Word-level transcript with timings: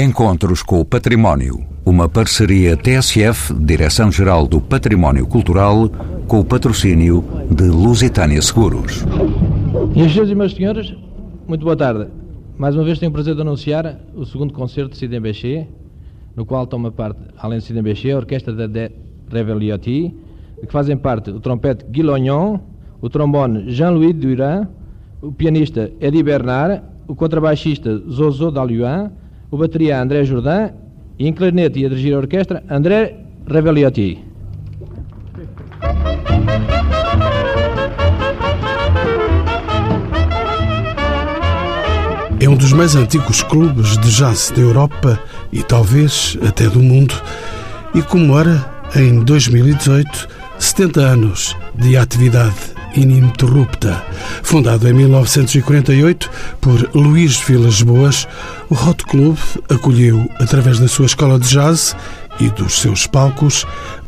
Encontros 0.00 0.62
com 0.62 0.78
o 0.78 0.84
Património. 0.84 1.66
Uma 1.84 2.08
parceria 2.08 2.76
TSF, 2.76 3.52
Direção-Geral 3.52 4.46
do 4.46 4.60
Património 4.60 5.26
Cultural, 5.26 5.90
com 6.28 6.38
o 6.38 6.44
patrocínio 6.44 7.24
de 7.50 7.64
Lusitânia 7.64 8.40
Seguros. 8.40 9.04
Minhas 9.92 10.12
senhoras 10.12 10.30
e 10.30 10.34
meus 10.36 10.54
senhores, 10.54 10.94
muito 11.48 11.64
boa 11.64 11.76
tarde. 11.76 12.06
Mais 12.56 12.76
uma 12.76 12.84
vez 12.84 13.00
tenho 13.00 13.10
o 13.10 13.12
prazer 13.12 13.34
de 13.34 13.40
anunciar 13.40 13.98
o 14.14 14.24
segundo 14.24 14.54
concerto 14.54 14.96
de 14.96 15.18
Bechet, 15.18 15.66
no 16.36 16.46
qual 16.46 16.64
toma 16.64 16.92
parte, 16.92 17.18
além 17.36 17.58
de 17.58 17.82
Bechet, 17.82 18.12
a 18.12 18.18
orquestra 18.18 18.54
da 18.54 18.68
De 18.68 18.92
Reveliotti, 19.32 20.14
de 20.60 20.64
que 20.64 20.72
fazem 20.72 20.96
parte 20.96 21.30
o 21.30 21.40
trompete 21.40 21.84
Guy 21.90 22.04
Lognon, 22.04 22.60
o 23.00 23.10
trombone 23.10 23.68
Jean-Louis 23.72 24.14
Duran, 24.14 24.68
o 25.20 25.32
pianista 25.32 25.90
Eddie 26.00 26.22
Bernard, 26.22 26.82
o 27.08 27.16
contrabaixista 27.16 27.98
Zozo 28.08 28.52
Daluan, 28.52 29.10
o 29.50 29.56
bateria 29.56 30.00
André 30.00 30.24
Jourdain 30.24 30.70
e 31.18 31.26
em 31.26 31.32
clarinete 31.32 31.80
e 31.80 31.86
a 31.86 31.88
dirigir 31.88 32.14
a 32.14 32.18
orquestra 32.18 32.62
André 32.68 33.16
Reveliotti. 33.46 34.24
É 42.40 42.48
um 42.48 42.56
dos 42.56 42.72
mais 42.72 42.94
antigos 42.94 43.42
clubes 43.42 43.98
de 43.98 44.10
jazz 44.10 44.52
da 44.54 44.60
Europa 44.60 45.20
e 45.52 45.62
talvez 45.62 46.38
até 46.46 46.68
do 46.68 46.80
mundo 46.80 47.14
e 47.94 48.00
comemora 48.02 48.64
em 48.94 49.24
2018 49.24 50.37
70 50.58 51.00
anos 51.00 51.56
de 51.74 51.96
atividade 51.96 52.54
ininterrupta. 52.94 54.04
Fundado 54.42 54.88
em 54.88 54.92
1948 54.92 56.30
por 56.60 56.90
Luís 56.94 57.38
Vilas 57.38 57.82
Boas, 57.82 58.26
o 58.68 58.74
Hot 58.74 59.04
Club 59.04 59.36
acolheu, 59.68 60.28
através 60.40 60.78
da 60.78 60.88
sua 60.88 61.06
escola 61.06 61.38
de 61.38 61.48
jazz 61.48 61.96
e 62.40 62.48
dos 62.50 62.80
seus 62.80 63.06
palcos, 63.06 63.66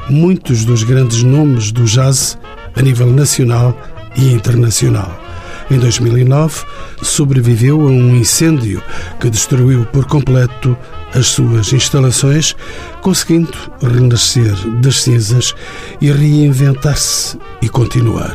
muitos 0.08 0.64
dos 0.64 0.82
grandes 0.82 1.22
nomes 1.22 1.72
do 1.72 1.84
jazz 1.84 2.38
a 2.76 2.82
nível 2.82 3.12
nacional 3.12 3.76
e 4.16 4.32
internacional. 4.32 5.29
Em 5.70 5.78
2009, 5.78 6.64
sobreviveu 7.00 7.80
a 7.80 7.90
um 7.90 8.16
incêndio 8.16 8.82
que 9.20 9.30
destruiu 9.30 9.86
por 9.86 10.04
completo 10.04 10.76
as 11.14 11.28
suas 11.28 11.72
instalações, 11.72 12.56
conseguindo 13.00 13.56
renascer 13.80 14.52
das 14.80 15.02
cinzas 15.02 15.54
e 16.00 16.10
reinventar-se 16.10 17.38
e 17.62 17.68
continuar. 17.68 18.34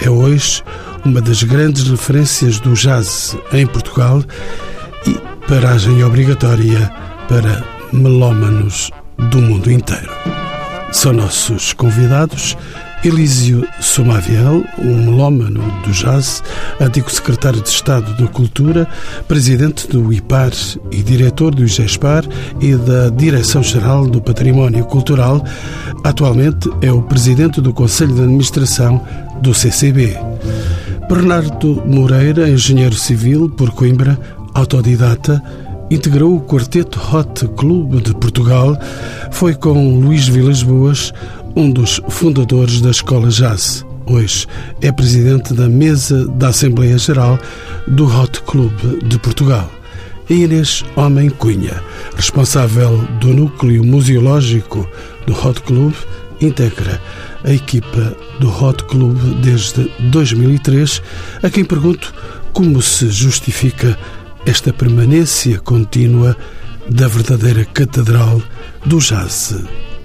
É 0.00 0.08
hoje 0.08 0.62
uma 1.04 1.20
das 1.20 1.42
grandes 1.42 1.88
referências 1.88 2.58
do 2.58 2.72
jazz 2.72 3.36
em 3.52 3.66
Portugal 3.66 4.24
e 5.06 5.20
paragem 5.46 6.02
obrigatória 6.02 6.90
para 7.28 7.62
melómanos 7.92 8.90
do 9.30 9.42
mundo 9.42 9.70
inteiro. 9.70 10.10
São 10.90 11.12
nossos 11.12 11.72
convidados 11.74 12.56
Elísio 13.04 13.66
Somaviel, 13.80 14.64
um 14.78 14.96
melómano 14.96 15.60
do 15.84 15.90
jazz, 15.90 16.40
antigo 16.80 17.10
secretário 17.10 17.60
de 17.60 17.68
Estado 17.68 18.14
da 18.14 18.28
Cultura, 18.28 18.86
presidente 19.26 19.88
do 19.88 20.12
IPAR 20.12 20.52
e 20.92 21.02
diretor 21.02 21.52
do 21.52 21.64
IGESPAR 21.64 22.24
e 22.60 22.76
da 22.76 23.08
Direção-Geral 23.08 24.06
do 24.06 24.22
Património 24.22 24.84
Cultural, 24.84 25.44
atualmente 26.04 26.70
é 26.80 26.92
o 26.92 27.02
presidente 27.02 27.60
do 27.60 27.72
Conselho 27.72 28.14
de 28.14 28.22
Administração 28.22 29.04
do 29.40 29.52
CCB. 29.52 30.16
Bernardo 31.08 31.82
Moreira, 31.84 32.48
engenheiro 32.48 32.94
civil 32.94 33.48
por 33.50 33.72
Coimbra, 33.72 34.16
autodidata, 34.54 35.42
integrou 35.90 36.36
o 36.36 36.40
quarteto 36.40 37.00
Hot 37.12 37.48
Club 37.56 38.00
de 38.00 38.14
Portugal, 38.14 38.78
foi 39.32 39.54
com 39.54 39.98
Luís 39.98 40.28
Vilas 40.28 40.62
Boas 40.62 41.12
um 41.54 41.70
dos 41.70 42.00
fundadores 42.08 42.80
da 42.80 42.90
Escola 42.90 43.28
Jazz. 43.28 43.84
Hoje 44.06 44.46
é 44.80 44.90
presidente 44.90 45.54
da 45.54 45.68
mesa 45.68 46.26
da 46.28 46.48
Assembleia 46.48 46.98
Geral 46.98 47.38
do 47.86 48.06
Hot 48.06 48.42
Club 48.42 48.72
de 49.04 49.18
Portugal. 49.18 49.70
E 50.30 50.44
Inês 50.44 50.84
Homem 50.96 51.28
Cunha, 51.28 51.82
responsável 52.16 52.96
do 53.20 53.28
núcleo 53.34 53.84
museológico 53.84 54.88
do 55.26 55.32
Hot 55.34 55.60
Club, 55.62 55.92
integra 56.40 57.00
a 57.44 57.52
equipa 57.52 58.16
do 58.40 58.48
Hot 58.48 58.84
Club 58.84 59.18
desde 59.42 59.90
2003, 60.10 61.02
a 61.42 61.50
quem 61.50 61.64
pergunto 61.64 62.14
como 62.52 62.80
se 62.80 63.10
justifica 63.10 63.98
esta 64.46 64.72
permanência 64.72 65.58
contínua 65.60 66.36
da 66.88 67.08
verdadeira 67.08 67.64
catedral 67.64 68.40
do 68.84 68.98
jazz 68.98 69.54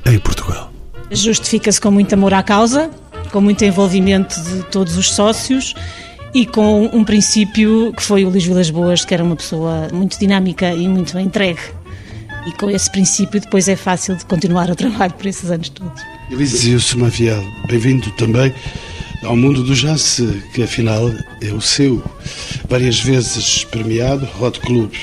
em 0.06 0.20
Portugal. 0.20 0.67
Justifica-se 1.12 1.80
com 1.80 1.92
muito 1.92 2.14
amor 2.14 2.34
à 2.34 2.44
causa, 2.44 2.90
com 3.32 3.40
muito 3.40 3.64
envolvimento 3.64 4.40
de 4.42 4.64
todos 4.64 4.98
os 4.98 5.12
sócios 5.12 5.74
e 6.34 6.46
com 6.46 6.86
um 6.86 7.04
princípio 7.04 7.94
que 7.94 8.04
foi 8.04 8.26
o 8.26 8.30
Luís 8.30 8.46
Vilas 8.46 8.70
Boas, 8.70 9.06
que 9.06 9.14
era 9.14 9.24
uma 9.24 9.36
pessoa 9.36 9.88
muito 9.94 10.20
dinâmica 10.20 10.74
e 10.74 10.88
muito 10.88 11.18
entregue. 11.18 11.62
E 12.46 12.52
com 12.54 12.70
esse 12.70 12.92
princípio 12.92 13.40
depois 13.40 13.68
é 13.68 13.76
fácil 13.76 14.16
de 14.16 14.26
continuar 14.26 14.70
o 14.70 14.76
trabalho 14.76 15.14
por 15.14 15.26
esses 15.26 15.50
anos 15.50 15.70
todos. 15.70 16.02
Eliseu 16.30 16.80
Sumaviel, 16.80 17.44
bem-vindo 17.68 18.10
também 18.12 18.54
ao 19.24 19.36
mundo 19.36 19.64
do 19.64 19.74
jazz, 19.74 20.22
que 20.54 20.64
afinal 20.64 21.10
é 21.42 21.52
o 21.52 21.62
seu. 21.62 22.04
Várias 22.70 23.00
vezes 23.00 23.64
premiado, 23.66 24.28
Hot 24.40 24.60
Club 24.60 24.94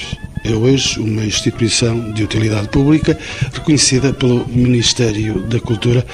é 0.45 0.51
hoje 0.51 1.01
uma 1.01 1.25
instituição 1.25 2.13
de 2.13 2.23
utilidade 2.23 2.69
pública 2.69 3.19
reconhecida 3.53 4.13
pelo 4.13 4.47
Ministério 4.47 5.41
da 5.41 5.59
Cultura 5.59 6.07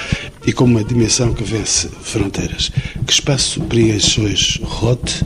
e 0.46 0.52
com 0.52 0.64
uma 0.64 0.84
dimensão 0.84 1.34
que 1.34 1.42
vence 1.42 1.88
fronteiras. 2.00 2.70
Que 3.04 3.12
espaço 3.12 3.60
preenche 3.62 4.20
hoje 4.20 4.62
Hot 4.62 5.24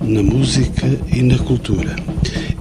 na 0.00 0.22
música 0.22 0.86
e 1.12 1.22
na 1.22 1.38
cultura? 1.38 1.96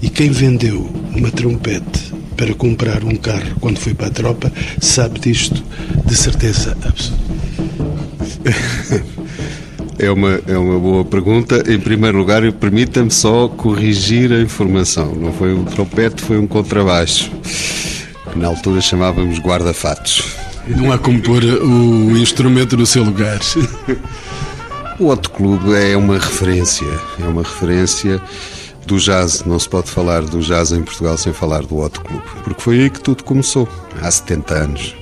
E 0.02 0.10
quem 0.10 0.32
vendeu 0.32 0.92
uma 1.16 1.30
trompete 1.30 2.14
para 2.36 2.54
comprar 2.56 3.04
um 3.04 3.16
carro 3.16 3.56
quando 3.60 3.78
foi 3.78 3.94
para 3.94 4.08
a 4.08 4.12
tropa 4.12 4.52
sabe 4.82 5.20
disto 5.20 5.64
de 6.06 6.16
certeza 6.16 6.76
absoluta. 6.84 7.30
É 10.00 10.10
uma, 10.10 10.40
é 10.48 10.58
uma 10.58 10.80
boa 10.80 11.04
pergunta. 11.04 11.62
Em 11.70 11.78
primeiro 11.78 12.18
lugar, 12.18 12.50
permita-me 12.54 13.12
só 13.12 13.50
corrigir 13.50 14.32
a 14.32 14.40
informação. 14.40 15.14
Não 15.14 15.34
foi 15.34 15.54
um 15.54 15.66
trompete, 15.66 16.22
foi 16.22 16.38
um 16.38 16.48
contrabaixo. 16.48 17.30
Na 18.34 18.48
altura 18.48 18.80
chamávamos 18.80 19.40
guarda-fatos. 19.40 20.24
Não 20.68 20.92
há 20.94 20.98
como 20.98 21.22
pôr 21.22 21.44
o 21.44 22.18
instrumento 22.18 22.78
no 22.78 22.86
seu 22.86 23.04
lugar. 23.04 23.40
O 24.98 25.08
Hot 25.08 25.30
Club 25.30 25.74
é 25.74 25.96
uma 25.96 26.16
referência. 26.18 26.88
É 27.20 27.24
uma 27.24 27.42
referência 27.42 28.22
do 28.86 28.98
jazz. 28.98 29.44
Não 29.46 29.60
se 29.60 29.68
pode 29.68 29.90
falar 29.90 30.22
do 30.22 30.40
jazz 30.40 30.72
em 30.72 30.82
Portugal 30.82 31.18
sem 31.18 31.34
falar 31.34 31.64
do 31.64 31.78
Hot 31.78 32.00
Club. 32.00 32.22
Porque 32.44 32.62
foi 32.62 32.82
aí 32.82 32.90
que 32.90 33.02
tudo 33.02 33.24
começou, 33.24 33.68
há 34.02 34.10
70 34.10 34.54
anos. 34.54 34.96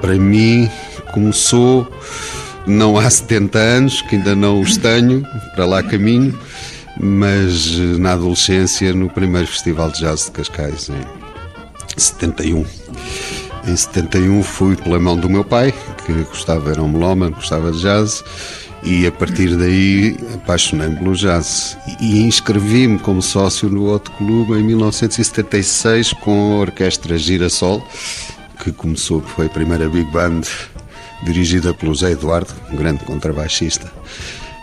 Para 0.00 0.14
mim, 0.14 0.68
começou 1.12 1.86
não 2.66 2.98
há 2.98 3.08
70 3.08 3.58
anos, 3.58 4.02
que 4.02 4.16
ainda 4.16 4.34
não 4.34 4.60
os 4.60 4.76
tenho, 4.76 5.26
para 5.54 5.66
lá 5.66 5.82
caminho, 5.82 6.38
mas 7.00 7.78
eh, 7.78 7.98
na 7.98 8.12
adolescência, 8.12 8.92
no 8.92 9.08
primeiro 9.08 9.48
Festival 9.48 9.90
de 9.90 10.00
Jazz 10.00 10.26
de 10.26 10.30
Cascais, 10.32 10.88
em 10.88 12.00
71. 12.00 12.64
Em 13.66 13.76
71 13.76 14.42
fui 14.42 14.76
pela 14.76 14.98
mão 14.98 15.16
do 15.16 15.28
meu 15.28 15.44
pai, 15.44 15.72
que 16.04 16.12
gostava, 16.24 16.70
era 16.70 16.82
um 16.82 16.88
melómano, 16.88 17.34
gostava 17.34 17.70
de 17.70 17.80
jazz, 17.80 18.24
e 18.82 19.06
a 19.06 19.12
partir 19.12 19.56
daí 19.56 20.16
apaixonei-me 20.34 20.96
pelo 20.96 21.14
jazz. 21.14 21.76
E 22.00 22.22
inscrevi-me 22.22 22.98
como 22.98 23.22
sócio 23.22 23.68
no 23.68 23.84
Outro 23.84 24.12
Clube 24.14 24.54
em 24.54 24.64
1976 24.64 26.12
com 26.14 26.54
a 26.54 26.60
Orquestra 26.60 27.16
Girassol, 27.16 27.86
que 28.62 28.72
começou, 28.72 29.20
foi 29.20 29.46
a 29.46 29.50
primeira 29.50 29.88
big 29.88 30.10
band 30.10 30.42
dirigida 31.22 31.72
pelo 31.72 31.94
Zé 31.94 32.12
Eduardo, 32.12 32.52
um 32.70 32.76
grande 32.76 33.04
contrabaixista. 33.04 33.90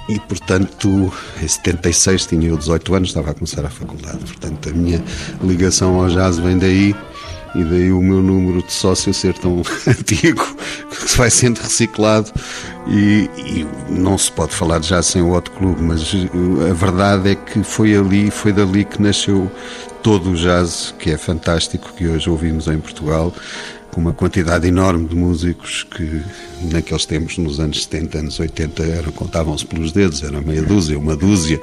E, 0.09 0.19
portanto, 0.19 1.13
em 1.41 1.47
76 1.47 2.25
tinha 2.25 2.49
eu 2.49 2.57
18 2.57 2.95
anos, 2.95 3.09
estava 3.09 3.29
a 3.29 3.33
começar 3.33 3.63
a 3.63 3.69
faculdade. 3.69 4.17
Portanto, 4.17 4.69
a 4.69 4.71
minha 4.71 5.03
ligação 5.43 5.99
ao 5.99 6.09
jazz 6.09 6.39
vem 6.39 6.57
daí 6.57 6.95
e 7.55 7.63
daí 7.63 7.91
o 7.91 8.01
meu 8.01 8.21
número 8.21 8.61
de 8.63 8.71
sócio 8.71 9.13
ser 9.13 9.33
tão 9.35 9.61
antigo 9.87 10.45
que 10.89 11.17
vai 11.17 11.29
sendo 11.29 11.59
reciclado 11.59 12.31
e, 12.87 13.29
e, 13.37 13.67
não 13.89 14.17
se 14.17 14.31
pode 14.31 14.53
falar 14.53 14.79
jazz 14.79 15.05
sem 15.05 15.21
o 15.21 15.31
Hot 15.31 15.49
Club, 15.51 15.77
mas 15.79 16.01
a 16.69 16.73
verdade 16.73 17.29
é 17.29 17.35
que 17.35 17.63
foi 17.63 17.95
ali, 17.95 18.31
foi 18.31 18.51
dali 18.51 18.85
que 18.85 19.01
nasceu 19.01 19.51
todo 20.01 20.31
o 20.31 20.35
jazz, 20.35 20.93
que 20.97 21.11
é 21.11 21.17
fantástico, 21.17 21.91
que 21.95 22.07
hoje 22.07 22.29
ouvimos 22.29 22.67
em 22.67 22.79
Portugal 22.79 23.33
com 23.91 24.01
uma 24.01 24.13
quantidade 24.13 24.67
enorme 24.67 25.07
de 25.07 25.15
músicos 25.15 25.83
que 25.83 26.21
naqueles 26.71 27.05
tempos, 27.05 27.37
nos 27.37 27.59
anos 27.59 27.83
70, 27.83 28.17
anos 28.19 28.39
80, 28.39 28.83
eram, 28.83 29.11
contavam-se 29.11 29.65
pelos 29.65 29.91
dedos, 29.91 30.23
era 30.23 30.41
meia 30.41 30.61
dúzia, 30.61 30.97
uma 30.97 31.15
dúzia. 31.15 31.59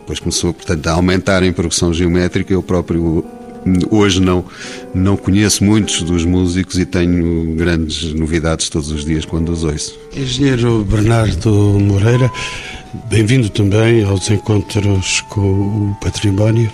Depois 0.00 0.18
começou, 0.18 0.52
portanto, 0.52 0.86
a 0.86 0.92
aumentar 0.92 1.42
em 1.42 1.52
progressão 1.52 1.92
geométrica. 1.92 2.52
Eu 2.52 2.62
próprio 2.62 3.24
hoje 3.90 4.20
não, 4.20 4.44
não 4.94 5.16
conheço 5.16 5.64
muitos 5.64 6.02
dos 6.02 6.24
músicos 6.24 6.78
e 6.78 6.86
tenho 6.86 7.54
grandes 7.54 8.14
novidades 8.14 8.68
todos 8.68 8.90
os 8.90 9.04
dias 9.04 9.24
quando 9.24 9.50
os 9.50 9.64
ouço. 9.64 9.98
Engenheiro 10.14 10.84
Bernardo 10.84 11.50
Moreira, 11.80 12.30
bem-vindo 12.94 13.50
também 13.50 14.02
aos 14.02 14.30
encontros 14.30 15.20
com 15.28 15.40
o 15.90 15.96
património. 16.00 16.70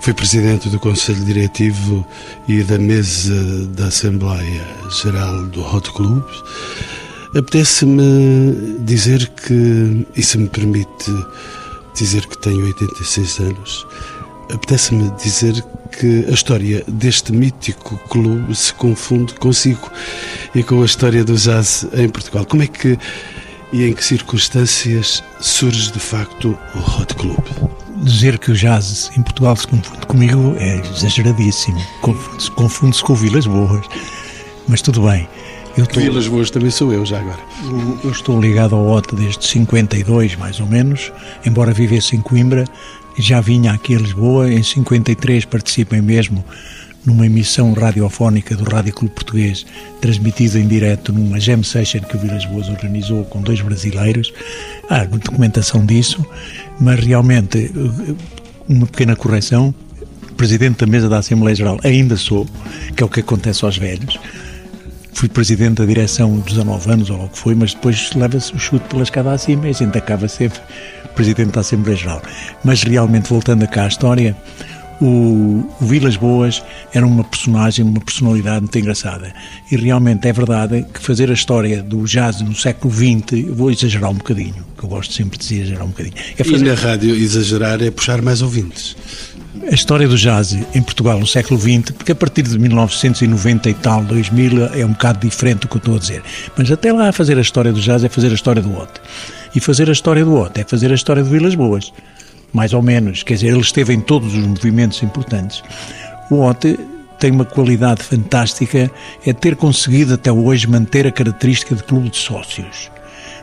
Foi 0.00 0.12
presidente 0.12 0.68
do 0.68 0.78
Conselho 0.78 1.24
Diretivo 1.24 2.06
e 2.46 2.62
da 2.62 2.78
mesa 2.78 3.66
da 3.68 3.86
Assembleia 3.86 4.66
Geral 5.02 5.44
do 5.46 5.62
Hot 5.62 5.90
Club. 5.92 6.22
Apetece-me 7.34 8.78
dizer 8.80 9.26
que, 9.28 10.06
e 10.14 10.22
se 10.22 10.38
me 10.38 10.48
permite 10.48 11.12
dizer 11.96 12.26
que 12.26 12.38
tenho 12.38 12.64
86 12.66 13.40
anos, 13.40 13.86
apetece-me 14.52 15.10
dizer 15.22 15.64
que 15.98 16.26
a 16.28 16.32
história 16.32 16.84
deste 16.86 17.32
mítico 17.32 17.98
clube 18.08 18.54
se 18.54 18.72
confunde 18.74 19.34
consigo 19.34 19.90
e 20.54 20.62
com 20.62 20.82
a 20.82 20.84
história 20.84 21.24
do 21.24 21.34
jazz 21.34 21.86
em 21.94 22.08
Portugal. 22.08 22.44
Como 22.44 22.62
é 22.62 22.66
que 22.66 22.98
e 23.72 23.84
em 23.84 23.92
que 23.92 24.04
circunstâncias 24.04 25.22
surge 25.40 25.92
de 25.92 25.98
facto 25.98 26.58
o 26.74 26.78
Hot 26.78 27.14
Club? 27.14 27.44
Dizer 28.02 28.38
que 28.38 28.52
o 28.52 28.54
jazz 28.54 29.10
em 29.16 29.22
Portugal 29.22 29.56
se 29.56 29.66
confunde 29.66 30.06
comigo 30.06 30.54
é 30.58 30.80
exageradíssimo. 30.80 31.80
Confunde-se 32.00 32.50
confunde 32.52 33.02
com 33.02 33.14
Vilas 33.14 33.46
Boas. 33.46 33.84
Mas 34.68 34.80
tudo 34.82 35.02
bem. 35.02 35.28
Eu 35.76 35.86
tô... 35.86 36.00
Vilas 36.00 36.28
Boas 36.28 36.50
também 36.50 36.70
sou 36.70 36.92
eu, 36.92 37.04
já 37.04 37.18
agora. 37.18 37.40
Eu, 38.04 38.10
estou 38.10 38.40
ligado 38.40 38.74
ao 38.74 38.86
OT 38.86 39.14
desde 39.14 39.46
52, 39.46 40.36
mais 40.36 40.60
ou 40.60 40.66
menos, 40.66 41.12
embora 41.44 41.72
vivesse 41.72 42.16
em 42.16 42.20
Coimbra, 42.20 42.64
já 43.18 43.40
vinha 43.40 43.72
aqui 43.72 43.96
a 43.96 43.98
Lisboa. 43.98 44.52
Em 44.52 44.62
53 44.62 45.44
participei 45.44 46.00
mesmo 46.00 46.44
numa 47.08 47.24
emissão 47.24 47.72
radiofónica 47.72 48.54
do 48.54 48.64
Rádio 48.64 48.92
Clube 48.92 49.14
Português, 49.14 49.64
transmitida 49.98 50.58
em 50.58 50.68
direto 50.68 51.10
numa 51.10 51.40
jam 51.40 51.62
session 51.62 52.00
que 52.00 52.16
o 52.16 52.18
Vilas 52.18 52.44
Boas 52.44 52.68
organizou 52.68 53.24
com 53.24 53.40
dois 53.40 53.62
brasileiros. 53.62 54.32
Há 54.90 55.04
documentação 55.04 55.86
disso, 55.86 56.24
mas 56.78 57.00
realmente, 57.00 57.72
uma 58.68 58.86
pequena 58.86 59.16
correção, 59.16 59.74
presidente 60.36 60.80
da 60.80 60.86
mesa 60.86 61.08
da 61.08 61.18
Assembleia 61.18 61.56
Geral 61.56 61.80
ainda 61.82 62.14
sou, 62.16 62.46
que 62.94 63.02
é 63.02 63.06
o 63.06 63.08
que 63.08 63.20
acontece 63.20 63.64
aos 63.64 63.78
velhos. 63.78 64.20
Fui 65.14 65.30
presidente 65.30 65.76
da 65.78 65.86
direção 65.86 66.38
dos 66.38 66.52
19 66.52 66.92
anos, 66.92 67.10
ou 67.10 67.24
o 67.24 67.28
que 67.30 67.38
foi, 67.38 67.54
mas 67.54 67.72
depois 67.72 68.12
leva-se 68.14 68.54
o 68.54 68.58
chute 68.58 68.84
pela 68.86 69.02
escada 69.02 69.32
acima 69.32 69.66
e 69.66 69.70
a 69.70 69.72
gente 69.72 69.96
acaba 69.96 70.28
sempre 70.28 70.60
presidente 71.14 71.52
da 71.52 71.62
Assembleia 71.62 71.96
Geral. 71.96 72.22
Mas 72.62 72.82
realmente, 72.82 73.30
voltando 73.30 73.66
cá 73.66 73.84
à 73.84 73.88
história, 73.88 74.36
o, 75.00 75.64
o 75.80 75.86
Vilas 75.86 76.16
Boas 76.16 76.62
era 76.92 77.06
uma 77.06 77.24
personagem, 77.24 77.84
uma 77.84 78.00
personalidade 78.00 78.60
muito 78.60 78.78
engraçada. 78.78 79.32
E 79.70 79.76
realmente 79.76 80.26
é 80.26 80.32
verdade 80.32 80.84
que 80.92 81.00
fazer 81.00 81.30
a 81.30 81.34
história 81.34 81.82
do 81.82 82.04
jazz 82.04 82.40
no 82.40 82.54
século 82.54 82.92
XX, 82.92 83.46
vou 83.50 83.70
exagerar 83.70 84.10
um 84.10 84.14
bocadinho, 84.14 84.64
que 84.76 84.84
eu 84.84 84.88
gosto 84.88 85.12
sempre 85.12 85.38
de 85.38 85.54
exagerar 85.54 85.84
um 85.84 85.88
bocadinho. 85.88 86.14
É 86.36 86.44
fazer... 86.44 86.64
E 86.64 86.68
na 86.68 86.74
rádio 86.74 87.14
exagerar 87.14 87.82
é 87.82 87.90
puxar 87.90 88.20
mais 88.22 88.42
ouvintes. 88.42 88.96
A 89.70 89.74
história 89.74 90.06
do 90.06 90.16
jazz 90.16 90.52
em 90.52 90.82
Portugal 90.82 91.18
no 91.18 91.26
século 91.26 91.58
XX, 91.60 91.90
porque 91.92 92.12
a 92.12 92.14
partir 92.14 92.42
de 92.42 92.58
1990 92.58 93.70
e 93.70 93.74
tal, 93.74 94.04
2000, 94.04 94.74
é 94.74 94.84
um 94.84 94.92
bocado 94.92 95.20
diferente 95.26 95.60
do 95.60 95.68
que 95.68 95.76
eu 95.76 95.78
estou 95.78 95.96
a 95.96 95.98
dizer. 95.98 96.22
Mas 96.56 96.70
até 96.70 96.92
lá 96.92 97.12
fazer 97.12 97.36
a 97.38 97.40
história 97.40 97.72
do 97.72 97.80
jazz 97.80 98.04
é 98.04 98.08
fazer 98.08 98.30
a 98.30 98.34
história 98.34 98.62
do 98.62 98.76
Ote. 98.76 99.00
E 99.54 99.60
fazer 99.60 99.88
a 99.88 99.92
história 99.92 100.24
do 100.24 100.34
Ote 100.34 100.60
é 100.60 100.64
fazer 100.64 100.90
a 100.92 100.94
história 100.94 101.22
de 101.22 101.28
Vilas 101.28 101.54
Boas 101.54 101.92
mais 102.52 102.72
ou 102.72 102.82
menos, 102.82 103.22
quer 103.22 103.34
dizer, 103.34 103.48
ele 103.48 103.60
esteve 103.60 103.92
em 103.92 104.00
todos 104.00 104.34
os 104.34 104.46
movimentos 104.46 105.02
importantes. 105.02 105.62
O 106.30 106.40
Ote 106.40 106.78
tem 107.18 107.30
uma 107.30 107.44
qualidade 107.44 108.02
fantástica, 108.02 108.90
é 109.26 109.32
ter 109.32 109.56
conseguido 109.56 110.14
até 110.14 110.30
hoje 110.30 110.66
manter 110.66 111.06
a 111.06 111.12
característica 111.12 111.74
de 111.74 111.82
clube 111.82 112.10
de 112.10 112.16
sócios. 112.16 112.90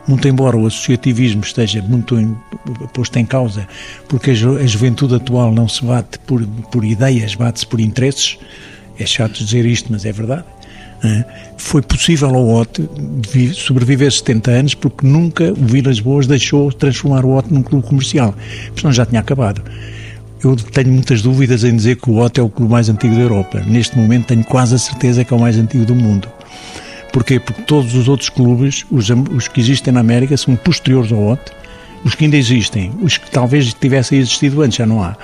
Muito 0.07 0.27
embora 0.27 0.55
o 0.55 0.67
associativismo 0.67 1.41
esteja 1.41 1.81
muito 1.81 2.19
em, 2.19 2.37
posto 2.93 3.17
em 3.17 3.25
causa, 3.25 3.67
porque 4.07 4.31
a, 4.31 4.33
ju 4.33 4.57
a 4.57 4.65
juventude 4.65 5.15
atual 5.15 5.51
não 5.51 5.67
se 5.67 5.83
bate 5.83 6.19
por, 6.19 6.45
por 6.71 6.85
ideias, 6.85 7.35
bate-se 7.35 7.65
por 7.65 7.79
interesses, 7.79 8.37
é 8.99 9.05
chato 9.05 9.43
dizer 9.43 9.65
isto, 9.65 9.91
mas 9.91 10.05
é 10.05 10.11
verdade. 10.11 10.45
Foi 11.57 11.81
possível 11.81 12.29
ao 12.29 12.47
OT 12.47 12.87
sobreviver 13.53 14.11
70 14.11 14.51
anos 14.51 14.73
porque 14.73 15.05
nunca 15.05 15.51
o 15.51 15.65
Vilas 15.65 15.99
Boas 15.99 16.27
deixou 16.27 16.71
transformar 16.71 17.25
o 17.25 17.35
OT 17.35 17.53
num 17.53 17.63
clube 17.63 17.87
comercial, 17.87 18.35
senão 18.75 18.91
já 18.91 19.05
tinha 19.05 19.21
acabado. 19.21 19.61
Eu 20.43 20.55
tenho 20.55 20.91
muitas 20.91 21.21
dúvidas 21.21 21.63
em 21.63 21.75
dizer 21.75 21.95
que 21.95 22.09
o 22.09 22.17
OT 22.17 22.39
é 22.39 22.43
o 22.43 22.49
clube 22.49 22.71
mais 22.71 22.89
antigo 22.89 23.15
da 23.15 23.21
Europa. 23.21 23.63
Neste 23.65 23.97
momento 23.97 24.27
tenho 24.27 24.43
quase 24.43 24.75
a 24.75 24.77
certeza 24.77 25.23
que 25.23 25.33
é 25.33 25.37
o 25.37 25.39
mais 25.39 25.57
antigo 25.57 25.85
do 25.85 25.95
mundo. 25.95 26.27
Porquê? 27.11 27.39
Porque 27.39 27.61
todos 27.63 27.95
os 27.95 28.07
outros 28.07 28.29
clubes, 28.29 28.85
os, 28.91 29.09
os 29.09 29.47
que 29.47 29.61
existem 29.61 29.93
na 29.93 30.01
América, 30.01 30.35
são 30.35 30.55
posteriores 30.55 31.11
ao 31.11 31.31
OT. 31.31 31.41
Os 32.03 32.13
que 32.13 32.25
ainda 32.25 32.37
existem, 32.37 32.91
os 33.01 33.17
que 33.17 33.31
talvez 33.31 33.73
tivessem 33.73 34.19
existido 34.19 34.61
antes, 34.61 34.77
já 34.77 34.85
não 34.85 35.01
há. 35.01 35.17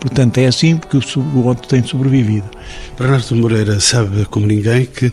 Portanto, 0.00 0.38
é 0.38 0.46
assim 0.46 0.76
porque 0.76 0.98
o 1.18 1.44
outro 1.44 1.66
tem 1.66 1.82
sobrevivido. 1.82 2.48
Bernardo 2.98 3.34
Moreira 3.34 3.80
sabe 3.80 4.24
como 4.26 4.46
ninguém 4.46 4.86
que 4.86 5.12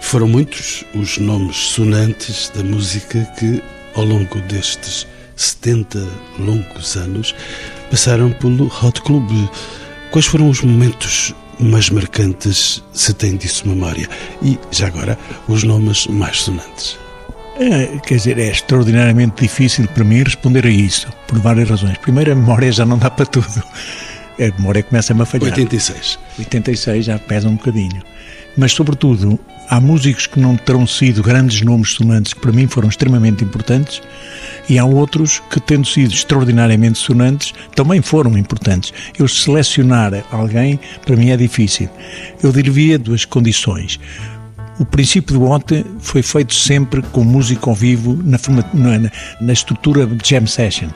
foram 0.00 0.28
muitos 0.28 0.84
os 0.94 1.18
nomes 1.18 1.56
sonantes 1.56 2.50
da 2.54 2.62
música 2.62 3.24
que, 3.38 3.62
ao 3.94 4.04
longo 4.04 4.40
destes 4.42 5.06
70 5.36 6.06
longos 6.38 6.96
anos, 6.96 7.34
passaram 7.90 8.32
pelo 8.32 8.66
Hot 8.82 9.00
Club. 9.02 9.30
Quais 10.10 10.26
foram 10.26 10.48
os 10.48 10.62
momentos 10.62 11.34
mais 11.58 11.90
marcantes, 11.90 12.82
se 12.92 13.12
tem 13.14 13.36
disso 13.36 13.68
memória? 13.68 14.08
E, 14.42 14.58
já 14.70 14.86
agora, 14.86 15.18
os 15.46 15.62
nomes 15.62 16.06
mais 16.06 16.40
sonantes? 16.40 16.98
É, 17.56 17.98
quer 17.98 18.16
dizer, 18.16 18.38
é 18.38 18.48
extraordinariamente 18.50 19.42
difícil 19.42 19.86
para 19.88 20.04
mim 20.04 20.22
responder 20.22 20.66
a 20.66 20.70
isso, 20.70 21.06
por 21.28 21.38
várias 21.38 21.68
razões. 21.68 21.98
Primeiro, 21.98 22.32
a 22.32 22.34
memória 22.34 22.72
já 22.72 22.84
não 22.84 22.98
dá 22.98 23.10
para 23.10 23.26
tudo 23.26 23.62
a 24.46 24.52
memória 24.52 24.82
começa-me 24.82 25.22
a 25.22 25.24
falhar. 25.24 25.50
86. 25.50 26.18
86 26.38 27.04
já 27.04 27.18
pesa 27.18 27.48
um 27.48 27.56
bocadinho. 27.56 28.02
Mas, 28.56 28.72
sobretudo, 28.72 29.38
há 29.68 29.80
músicos 29.80 30.26
que 30.26 30.38
não 30.38 30.56
terão 30.56 30.86
sido 30.86 31.22
grandes 31.22 31.62
nomes 31.62 31.92
sonantes 31.92 32.34
que 32.34 32.40
para 32.40 32.52
mim 32.52 32.66
foram 32.66 32.88
extremamente 32.88 33.42
importantes 33.42 34.02
e 34.68 34.78
há 34.78 34.84
outros 34.84 35.40
que, 35.50 35.58
tendo 35.58 35.86
sido 35.86 36.12
extraordinariamente 36.12 36.98
sonantes, 36.98 37.54
também 37.74 38.02
foram 38.02 38.36
importantes. 38.36 38.92
Eu 39.18 39.26
selecionar 39.26 40.24
alguém, 40.30 40.78
para 41.04 41.16
mim 41.16 41.30
é 41.30 41.36
difícil. 41.36 41.88
Eu 42.42 42.52
diria 42.52 42.98
duas 42.98 43.24
condições. 43.24 43.98
O 44.78 44.86
princípio 44.86 45.38
do 45.38 45.44
ONTE 45.44 45.84
foi 46.00 46.22
feito 46.22 46.54
sempre 46.54 47.02
com 47.02 47.22
música 47.22 47.68
ao 47.68 47.74
vivo 47.74 48.18
na, 48.24 48.38
na, 48.72 49.10
na, 49.40 49.52
estrutura 49.52 50.06
de 50.06 50.28
jam 50.28 50.46
session. 50.46 50.88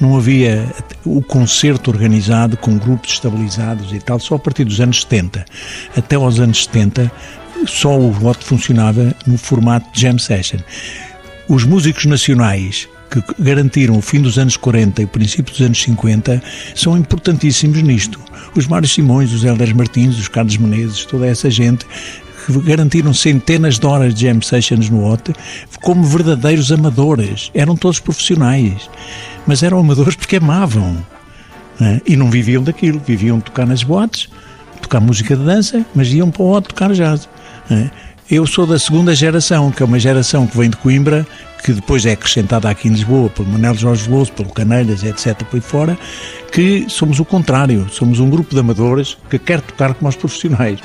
Não 0.00 0.16
havia 0.16 0.72
o 1.04 1.20
concerto 1.20 1.90
organizado 1.90 2.56
com 2.56 2.78
grupos 2.78 3.14
estabilizados 3.14 3.92
e 3.92 3.98
tal, 3.98 4.20
só 4.20 4.36
a 4.36 4.38
partir 4.38 4.64
dos 4.64 4.80
anos 4.80 5.02
70. 5.02 5.44
Até 5.96 6.14
aos 6.14 6.38
anos 6.38 6.64
70, 6.64 7.10
só 7.66 7.98
o 7.98 8.12
voto 8.12 8.44
funcionava 8.44 9.14
no 9.26 9.36
formato 9.36 9.92
de 9.92 10.02
jam 10.02 10.18
session. 10.18 10.60
Os 11.48 11.64
músicos 11.64 12.04
nacionais 12.06 12.88
que 13.10 13.22
garantiram 13.38 13.96
o 13.96 14.02
fim 14.02 14.20
dos 14.20 14.38
anos 14.38 14.56
40 14.56 15.02
e 15.02 15.04
o 15.04 15.08
princípio 15.08 15.52
dos 15.52 15.60
anos 15.60 15.82
50 15.82 16.42
são 16.74 16.96
importantíssimos 16.96 17.82
nisto. 17.82 18.20
Os 18.56 18.66
Mário 18.66 18.88
Simões, 18.88 19.32
os 19.32 19.44
Hélder 19.44 19.74
Martins, 19.74 20.18
os 20.18 20.28
Carlos 20.28 20.56
Menezes, 20.56 21.04
toda 21.04 21.26
essa 21.26 21.50
gente 21.50 21.84
que 22.44 22.58
garantiram 22.60 23.12
centenas 23.12 23.78
de 23.78 23.86
horas 23.86 24.14
de 24.14 24.26
jam 24.26 24.40
sessions 24.42 24.90
no 24.90 25.04
OT, 25.10 25.32
como 25.82 26.04
verdadeiros 26.04 26.70
amadores. 26.70 27.50
Eram 27.54 27.76
todos 27.76 28.00
profissionais, 28.00 28.88
mas 29.46 29.62
eram 29.62 29.78
amadores 29.78 30.14
porque 30.14 30.36
amavam. 30.36 30.96
Né? 31.78 32.00
E 32.06 32.16
não 32.16 32.30
viviam 32.30 32.62
daquilo, 32.62 33.00
viviam 33.04 33.38
de 33.38 33.44
tocar 33.44 33.66
nas 33.66 33.82
boates, 33.82 34.28
tocar 34.80 35.00
música 35.00 35.36
de 35.36 35.44
dança, 35.44 35.84
mas 35.94 36.12
iam 36.12 36.30
para 36.30 36.42
o 36.42 36.52
OT 36.52 36.68
tocar 36.68 36.92
jazz. 36.92 37.28
Né? 37.68 37.90
Eu 38.30 38.46
sou 38.46 38.66
da 38.66 38.78
segunda 38.78 39.14
geração, 39.14 39.70
que 39.70 39.82
é 39.82 39.86
uma 39.86 39.98
geração 39.98 40.46
que 40.46 40.56
vem 40.56 40.70
de 40.70 40.78
Coimbra, 40.78 41.26
que 41.62 41.74
depois 41.74 42.06
é 42.06 42.12
acrescentada 42.12 42.70
aqui 42.70 42.88
em 42.88 42.92
Lisboa 42.92 43.28
pelo 43.28 43.46
Manuel 43.46 43.74
Jorge 43.74 44.04
Veloso, 44.04 44.32
pelo 44.32 44.48
Canelhas, 44.48 45.04
etc., 45.04 45.36
por 45.44 45.56
aí 45.56 45.60
fora, 45.60 45.98
que 46.50 46.86
somos 46.88 47.20
o 47.20 47.24
contrário, 47.24 47.86
somos 47.90 48.20
um 48.20 48.30
grupo 48.30 48.54
de 48.54 48.60
amadores 48.60 49.18
que 49.28 49.38
quer 49.38 49.60
tocar 49.60 49.92
como 49.92 50.08
os 50.08 50.16
profissionais. 50.16 50.80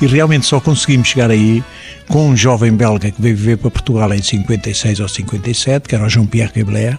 E 0.00 0.06
realmente 0.06 0.46
só 0.46 0.60
conseguimos 0.60 1.08
chegar 1.08 1.32
aí 1.32 1.64
com 2.08 2.28
um 2.28 2.36
jovem 2.36 2.72
belga 2.72 3.10
que 3.10 3.20
veio 3.20 3.36
viver 3.36 3.56
para 3.56 3.72
Portugal 3.72 4.14
em 4.14 4.22
56 4.22 5.00
ou 5.00 5.08
57, 5.08 5.88
que 5.88 5.96
era 5.96 6.04
o 6.04 6.08
Jean-Pierre 6.08 6.52
Quebler, 6.52 6.96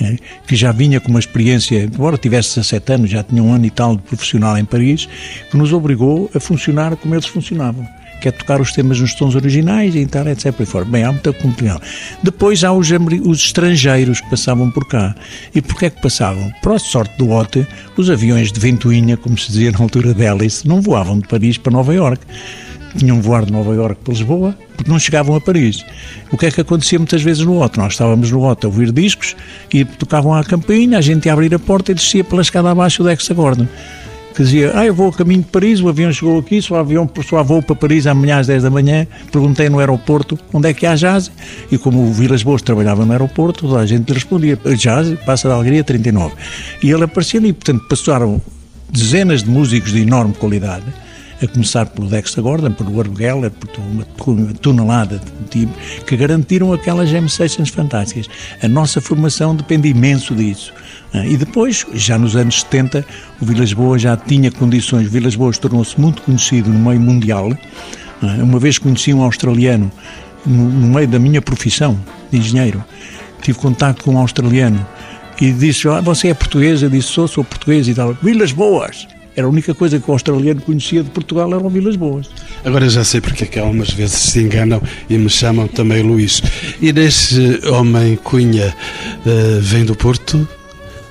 eh, 0.00 0.18
que 0.46 0.54
já 0.54 0.70
vinha 0.70 1.00
com 1.00 1.08
uma 1.08 1.18
experiência, 1.18 1.82
embora 1.82 2.16
tivesse 2.16 2.60
17 2.60 2.92
anos, 2.92 3.10
já 3.10 3.24
tinha 3.24 3.42
um 3.42 3.52
ano 3.52 3.66
e 3.66 3.70
tal 3.70 3.96
de 3.96 4.02
profissional 4.02 4.56
em 4.56 4.64
Paris, 4.64 5.08
que 5.50 5.56
nos 5.56 5.72
obrigou 5.72 6.30
a 6.32 6.38
funcionar 6.38 6.94
como 6.94 7.12
eles 7.12 7.26
funcionavam 7.26 8.01
que 8.22 8.28
é 8.28 8.32
tocar 8.32 8.60
os 8.60 8.72
temas 8.72 9.00
nos 9.00 9.14
tons 9.14 9.34
originais 9.34 9.96
e 9.96 10.06
tal, 10.06 10.28
etc. 10.28 10.52
Por 10.52 10.64
fora. 10.64 10.84
Bem, 10.84 11.02
há 11.02 11.10
muita 11.10 11.32
competição. 11.32 11.80
Depois 12.22 12.62
há 12.62 12.72
os, 12.72 12.88
os 13.24 13.38
estrangeiros 13.38 14.20
que 14.20 14.30
passavam 14.30 14.70
por 14.70 14.86
cá. 14.86 15.14
E 15.52 15.60
porquê 15.60 15.86
é 15.86 15.90
que 15.90 16.00
passavam? 16.00 16.52
Para 16.62 16.76
a 16.76 16.78
sorte 16.78 17.18
do 17.18 17.30
OTE, 17.30 17.66
os 17.96 18.08
aviões 18.08 18.52
de 18.52 18.60
ventoinha, 18.60 19.16
como 19.16 19.36
se 19.36 19.48
dizia 19.48 19.72
na 19.72 19.80
altura 19.80 20.14
de 20.14 20.22
não 20.64 20.80
voavam 20.80 21.18
de 21.18 21.26
Paris 21.26 21.58
para 21.58 21.72
Nova 21.72 21.92
Iorque 21.92 22.24
tinham 22.96 23.20
voar 23.20 23.44
de 23.44 23.52
Nova 23.52 23.74
Iorque 23.74 24.02
para 24.04 24.12
Lisboa, 24.12 24.56
porque 24.76 24.90
não 24.90 24.98
chegavam 24.98 25.34
a 25.34 25.40
Paris. 25.40 25.84
O 26.30 26.36
que 26.36 26.46
é 26.46 26.50
que 26.50 26.60
acontecia 26.60 26.98
muitas 26.98 27.22
vezes 27.22 27.44
no 27.44 27.62
Otto? 27.62 27.80
Nós 27.80 27.94
estávamos 27.94 28.30
no 28.30 28.46
Otto 28.46 28.66
a 28.66 28.70
ouvir 28.70 28.92
discos 28.92 29.34
e 29.72 29.84
tocavam 29.84 30.34
à 30.34 30.44
campainha, 30.44 30.98
a 30.98 31.00
gente 31.00 31.26
ia 31.26 31.32
abrir 31.32 31.54
a 31.54 31.58
porta 31.58 31.92
e 31.92 31.94
descia 31.94 32.22
pela 32.22 32.42
escada 32.42 32.70
abaixo 32.70 33.02
do 33.02 33.10
Hexagordon 33.10 33.66
que 34.34 34.42
dizia, 34.42 34.72
ah, 34.74 34.84
eu 34.84 34.94
vou 34.94 35.08
a 35.08 35.12
caminho 35.12 35.42
de 35.42 35.48
Paris, 35.48 35.80
o 35.80 35.88
avião 35.88 36.12
chegou 36.12 36.38
aqui, 36.38 36.60
só, 36.60 36.76
avião, 36.76 37.08
só 37.28 37.42
voo 37.42 37.62
para 37.62 37.76
Paris 37.76 38.06
amanhã 38.06 38.38
às 38.38 38.46
10 38.46 38.62
da 38.62 38.70
manhã, 38.70 39.06
perguntei 39.30 39.68
no 39.68 39.78
aeroporto 39.78 40.38
onde 40.52 40.68
é 40.68 40.74
que 40.74 40.86
há 40.86 40.94
jazz, 40.94 41.30
e 41.70 41.78
como 41.78 42.02
o 42.02 42.12
Vilas 42.12 42.42
Boas 42.42 42.62
trabalhava 42.62 43.04
no 43.04 43.12
aeroporto, 43.12 43.66
toda 43.68 43.80
a 43.80 43.86
gente 43.86 44.08
lhe 44.08 44.14
respondia, 44.14 44.58
jazz, 44.76 45.18
passa 45.24 45.48
da 45.48 45.54
Alegria 45.54 45.84
39. 45.84 46.34
E 46.82 46.90
ele 46.90 47.04
aparecia 47.04 47.40
ali, 47.40 47.52
portanto, 47.52 47.86
passaram 47.88 48.40
dezenas 48.90 49.42
de 49.42 49.50
músicos 49.50 49.92
de 49.92 50.00
enorme 50.00 50.34
qualidade, 50.34 50.84
a 51.42 51.48
começar 51.48 51.86
pelo 51.86 52.06
Dexter 52.06 52.42
Gordon, 52.42 52.72
pelo 52.72 52.92
Geller, 53.16 53.50
por 53.50 53.68
uma 54.28 54.54
tonelada 54.54 55.18
de 55.18 55.48
time, 55.50 55.72
que 56.06 56.16
garantiram 56.16 56.72
aquelas 56.72 57.08
jam 57.08 57.28
sessions 57.28 57.68
fantásticas. 57.68 58.28
A 58.62 58.68
nossa 58.68 59.00
formação 59.00 59.54
depende 59.54 59.88
imenso 59.88 60.34
disso. 60.34 60.72
Ah, 61.14 61.26
e 61.26 61.36
depois, 61.36 61.86
já 61.92 62.18
nos 62.18 62.36
anos 62.36 62.60
70, 62.60 63.04
o 63.40 63.44
Vilas 63.44 63.72
Boas 63.72 64.02
já 64.02 64.16
tinha 64.16 64.50
condições. 64.50 65.06
O 65.06 65.10
Vilas 65.10 65.36
Boas 65.36 65.58
tornou-se 65.58 66.00
muito 66.00 66.22
conhecido 66.22 66.70
no 66.70 66.78
meio 66.78 67.00
mundial. 67.00 67.52
Ah, 68.22 68.38
uma 68.42 68.58
vez 68.58 68.78
conheci 68.78 69.12
um 69.12 69.22
australiano 69.22 69.90
no 70.46 70.88
meio 70.88 71.06
da 71.06 71.18
minha 71.18 71.42
profissão 71.42 71.98
de 72.30 72.38
engenheiro. 72.38 72.82
Tive 73.42 73.58
contato 73.58 74.02
com 74.04 74.14
um 74.14 74.18
australiano 74.18 74.86
e 75.40 75.52
disse: 75.52 75.88
ah, 75.88 76.00
Você 76.00 76.28
é 76.28 76.34
português? 76.34 76.82
Eu 76.82 76.88
disse: 76.88 77.08
Sou, 77.08 77.28
sou 77.28 77.44
português 77.44 77.88
e 77.88 77.94
tal. 77.94 78.14
Vilas 78.22 78.52
Boas! 78.52 79.06
Era 79.34 79.46
a 79.46 79.50
única 79.50 79.74
coisa 79.74 79.98
que 79.98 80.10
o 80.10 80.12
australiano 80.12 80.60
conhecia 80.60 81.02
de 81.02 81.08
Portugal 81.10 81.52
eram 81.54 81.68
Vilas 81.70 81.96
Boas. 81.96 82.28
Agora 82.64 82.88
já 82.88 83.02
sei 83.02 83.20
porque 83.20 83.44
é 83.44 83.46
que 83.46 83.58
algumas 83.58 83.90
vezes 83.90 84.18
se 84.18 84.40
enganam 84.40 84.82
e 85.08 85.16
me 85.16 85.30
chamam 85.30 85.66
também 85.66 86.02
Luís. 86.02 86.42
E 86.80 86.92
desse 86.92 87.60
homem 87.66 88.16
Cunha 88.16 88.74
uh, 89.24 89.60
vem 89.60 89.86
do 89.86 89.94
Porto, 89.94 90.46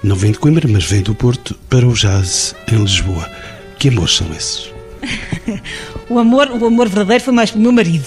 não 0.03 0.15
vem 0.15 0.31
de 0.31 0.39
Coimbra, 0.39 0.67
mas 0.67 0.83
vem 0.83 1.01
do 1.01 1.13
Porto 1.13 1.55
para 1.69 1.87
o 1.87 1.93
jazz 1.93 2.55
em 2.71 2.75
Lisboa. 2.75 3.29
Que 3.77 3.89
amores 3.89 4.15
são 4.15 4.31
esses? 4.33 4.71
o 6.09 6.17
amor, 6.19 6.49
o 6.49 6.65
amor 6.65 6.87
verdadeiro 6.87 7.23
foi 7.23 7.33
mais 7.33 7.51
para 7.51 7.59
o 7.59 7.61
meu 7.61 7.71
marido, 7.71 8.05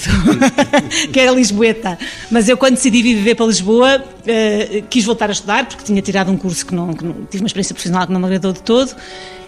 que 1.12 1.20
era 1.20 1.30
lisboeta. 1.32 1.98
Mas 2.30 2.48
eu, 2.48 2.56
quando 2.56 2.74
decidi 2.74 3.02
viver 3.02 3.34
para 3.34 3.46
Lisboa, 3.46 3.98
uh, 3.98 4.82
quis 4.88 5.04
voltar 5.04 5.28
a 5.28 5.32
estudar, 5.32 5.66
porque 5.66 5.84
tinha 5.84 6.00
tirado 6.02 6.30
um 6.30 6.36
curso 6.36 6.66
que 6.66 6.74
não, 6.74 6.92
que 6.94 7.04
não, 7.04 7.14
tive 7.30 7.42
uma 7.42 7.46
experiência 7.46 7.74
profissional 7.74 8.06
que 8.06 8.12
não 8.12 8.20
me 8.20 8.26
agradou 8.26 8.52
de 8.52 8.62
todo 8.62 8.94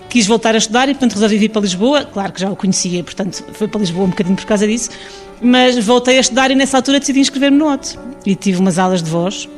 quis 0.09 0.27
voltar 0.27 0.55
a 0.55 0.59
estudar 0.59 0.89
e, 0.89 0.95
portanto, 0.95 1.15
resolvi 1.15 1.37
vir 1.37 1.49
para 1.51 1.63
Lisboa. 1.63 2.05
Claro 2.05 2.33
que 2.33 2.41
já 2.41 2.51
o 2.51 2.57
conhecia, 2.57 3.03
portanto, 3.03 3.45
foi 3.53 3.69
para 3.69 3.81
Lisboa 3.81 4.07
um 4.07 4.11
bocadinho 4.11 4.37
por 4.37 4.47
causa 4.47 4.67
disso. 4.67 4.91
Mas 5.43 5.85
voltei 5.85 6.17
a 6.17 6.21
estudar 6.21 6.51
e, 6.51 6.55
nessa 6.55 6.79
altura, 6.79 7.01
decidi 7.01 7.21
inscrever-me 7.21 7.59
no 7.59 7.71
OT. 7.73 7.99
E 8.25 8.35
tive 8.35 8.59
umas 8.59 8.79
aulas 8.79 9.03
de 9.03 9.11
voz, 9.11 9.49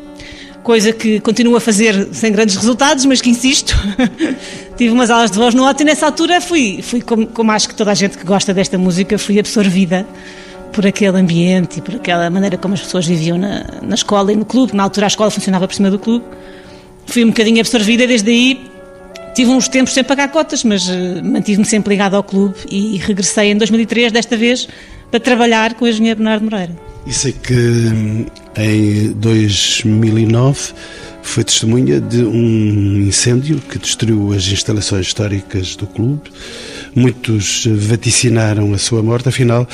coisa 0.69 0.93
que 0.93 1.19
continuo 1.21 1.57
a 1.57 1.61
fazer 1.63 2.09
sem 2.13 2.31
grandes 2.31 2.55
resultados, 2.55 3.07
mas 3.07 3.23
que 3.23 3.31
insisto. 3.31 3.75
tive 4.77 4.93
umas 4.93 5.09
aulas 5.09 5.31
de 5.31 5.39
voz 5.39 5.55
no 5.55 5.67
OT 5.67 5.81
e, 5.81 5.85
nessa 5.87 6.05
altura, 6.05 6.43
fui, 6.43 6.83
fui 6.83 7.01
como, 7.01 7.27
como 7.27 7.51
acho 7.53 7.71
que 7.71 7.75
toda 7.75 7.91
a 7.91 7.95
gente 7.95 8.19
que 8.19 8.25
gosta 8.27 8.53
desta 8.53 8.77
música, 8.77 9.17
fui 9.19 9.39
absorvida 9.39 10.07
por 10.71 10.87
aquele 10.87 11.17
ambiente 11.17 11.79
e 11.79 11.81
por 11.81 11.95
aquela 11.95 12.29
maneira 12.29 12.59
como 12.59 12.75
as 12.75 12.83
pessoas 12.83 13.07
viviam 13.07 13.39
na, 13.39 13.65
na 13.81 13.95
escola 13.95 14.31
e 14.31 14.37
no 14.37 14.45
clube. 14.45 14.77
Na 14.77 14.83
altura, 14.83 15.07
a 15.07 15.09
escola 15.09 15.31
funcionava 15.31 15.67
por 15.67 15.73
cima 15.73 15.91
do 15.91 15.99
clube. 15.99 16.27
Fui 17.07 17.25
um 17.25 17.29
bocadinho 17.29 17.61
absorvida 17.61 18.07
desde 18.07 18.31
aí, 18.31 18.71
Tive 19.35 19.51
uns 19.51 19.69
tempos 19.69 19.95
sem 19.95 20.03
pagar 20.03 20.29
cotas, 20.29 20.65
mas 20.65 20.87
uh, 20.89 21.23
mantive-me 21.23 21.65
sempre 21.65 21.91
ligado 21.91 22.15
ao 22.15 22.25
clube 22.25 22.57
e 22.69 22.97
regressei 22.99 23.53
em 23.53 23.57
2003, 23.57 24.11
desta 24.11 24.37
vez, 24.37 24.69
para 25.11 25.21
trabalhar 25.21 25.75
com 25.75 25.85
o 25.85 25.89
engenheiro 25.89 26.19
Bernardo 26.19 26.45
Moreira. 26.45 26.77
E 27.07 27.13
sei 27.13 27.33
que 27.33 27.55
hum, 27.55 28.27
em 28.59 29.13
2009 29.13 30.73
foi 31.23 31.45
testemunha 31.45 32.01
de 32.01 32.25
um 32.25 33.01
incêndio 33.01 33.61
que 33.61 33.79
destruiu 33.79 34.33
as 34.33 34.47
instalações 34.49 35.07
históricas 35.07 35.77
do 35.77 35.87
clube. 35.87 36.31
Muitos 36.95 37.67
vaticinaram 37.67 38.73
a 38.73 38.79
sua 38.79 39.03
morte, 39.03 39.29
afinal, 39.29 39.69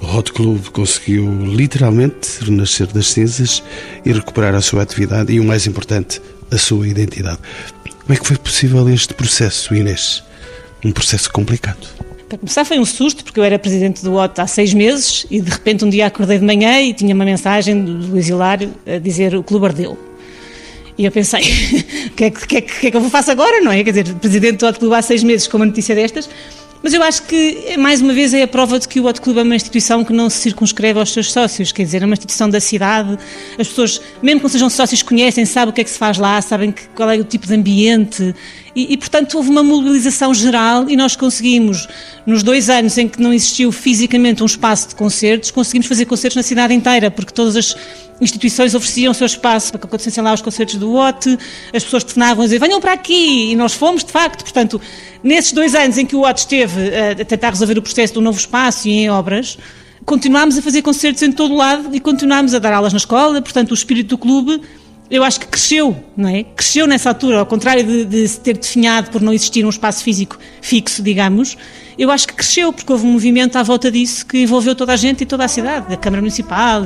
o 0.00 0.06
Hot 0.16 0.32
Club 0.32 0.68
conseguiu 0.68 1.26
literalmente 1.44 2.42
renascer 2.42 2.86
das 2.86 3.08
cinzas 3.08 3.62
e 4.04 4.12
recuperar 4.12 4.54
a 4.54 4.60
sua 4.60 4.82
atividade 4.82 5.32
e, 5.32 5.40
o 5.40 5.44
mais 5.44 5.66
importante, 5.66 6.22
a 6.50 6.58
sua 6.58 6.86
identidade. 6.86 7.38
Como 8.02 8.12
é 8.12 8.16
que 8.16 8.26
foi 8.26 8.36
possível 8.36 8.88
este 8.88 9.12
processo, 9.14 9.74
Inês? 9.74 10.22
Um 10.84 10.92
processo 10.92 11.30
complicado. 11.32 12.09
Para 12.30 12.38
começar 12.38 12.64
foi 12.64 12.78
um 12.78 12.84
susto, 12.84 13.24
porque 13.24 13.40
eu 13.40 13.42
era 13.42 13.58
presidente 13.58 14.04
do 14.04 14.14
OT 14.14 14.40
há 14.40 14.46
seis 14.46 14.72
meses 14.72 15.26
e 15.28 15.40
de 15.40 15.50
repente 15.50 15.84
um 15.84 15.90
dia 15.90 16.06
acordei 16.06 16.38
de 16.38 16.44
manhã 16.44 16.80
e 16.80 16.94
tinha 16.94 17.12
uma 17.12 17.24
mensagem 17.24 17.84
do 17.84 18.06
Luís 18.06 18.28
Hilário 18.28 18.72
a 18.86 18.98
dizer 18.98 19.34
o 19.34 19.42
clube 19.42 19.66
ardeu. 19.66 19.98
E 20.96 21.04
eu 21.04 21.10
pensei, 21.10 21.40
o 22.06 22.10
que, 22.10 22.24
é 22.26 22.30
que, 22.30 22.56
é 22.56 22.60
que, 22.60 22.86
é 22.86 22.90
que 22.92 22.96
eu 22.96 23.10
faço 23.10 23.32
agora, 23.32 23.60
não 23.60 23.72
é? 23.72 23.82
Quer 23.82 23.90
dizer, 23.90 24.14
presidente 24.14 24.58
do 24.58 24.66
OT 24.68 24.78
Clube 24.78 24.94
há 24.94 25.02
seis 25.02 25.24
meses 25.24 25.48
com 25.48 25.56
uma 25.56 25.66
notícia 25.66 25.92
destas, 25.92 26.30
mas 26.82 26.94
eu 26.94 27.02
acho 27.02 27.24
que, 27.24 27.76
mais 27.76 28.00
uma 28.00 28.12
vez, 28.12 28.32
é 28.32 28.42
a 28.42 28.48
prova 28.48 28.78
de 28.78 28.88
que 28.88 29.00
o 29.00 29.06
Hot 29.06 29.20
Club 29.20 29.36
é 29.36 29.42
uma 29.42 29.54
instituição 29.54 30.02
que 30.02 30.14
não 30.14 30.30
se 30.30 30.38
circunscreve 30.38 30.98
aos 30.98 31.12
seus 31.12 31.30
sócios, 31.30 31.72
quer 31.72 31.82
dizer, 31.82 32.02
é 32.02 32.06
uma 32.06 32.14
instituição 32.14 32.48
da 32.48 32.58
cidade. 32.58 33.18
As 33.58 33.68
pessoas, 33.68 34.00
mesmo 34.22 34.40
que 34.40 34.44
não 34.44 34.50
sejam 34.50 34.70
sócios, 34.70 35.02
conhecem, 35.02 35.44
sabem 35.44 35.70
o 35.70 35.74
que 35.74 35.82
é 35.82 35.84
que 35.84 35.90
se 35.90 35.98
faz 35.98 36.16
lá, 36.16 36.40
sabem 36.40 36.72
que, 36.72 36.88
qual 36.88 37.10
é 37.10 37.18
o 37.18 37.24
tipo 37.24 37.46
de 37.46 37.54
ambiente. 37.54 38.34
E, 38.74 38.92
e, 38.92 38.96
portanto, 38.96 39.34
houve 39.36 39.50
uma 39.50 39.62
mobilização 39.62 40.32
geral 40.32 40.88
e 40.88 40.96
nós 40.96 41.16
conseguimos, 41.16 41.88
nos 42.24 42.42
dois 42.42 42.70
anos 42.70 42.96
em 42.98 43.08
que 43.08 43.20
não 43.20 43.32
existiu 43.32 43.72
fisicamente 43.72 44.42
um 44.42 44.46
espaço 44.46 44.90
de 44.90 44.94
concertos, 44.94 45.50
conseguimos 45.50 45.86
fazer 45.86 46.04
concertos 46.04 46.36
na 46.36 46.42
cidade 46.42 46.72
inteira, 46.72 47.10
porque 47.10 47.32
todas 47.32 47.56
as 47.56 47.76
instituições 48.20 48.74
ofereciam 48.74 49.10
o 49.10 49.14
seu 49.14 49.26
espaço 49.26 49.72
para 49.72 49.80
que 49.80 49.86
acontecessem 49.86 50.22
lá 50.22 50.32
os 50.32 50.42
concertos 50.42 50.76
do 50.76 50.94
OT, 50.94 51.38
as 51.74 51.82
pessoas 51.82 52.04
telefonavam 52.04 52.42
a 52.42 52.46
dizer 52.46 52.58
venham 52.58 52.80
para 52.80 52.92
aqui, 52.92 53.50
e 53.50 53.56
nós 53.56 53.72
fomos, 53.72 54.04
de 54.04 54.12
facto. 54.12 54.42
Portanto, 54.42 54.80
nesses 55.22 55.52
dois 55.52 55.74
anos 55.74 55.98
em 55.98 56.06
que 56.06 56.14
o 56.14 56.22
OT 56.22 56.40
esteve 56.40 56.88
eh, 56.88 57.16
a 57.20 57.24
tentar 57.24 57.50
resolver 57.50 57.78
o 57.78 57.82
processo 57.82 58.14
do 58.14 58.20
novo 58.20 58.38
espaço 58.38 58.86
e 58.86 58.92
em 58.92 59.10
obras, 59.10 59.58
continuámos 60.04 60.58
a 60.58 60.62
fazer 60.62 60.82
concertos 60.82 61.22
em 61.22 61.32
todo 61.32 61.54
o 61.54 61.56
lado 61.56 61.94
e 61.94 62.00
continuámos 62.00 62.54
a 62.54 62.58
dar 62.58 62.72
aulas 62.72 62.92
na 62.92 62.98
escola, 62.98 63.40
portanto, 63.40 63.72
o 63.72 63.74
espírito 63.74 64.10
do 64.10 64.18
clube 64.18 64.60
eu 65.10 65.24
acho 65.24 65.40
que 65.40 65.46
cresceu, 65.48 65.96
não 66.16 66.28
é? 66.28 66.44
Cresceu 66.44 66.86
nessa 66.86 67.08
altura, 67.08 67.40
ao 67.40 67.46
contrário 67.46 67.84
de, 67.84 68.04
de 68.04 68.28
se 68.28 68.38
ter 68.40 68.56
definhado 68.56 69.10
por 69.10 69.20
não 69.20 69.32
existir 69.32 69.64
um 69.64 69.68
espaço 69.68 70.04
físico 70.04 70.38
fixo, 70.60 71.02
digamos, 71.02 71.56
eu 72.00 72.10
acho 72.10 72.26
que 72.26 72.32
cresceu 72.32 72.72
porque 72.72 72.90
houve 72.90 73.06
um 73.06 73.12
movimento 73.12 73.56
à 73.56 73.62
volta 73.62 73.90
disso 73.90 74.24
que 74.24 74.38
envolveu 74.38 74.74
toda 74.74 74.94
a 74.94 74.96
gente 74.96 75.20
e 75.20 75.26
toda 75.26 75.44
a 75.44 75.48
cidade, 75.48 75.92
a 75.92 75.98
Câmara 75.98 76.22
Municipal, 76.22 76.82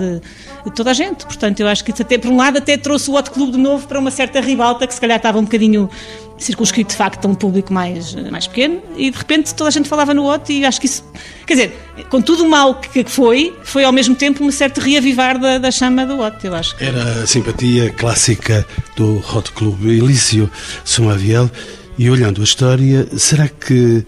toda 0.75 0.91
a 0.91 0.93
gente. 0.93 1.25
Portanto, 1.25 1.61
eu 1.61 1.69
acho 1.69 1.85
que 1.85 1.93
isso 1.93 2.03
até, 2.03 2.19
por 2.19 2.33
um 2.33 2.37
lado, 2.37 2.59
até 2.59 2.77
trouxe 2.77 3.09
o 3.09 3.15
Hot 3.15 3.31
Clube 3.31 3.53
de 3.53 3.59
novo 3.59 3.87
para 3.87 3.97
uma 4.01 4.11
certa 4.11 4.41
ribalta 4.41 4.89
que 4.89 4.93
se 4.93 5.01
calhar 5.01 5.17
estava 5.17 5.39
um 5.39 5.45
bocadinho 5.45 5.89
circunscrito 6.37 6.91
de 6.91 6.97
facto 6.97 7.25
a 7.27 7.29
um 7.29 7.35
público 7.37 7.73
mais, 7.73 8.13
mais 8.29 8.49
pequeno 8.49 8.83
e 8.97 9.09
de 9.09 9.17
repente 9.17 9.55
toda 9.55 9.69
a 9.69 9.71
gente 9.71 9.89
falava 9.89 10.13
no 10.13 10.29
Hot 10.29 10.53
e 10.53 10.65
acho 10.65 10.81
que 10.81 10.87
isso, 10.87 11.05
quer 11.47 11.55
dizer, 11.55 11.73
com 12.11 12.21
tudo 12.21 12.45
o 12.45 12.51
mal 12.51 12.75
que 12.75 13.05
foi, 13.05 13.57
foi 13.63 13.85
ao 13.85 13.93
mesmo 13.93 14.17
tempo 14.17 14.43
um 14.43 14.51
certo 14.51 14.81
reavivar 14.81 15.39
da, 15.39 15.59
da 15.59 15.71
chama 15.71 16.05
do 16.05 16.19
Hot, 16.19 16.45
eu 16.45 16.53
acho. 16.57 16.75
Era 16.81 17.23
a 17.23 17.27
simpatia 17.29 17.89
clássica 17.91 18.67
do 18.97 19.23
Hot 19.33 19.53
Club 19.53 19.81
Elício 19.85 20.51
Somaviel 20.85 21.49
e 21.97 22.11
olhando 22.11 22.41
a 22.41 22.45
história, 22.45 23.07
será 23.17 23.47
que 23.47 24.05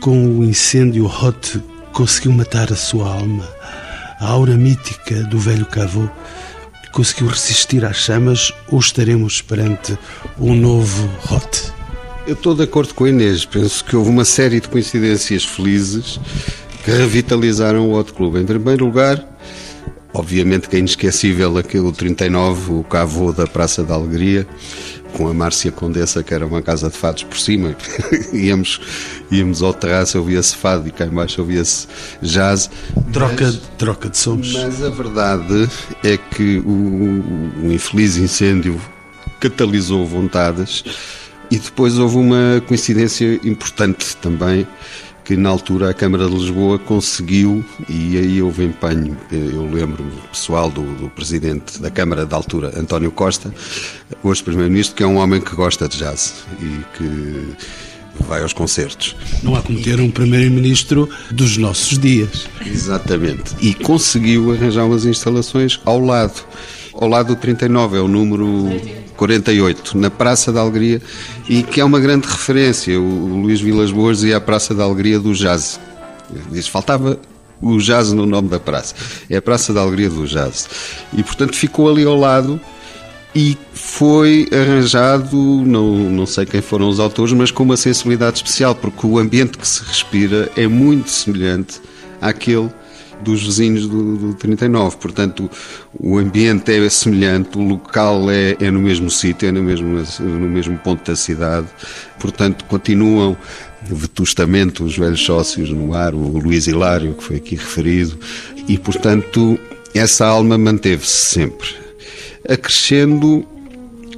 com 0.00 0.38
o 0.38 0.44
incêndio 0.44 1.06
Hot 1.06 1.60
conseguiu 1.92 2.32
matar 2.32 2.72
a 2.72 2.76
sua 2.76 3.08
alma? 3.08 3.48
A 4.20 4.28
aura 4.28 4.56
mítica 4.56 5.22
do 5.24 5.38
velho 5.38 5.66
Cavô 5.66 6.08
conseguiu 6.92 7.26
resistir 7.28 7.84
às 7.84 7.96
chamas 7.96 8.52
ou 8.68 8.78
estaremos 8.78 9.42
perante 9.42 9.98
um 10.38 10.54
novo 10.54 11.08
Hot? 11.30 11.72
Eu 12.26 12.32
estou 12.32 12.54
de 12.54 12.62
acordo 12.62 12.94
com 12.94 13.04
a 13.04 13.10
Inês. 13.10 13.44
Penso 13.44 13.84
que 13.84 13.94
houve 13.94 14.10
uma 14.10 14.24
série 14.24 14.60
de 14.60 14.68
coincidências 14.68 15.44
felizes 15.44 16.18
que 16.84 16.90
revitalizaram 16.90 17.88
o 17.88 17.98
Hot 17.98 18.12
Club. 18.12 18.36
Em 18.36 18.46
primeiro 18.46 18.86
lugar, 18.86 19.22
obviamente 20.14 20.68
que 20.68 20.76
é 20.76 20.78
inesquecível 20.78 21.58
aquele 21.58 21.92
39, 21.92 22.72
o 22.72 22.84
Cavô 22.84 23.32
da 23.32 23.46
Praça 23.46 23.84
da 23.84 23.94
Alegria, 23.94 24.46
com 25.16 25.28
a 25.28 25.32
Márcia 25.32 25.72
Condessa, 25.72 26.22
que 26.22 26.34
era 26.34 26.46
uma 26.46 26.60
casa 26.60 26.90
de 26.90 26.96
fados 26.96 27.22
por 27.22 27.38
cima. 27.38 27.74
íamos, 28.34 28.78
íamos 29.30 29.62
ao 29.62 29.72
terraço, 29.72 30.18
ouvia-se 30.18 30.54
fado 30.54 30.86
e 30.86 30.90
cá 30.90 31.06
embaixo 31.06 31.40
ouvia-se 31.40 31.88
jazz. 32.20 32.68
Troca, 33.14 33.46
mas, 33.46 33.60
troca 33.78 34.10
de 34.10 34.18
sons. 34.18 34.52
Mas 34.52 34.82
a 34.82 34.90
verdade 34.90 35.70
é 36.04 36.18
que 36.18 36.58
o, 36.58 37.64
o 37.64 37.72
infeliz 37.72 38.18
incêndio 38.18 38.78
catalisou 39.40 40.04
vontades 40.04 40.84
e 41.50 41.58
depois 41.58 41.98
houve 41.98 42.18
uma 42.18 42.62
coincidência 42.66 43.40
importante 43.42 44.14
também 44.18 44.68
que 45.26 45.36
na 45.36 45.48
altura 45.48 45.90
a 45.90 45.94
Câmara 45.94 46.28
de 46.28 46.36
Lisboa 46.36 46.78
conseguiu, 46.78 47.64
e 47.88 48.16
aí 48.16 48.40
houve 48.40 48.64
empenho, 48.64 49.16
eu 49.32 49.68
lembro 49.68 50.04
pessoal 50.30 50.70
do, 50.70 50.82
do 50.94 51.10
Presidente 51.10 51.82
da 51.82 51.90
Câmara 51.90 52.24
da 52.24 52.36
altura, 52.36 52.72
António 52.78 53.10
Costa, 53.10 53.52
hoje 54.22 54.40
Primeiro-Ministro, 54.44 54.94
que 54.94 55.02
é 55.02 55.06
um 55.06 55.16
homem 55.16 55.40
que 55.40 55.56
gosta 55.56 55.88
de 55.88 55.98
jazz 55.98 56.44
e 56.60 56.96
que 56.96 57.56
vai 58.20 58.40
aos 58.40 58.52
concertos. 58.52 59.16
Não 59.42 59.56
há 59.56 59.62
como 59.62 59.82
ter 59.82 60.00
um 60.00 60.12
primeiro-ministro 60.12 61.08
dos 61.32 61.56
nossos 61.56 61.98
dias. 61.98 62.48
Exatamente. 62.64 63.56
E 63.60 63.74
conseguiu 63.74 64.52
arranjar 64.52 64.86
umas 64.86 65.04
instalações 65.04 65.80
ao 65.84 65.98
lado. 65.98 66.40
Ao 66.98 67.08
lado 67.08 67.34
do 67.34 67.36
39, 67.36 67.98
é 67.98 68.00
o 68.00 68.08
número 68.08 68.68
48, 69.16 69.98
na 69.98 70.10
Praça 70.10 70.52
da 70.52 70.60
Alegria, 70.60 71.00
e 71.48 71.62
que 71.62 71.80
é 71.80 71.84
uma 71.84 72.00
grande 72.00 72.26
referência. 72.26 72.98
O 73.00 73.40
Luís 73.42 73.60
Vilas 73.60 73.90
Boas 73.90 74.22
ia 74.22 74.36
à 74.36 74.40
Praça 74.40 74.74
da 74.74 74.84
Alegria 74.84 75.18
do 75.18 75.34
Jazz. 75.34 75.78
Diz, 76.50 76.66
faltava 76.66 77.18
o 77.60 77.78
jazz 77.78 78.12
no 78.12 78.26
nome 78.26 78.48
da 78.48 78.58
praça. 78.58 78.94
É 79.30 79.36
a 79.36 79.42
Praça 79.42 79.72
da 79.72 79.80
Alegria 79.80 80.10
do 80.10 80.26
Jazz. 80.26 80.68
E, 81.12 81.22
portanto, 81.22 81.54
ficou 81.54 81.88
ali 81.88 82.04
ao 82.04 82.16
lado 82.16 82.60
e 83.34 83.56
foi 83.72 84.48
arranjado, 84.52 85.36
não, 85.36 85.94
não 86.10 86.26
sei 86.26 86.46
quem 86.46 86.62
foram 86.62 86.88
os 86.88 86.98
autores, 86.98 87.32
mas 87.32 87.50
com 87.50 87.62
uma 87.62 87.76
sensibilidade 87.76 88.38
especial, 88.38 88.74
porque 88.74 89.06
o 89.06 89.18
ambiente 89.18 89.58
que 89.58 89.68
se 89.68 89.82
respira 89.84 90.50
é 90.56 90.66
muito 90.66 91.10
semelhante 91.10 91.80
àquele 92.20 92.70
dos 93.22 93.42
vizinhos 93.42 93.86
do, 93.86 94.16
do 94.16 94.34
39. 94.34 94.96
Portanto, 94.96 95.50
o 95.98 96.18
ambiente 96.18 96.72
é 96.72 96.88
semelhante, 96.88 97.58
o 97.58 97.62
local 97.62 98.30
é, 98.30 98.56
é 98.60 98.70
no 98.70 98.80
mesmo 98.80 99.10
sítio, 99.10 99.48
é 99.48 99.52
no 99.52 99.62
mesmo, 99.62 100.02
no 100.20 100.48
mesmo 100.48 100.78
ponto 100.78 101.04
da 101.08 101.16
cidade. 101.16 101.66
Portanto, 102.18 102.64
continuam 102.66 103.36
vetustamente 103.82 104.82
os 104.82 104.96
velhos 104.96 105.20
sócios 105.20 105.70
no 105.70 105.94
ar, 105.94 106.14
o 106.14 106.38
Luís 106.38 106.66
Hilário, 106.66 107.14
que 107.14 107.22
foi 107.22 107.36
aqui 107.36 107.54
referido, 107.54 108.18
e, 108.66 108.76
portanto, 108.76 109.58
essa 109.94 110.26
alma 110.26 110.58
manteve-se 110.58 111.34
sempre 111.34 111.86
acrescendo 112.48 113.46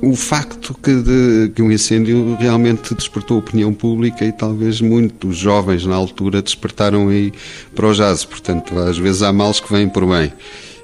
o 0.01 0.15
facto 0.15 0.75
que, 0.83 0.95
de, 0.95 1.53
que 1.55 1.63
um 1.63 1.71
incêndio 1.73 2.37
realmente 2.39 2.95
despertou 2.95 3.37
a 3.37 3.41
opinião 3.41 3.73
pública 3.73 4.25
e 4.25 4.33
talvez 4.33 4.81
muitos 4.81 5.37
jovens 5.37 5.85
na 5.85 5.97
altura 5.97 6.41
despertaram 6.41 7.09
aí 7.09 7.33
para 7.75 7.87
o 7.87 7.93
jazz. 7.93 8.25
Portanto, 8.25 8.79
às 8.79 8.99
vezes 8.99 9.23
há 9.23 9.33
males 9.33 9.61
que 9.61 9.73
vêm 9.73 9.89
por 9.89 10.07
bem. 10.07 10.33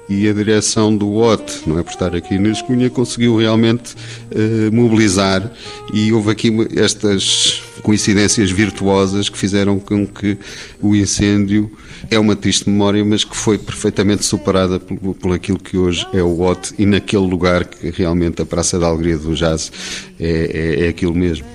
E 0.07 0.29
a 0.29 0.33
direção 0.33 0.95
do 0.95 1.15
OT, 1.15 1.67
não 1.67 1.79
é 1.79 1.83
por 1.83 1.89
estar 1.89 2.15
aqui 2.15 2.37
na 2.37 2.49
Escunha, 2.49 2.89
conseguiu 2.89 3.37
realmente 3.37 3.95
eh, 4.31 4.69
mobilizar 4.71 5.51
e 5.91 6.13
houve 6.13 6.31
aqui 6.31 6.51
estas 6.75 7.63
coincidências 7.81 8.49
virtuosas 8.51 9.29
que 9.29 9.37
fizeram 9.37 9.79
com 9.79 10.07
que 10.07 10.37
o 10.81 10.95
incêndio 10.95 11.71
é 12.09 12.19
uma 12.19 12.35
triste 12.35 12.69
memória, 12.69 13.03
mas 13.03 13.23
que 13.23 13.35
foi 13.35 13.57
perfeitamente 13.57 14.23
superada 14.25 14.79
por, 14.79 15.15
por 15.15 15.33
aquilo 15.33 15.59
que 15.59 15.77
hoje 15.77 16.05
é 16.13 16.21
o 16.21 16.41
OT 16.41 16.73
e 16.77 16.85
naquele 16.85 17.25
lugar 17.27 17.65
que 17.65 17.89
realmente 17.89 18.41
a 18.41 18.45
Praça 18.45 18.79
da 18.79 18.87
Alegria 18.87 19.17
do 19.17 19.35
Jazz 19.35 19.71
é, 20.19 20.79
é, 20.81 20.85
é 20.85 20.89
aquilo 20.89 21.13
mesmo. 21.13 21.45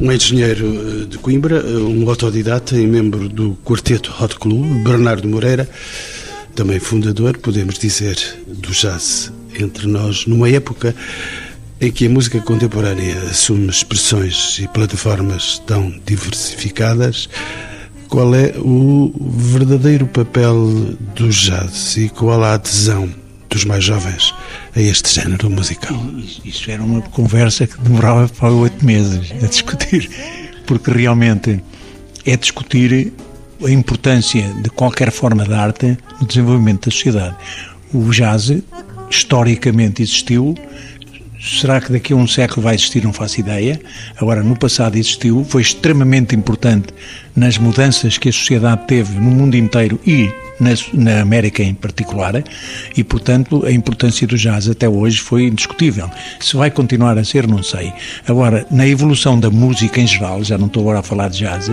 Um 0.00 0.10
engenheiro 0.10 0.66
eh, 0.66 1.06
de 1.06 1.18
Coimbra, 1.18 1.56
eh, 1.56 1.76
um 1.76 2.08
autodidata 2.08 2.76
e 2.76 2.86
membro 2.86 3.28
do 3.28 3.56
Quarteto 3.64 4.12
Hot 4.20 4.38
Club, 4.38 4.82
Bernardo 4.82 5.28
Moreira, 5.28 5.68
também 6.54 6.78
fundador, 6.78 7.36
podemos 7.38 7.78
dizer, 7.78 8.16
do 8.46 8.70
jazz 8.70 9.32
entre 9.58 9.86
nós, 9.86 10.26
numa 10.26 10.48
época 10.48 10.94
em 11.80 11.90
que 11.90 12.06
a 12.06 12.10
música 12.10 12.40
contemporânea 12.40 13.18
assume 13.30 13.68
expressões 13.68 14.58
e 14.60 14.68
plataformas 14.68 15.58
tão 15.66 15.92
diversificadas, 16.06 17.28
qual 18.08 18.34
é 18.34 18.54
o 18.56 19.12
verdadeiro 19.18 20.06
papel 20.06 20.56
do 21.16 21.28
jazz 21.28 21.96
e 21.96 22.08
qual 22.08 22.42
a 22.44 22.54
adesão 22.54 23.12
dos 23.50 23.64
mais 23.64 23.84
jovens 23.84 24.32
a 24.74 24.80
este 24.80 25.12
género 25.12 25.50
musical? 25.50 26.00
Isso 26.44 26.70
era 26.70 26.82
uma 26.82 27.02
conversa 27.02 27.66
que 27.66 27.78
demorava 27.78 28.28
para 28.28 28.52
oito 28.52 28.84
meses 28.84 29.32
a 29.42 29.46
discutir, 29.46 30.08
porque 30.66 30.90
realmente 30.90 31.62
é 32.24 32.36
discutir 32.36 33.12
a 33.62 33.70
importância 33.70 34.42
de 34.62 34.70
qualquer 34.70 35.10
forma 35.10 35.44
de 35.44 35.54
arte 35.54 35.98
no 36.20 36.26
desenvolvimento 36.26 36.86
da 36.86 36.90
sociedade. 36.90 37.36
O 37.92 38.10
jazz 38.10 38.50
historicamente 39.10 40.02
existiu, 40.02 40.54
Será 41.44 41.78
que 41.78 41.92
daqui 41.92 42.14
a 42.14 42.16
um 42.16 42.26
século 42.26 42.62
vai 42.62 42.74
existir? 42.74 43.04
Não 43.04 43.12
faço 43.12 43.38
ideia. 43.38 43.78
Agora, 44.16 44.42
no 44.42 44.56
passado 44.56 44.96
existiu, 44.96 45.44
foi 45.44 45.60
extremamente 45.60 46.34
importante 46.34 46.86
nas 47.36 47.58
mudanças 47.58 48.16
que 48.16 48.30
a 48.30 48.32
sociedade 48.32 48.86
teve 48.86 49.20
no 49.20 49.30
mundo 49.30 49.54
inteiro 49.54 50.00
e 50.06 50.32
na, 50.58 50.70
na, 50.94 51.20
América 51.20 51.62
em 51.62 51.74
particular, 51.74 52.42
e 52.96 53.04
portanto 53.04 53.66
a 53.66 53.72
importância 53.72 54.26
do 54.26 54.38
jazz 54.38 54.68
até 54.68 54.88
hoje 54.88 55.20
foi 55.20 55.48
indiscutível. 55.48 56.10
Se 56.40 56.56
vai 56.56 56.70
continuar 56.70 57.18
a 57.18 57.24
ser, 57.24 57.46
não 57.46 57.62
sei. 57.62 57.92
Agora, 58.26 58.66
na 58.70 58.86
evolução 58.86 59.38
da 59.38 59.50
música 59.50 60.00
em 60.00 60.06
geral, 60.06 60.42
já 60.42 60.56
não 60.56 60.66
estou 60.66 60.82
agora 60.82 61.00
a 61.00 61.02
falar 61.02 61.28
de 61.28 61.40
jazz, 61.40 61.70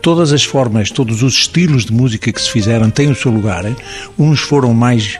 todas 0.00 0.32
as 0.32 0.44
formas, 0.44 0.90
todos 0.92 1.24
os 1.24 1.34
estilos 1.34 1.86
de 1.86 1.92
música 1.92 2.32
que 2.32 2.40
se 2.40 2.50
fizeram 2.50 2.88
têm 2.88 3.10
o 3.10 3.16
seu 3.16 3.32
lugar. 3.32 3.64
Uns 4.16 4.40
foram 4.40 4.72
mais 4.72 5.18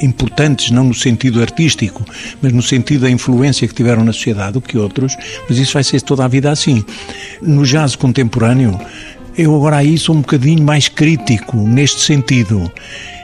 importantes, 0.00 0.70
não 0.70 0.84
no 0.84 0.94
sentido 0.94 1.40
artístico, 1.40 2.04
mas 2.40 2.52
no 2.52 2.62
sentido 2.62 3.02
da 3.02 3.10
influência 3.10 3.66
que 3.66 3.74
tiveram 3.74 4.04
na 4.04 4.12
sociedade 4.12 4.52
do 4.52 4.60
que 4.60 4.78
outros, 4.78 5.16
mas 5.48 5.58
isso 5.58 5.74
vai 5.74 5.84
ser 5.84 6.00
toda 6.02 6.24
a 6.24 6.28
vida 6.28 6.50
assim. 6.50 6.84
No 7.40 7.64
jazz 7.64 7.96
contemporâneo, 7.96 8.78
eu 9.36 9.54
agora 9.54 9.76
aí 9.76 9.96
sou 9.96 10.16
um 10.16 10.20
bocadinho 10.20 10.62
mais 10.62 10.88
crítico 10.88 11.56
neste 11.56 12.00
sentido. 12.00 12.70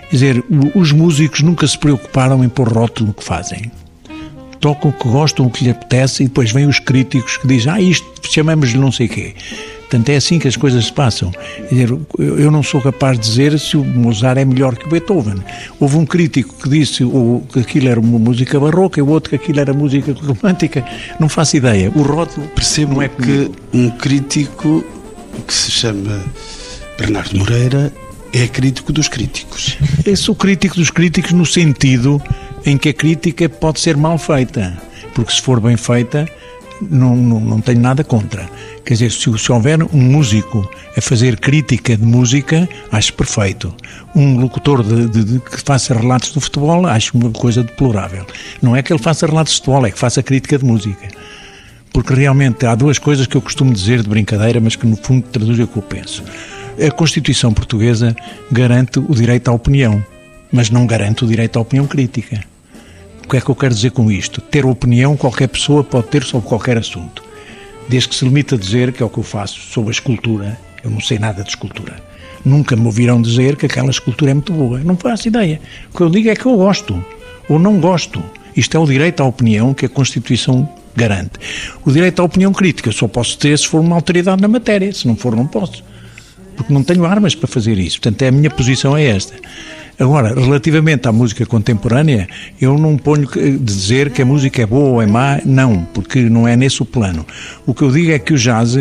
Quer 0.08 0.16
dizer, 0.16 0.44
os 0.74 0.92
músicos 0.92 1.40
nunca 1.40 1.66
se 1.66 1.76
preocuparam 1.76 2.44
em 2.44 2.48
pôr 2.48 2.68
rótulo 2.68 3.08
no 3.08 3.14
que 3.14 3.24
fazem. 3.24 3.70
Tocam 4.60 4.90
o 4.90 4.92
que 4.94 5.08
gostam, 5.08 5.46
o 5.46 5.50
que 5.50 5.64
lhe 5.64 5.70
apetece, 5.70 6.22
e 6.22 6.26
depois 6.26 6.52
vêm 6.52 6.66
os 6.66 6.78
críticos 6.78 7.36
que 7.36 7.46
dizem, 7.46 7.72
ah, 7.72 7.80
isto 7.80 8.06
chamamos-lhe 8.22 8.78
não 8.78 8.92
sei 8.92 9.08
quê. 9.08 9.34
Portanto, 9.94 10.08
é 10.08 10.16
assim 10.16 10.40
que 10.40 10.48
as 10.48 10.56
coisas 10.56 10.86
se 10.86 10.92
passam. 10.92 11.30
Eu 12.18 12.50
não 12.50 12.64
sou 12.64 12.80
capaz 12.80 13.16
de 13.16 13.24
dizer 13.28 13.56
se 13.60 13.76
o 13.76 13.84
Mozart 13.84 14.38
é 14.38 14.44
melhor 14.44 14.74
que 14.74 14.86
o 14.86 14.90
Beethoven. 14.90 15.36
Houve 15.78 15.98
um 15.98 16.04
crítico 16.04 16.52
que 16.60 16.68
disse 16.68 17.04
que 17.52 17.60
aquilo 17.60 17.88
era 17.88 18.00
uma 18.00 18.18
música 18.18 18.58
barroca 18.58 18.98
e 18.98 19.02
o 19.02 19.08
outro 19.08 19.30
que 19.30 19.36
aquilo 19.36 19.60
era 19.60 19.72
música 19.72 20.12
romântica. 20.12 20.84
Não 21.20 21.28
faço 21.28 21.56
ideia. 21.56 21.92
O 21.94 22.02
rótulo 22.02 22.44
percebo 22.48 22.94
não 22.94 23.02
é 23.02 23.08
que 23.08 23.52
um 23.72 23.88
crítico 23.90 24.84
que 25.46 25.54
se 25.54 25.70
chama 25.70 26.24
Bernardo 26.98 27.38
Moreira 27.38 27.92
é 28.32 28.48
crítico 28.48 28.92
dos 28.92 29.06
críticos. 29.06 29.78
Eu 30.04 30.16
sou 30.16 30.34
crítico 30.34 30.74
dos 30.74 30.90
críticos 30.90 31.30
no 31.30 31.46
sentido 31.46 32.20
em 32.66 32.76
que 32.76 32.88
a 32.88 32.92
crítica 32.92 33.48
pode 33.48 33.78
ser 33.78 33.96
mal 33.96 34.18
feita, 34.18 34.76
porque 35.14 35.32
se 35.32 35.40
for 35.40 35.60
bem 35.60 35.76
feita 35.76 36.28
não, 36.80 37.16
não, 37.16 37.40
não 37.40 37.60
tenho 37.60 37.80
nada 37.80 38.02
contra. 38.04 38.48
Quer 38.84 38.94
dizer, 38.94 39.12
se, 39.12 39.38
se 39.38 39.52
houver 39.52 39.82
um 39.82 40.00
músico 40.00 40.68
a 40.96 41.00
fazer 41.00 41.38
crítica 41.38 41.96
de 41.96 42.04
música, 42.04 42.68
acho 42.92 43.12
perfeito. 43.14 43.74
Um 44.14 44.38
locutor 44.38 44.82
de, 44.82 45.08
de, 45.08 45.24
de, 45.24 45.40
que 45.40 45.60
faça 45.62 45.94
relatos 45.94 46.32
do 46.32 46.40
futebol, 46.40 46.86
acho 46.86 47.16
uma 47.16 47.30
coisa 47.30 47.62
deplorável. 47.62 48.26
Não 48.60 48.76
é 48.76 48.82
que 48.82 48.92
ele 48.92 49.02
faça 49.02 49.26
relatos 49.26 49.54
de 49.54 49.58
futebol, 49.60 49.86
é 49.86 49.90
que 49.90 49.98
faça 49.98 50.22
crítica 50.22 50.58
de 50.58 50.64
música. 50.64 51.08
Porque 51.92 52.12
realmente 52.12 52.66
há 52.66 52.74
duas 52.74 52.98
coisas 52.98 53.26
que 53.26 53.36
eu 53.36 53.42
costumo 53.42 53.72
dizer 53.72 54.02
de 54.02 54.08
brincadeira, 54.08 54.60
mas 54.60 54.76
que 54.76 54.86
no 54.86 54.96
fundo 54.96 55.26
traduzem 55.30 55.64
o 55.64 55.68
que 55.68 55.76
eu 55.76 55.82
penso. 55.82 56.22
A 56.84 56.90
Constituição 56.90 57.54
Portuguesa 57.54 58.16
garante 58.50 58.98
o 58.98 59.14
direito 59.14 59.48
à 59.48 59.52
opinião, 59.52 60.04
mas 60.50 60.70
não 60.70 60.86
garante 60.86 61.24
o 61.24 61.26
direito 61.26 61.56
à 61.56 61.62
opinião 61.62 61.86
crítica. 61.86 62.44
O 63.24 63.28
que 63.28 63.38
é 63.38 63.40
que 63.40 63.48
eu 63.48 63.54
quero 63.54 63.74
dizer 63.74 63.90
com 63.90 64.10
isto? 64.10 64.40
Ter 64.40 64.66
opinião 64.66 65.16
qualquer 65.16 65.48
pessoa 65.48 65.82
pode 65.82 66.08
ter 66.08 66.22
sobre 66.24 66.46
qualquer 66.46 66.76
assunto. 66.76 67.24
Desde 67.88 68.08
que 68.10 68.14
se 68.14 68.24
limite 68.24 68.54
a 68.54 68.58
dizer, 68.58 68.92
que 68.92 69.02
é 69.02 69.06
o 69.06 69.08
que 69.08 69.18
eu 69.18 69.22
faço, 69.24 69.60
sobre 69.60 69.88
a 69.88 69.92
escultura. 69.92 70.58
Eu 70.82 70.90
não 70.90 71.00
sei 71.00 71.18
nada 71.18 71.42
de 71.42 71.48
escultura. 71.48 71.96
Nunca 72.44 72.76
me 72.76 72.84
ouviram 72.84 73.20
dizer 73.20 73.56
que 73.56 73.64
aquela 73.64 73.90
escultura 73.90 74.30
é 74.30 74.34
muito 74.34 74.52
boa. 74.52 74.78
Não 74.80 74.94
faço 74.96 75.26
ideia. 75.26 75.58
O 75.92 75.96
que 75.96 76.02
eu 76.02 76.10
digo 76.10 76.28
é 76.28 76.36
que 76.36 76.44
eu 76.44 76.54
gosto 76.56 77.02
ou 77.48 77.58
não 77.58 77.80
gosto. 77.80 78.22
Isto 78.54 78.76
é 78.76 78.80
o 78.80 78.86
direito 78.86 79.22
à 79.22 79.26
opinião 79.26 79.72
que 79.72 79.86
a 79.86 79.88
Constituição 79.88 80.68
garante. 80.94 81.32
O 81.84 81.90
direito 81.90 82.20
à 82.20 82.24
opinião 82.24 82.52
crítica 82.52 82.92
só 82.92 83.08
posso 83.08 83.38
ter 83.38 83.58
se 83.58 83.66
for 83.66 83.80
uma 83.80 83.96
autoridade 83.96 84.42
na 84.42 84.48
matéria. 84.48 84.92
Se 84.92 85.08
não 85.08 85.16
for, 85.16 85.34
não 85.34 85.46
posso. 85.46 85.82
Porque 86.56 86.72
não 86.72 86.84
tenho 86.84 87.06
armas 87.06 87.34
para 87.34 87.48
fazer 87.48 87.78
isso. 87.78 88.00
Portanto, 88.00 88.22
a 88.22 88.30
minha 88.30 88.50
posição 88.50 88.94
é 88.94 89.04
esta. 89.04 89.34
Agora, 89.98 90.34
relativamente 90.34 91.06
à 91.06 91.12
música 91.12 91.46
contemporânea, 91.46 92.28
eu 92.60 92.76
não 92.78 92.96
ponho 92.96 93.28
de 93.28 93.58
dizer 93.58 94.10
que 94.10 94.22
a 94.22 94.24
música 94.24 94.62
é 94.62 94.66
boa 94.66 94.88
ou 94.88 95.02
é 95.02 95.06
má, 95.06 95.40
não, 95.44 95.84
porque 95.94 96.20
não 96.22 96.48
é 96.48 96.56
nesse 96.56 96.82
o 96.82 96.84
plano. 96.84 97.24
O 97.66 97.72
que 97.72 97.82
eu 97.82 97.90
digo 97.90 98.10
é 98.10 98.18
que 98.18 98.34
o 98.34 98.36
jazz 98.36 98.76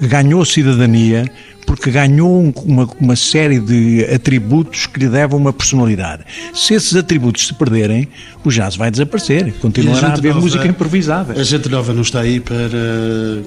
ganhou 0.00 0.44
cidadania 0.44 1.24
porque 1.68 1.90
ganhou 1.90 2.50
uma, 2.64 2.88
uma 2.98 3.14
série 3.14 3.60
de 3.60 4.02
atributos 4.10 4.86
que 4.86 5.00
lhe 5.00 5.08
devam 5.08 5.38
uma 5.38 5.52
personalidade. 5.52 6.24
Se 6.54 6.72
esses 6.72 6.96
atributos 6.96 7.46
se 7.46 7.52
perderem, 7.52 8.08
o 8.42 8.48
jazz 8.48 8.74
vai 8.74 8.90
desaparecer, 8.90 9.52
continuará 9.60 10.06
a, 10.06 10.10
a 10.12 10.14
haver 10.14 10.28
nova, 10.28 10.40
música 10.40 10.66
improvisada. 10.66 11.38
A 11.38 11.44
gente 11.44 11.68
nova 11.68 11.92
não 11.92 12.00
está 12.00 12.20
aí 12.20 12.40
para 12.40 12.56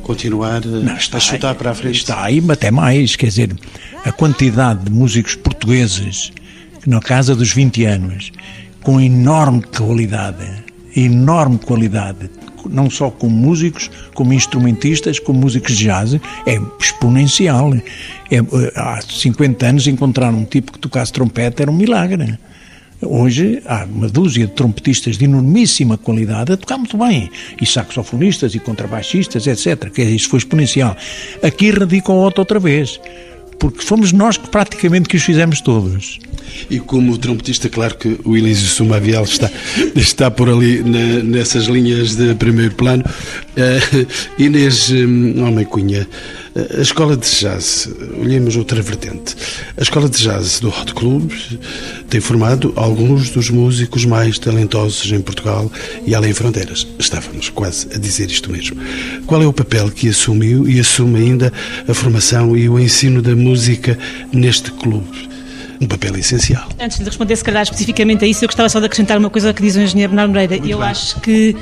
continuar 0.04 0.64
não, 0.64 0.94
a 0.94 1.00
chutar 1.00 1.50
aí, 1.50 1.56
para 1.56 1.72
a 1.72 1.74
frente? 1.74 1.96
Está 1.96 2.24
aí, 2.24 2.44
até 2.48 2.70
mais, 2.70 3.16
quer 3.16 3.26
dizer, 3.26 3.56
a 4.06 4.12
quantidade 4.12 4.84
de 4.84 4.92
músicos 4.92 5.34
portugueses, 5.34 6.32
na 6.86 7.00
casa 7.00 7.36
dos 7.36 7.54
20 7.54 7.86
anos, 7.86 8.32
com 8.82 9.00
enorme 9.00 9.62
qualidade, 9.62 10.46
enorme 10.96 11.58
qualidade, 11.60 12.30
não 12.70 12.89
só 12.89 13.10
como 13.10 13.36
músicos, 13.36 13.89
como 14.13 14.34
instrumentistas, 14.34 15.20
como 15.20 15.39
músicos 15.39 15.78
de 15.78 15.86
jazz, 15.86 16.13
é 16.46 16.60
exponencial. 16.80 17.74
É, 18.30 18.38
há 18.76 19.00
50 19.02 19.65
anos 19.65 19.88
encontrar 19.88 20.34
um 20.34 20.46
tipo 20.46 20.72
que 20.72 20.80
tocasse 20.80 21.12
trompete 21.12 21.62
era 21.62 21.72
um 21.72 21.76
milagre. 21.76 22.38
Hoje 23.04 23.63
há 23.65 23.84
uma 23.86 24.08
dúzia 24.08 24.46
de 24.46 24.54
trompetistas 24.54 25.17
de 25.17 25.26
enormíssima 25.26 25.98
qualidade 25.98 26.54
a 26.54 26.58
tocar 26.58 26.78
muito 26.78 26.96
bem, 26.98 27.32
e 27.60 27.65
saxofonistas 27.65 28.54
e 28.54 28.60
contrabaixistas, 28.60 29.48
etc. 29.48 29.89
Que 29.89 30.04
isso 30.04 30.30
foi 30.30 30.38
exponencial. 30.38 30.96
Aqui 31.41 31.72
radica 31.72 32.12
o 32.12 32.24
Otto 32.24 32.39
outra 32.39 32.60
vez 32.60 33.00
porque 33.62 33.86
fomos 33.86 34.12
nós 34.12 34.38
que 34.38 34.50
praticamente 34.50 35.08
que 35.08 35.15
os 35.15 35.21
fizemos 35.21 35.62
todos. 35.62 36.17
E 36.67 36.80
como 36.80 37.15
trompetista, 37.15 37.69
claro 37.69 37.95
que 37.95 38.19
o 38.26 38.36
Elísio 38.36 38.65
Sumavial 38.65 39.24
está, 39.24 39.52
está 39.95 40.32
por 40.32 40.50
ali 40.50 40.82
na, 40.82 41.21
nessas 41.24 41.65
linhas 41.65 42.15
de 42.15 42.34
primeiro 42.34 42.74
plano. 42.74 43.04
Uh, 43.06 44.08
Inês 44.41 44.89
um, 44.89 45.45
Homem 45.45 45.63
Cunha, 45.63 46.08
a 46.54 46.82
escola 46.82 47.16
de 47.16 47.30
jazz, 47.30 47.90
olhemos 48.20 48.58
outra 48.58 48.82
vertente. 48.82 49.36
A 49.78 49.82
escola 49.82 50.10
de 50.10 50.22
jazz 50.22 50.60
do 50.60 50.68
Hot 50.68 50.94
Club 50.94 51.32
tem 52.10 52.20
formado 52.20 52.74
alguns 52.76 53.30
dos 53.30 53.50
músicos 53.50 54.04
mais 54.04 54.38
talentosos 54.38 55.10
em 55.12 55.22
Portugal 55.22 55.72
e 56.06 56.14
além 56.14 56.34
fronteiras. 56.34 56.86
Estávamos 57.00 57.50
quase 57.50 57.88
a 57.96 57.98
dizer 57.98 58.30
isto 58.30 58.52
mesmo. 58.52 58.82
Qual 59.26 59.42
é 59.42 59.48
o 59.48 59.54
papel 59.54 59.90
que 59.90 60.10
assumiu 60.10 60.68
e 60.68 60.80
assume 60.80 61.20
ainda 61.20 61.54
a 61.88 61.94
formação 61.94 62.58
e 62.58 62.68
o 62.68 62.78
ensino 62.78 63.22
da 63.22 63.36
música 63.36 63.98
neste 64.32 64.72
clube? 64.72 65.32
um 65.80 65.88
papel 65.88 66.16
essencial. 66.16 66.70
Antes 66.80 67.00
de 67.00 67.06
responder, 67.06 67.36
se 67.36 67.44
calhar, 67.44 67.64
especificamente 67.64 68.24
a 68.24 68.28
isso, 68.28 68.46
eu 68.46 68.48
gostava 68.48 68.70
só 68.70 68.80
de 68.80 68.86
acrescentar 68.86 69.18
uma 69.18 69.32
coisa 69.32 69.52
que 69.52 69.64
diz 69.64 69.76
o 69.76 69.82
engenheiro 69.82 70.12
Bernardo 70.12 70.30
Moreira. 70.30 70.58
Muito 70.58 70.70
eu 70.70 70.78
bem. 70.78 70.88
acho 70.88 71.20
que 71.22 71.56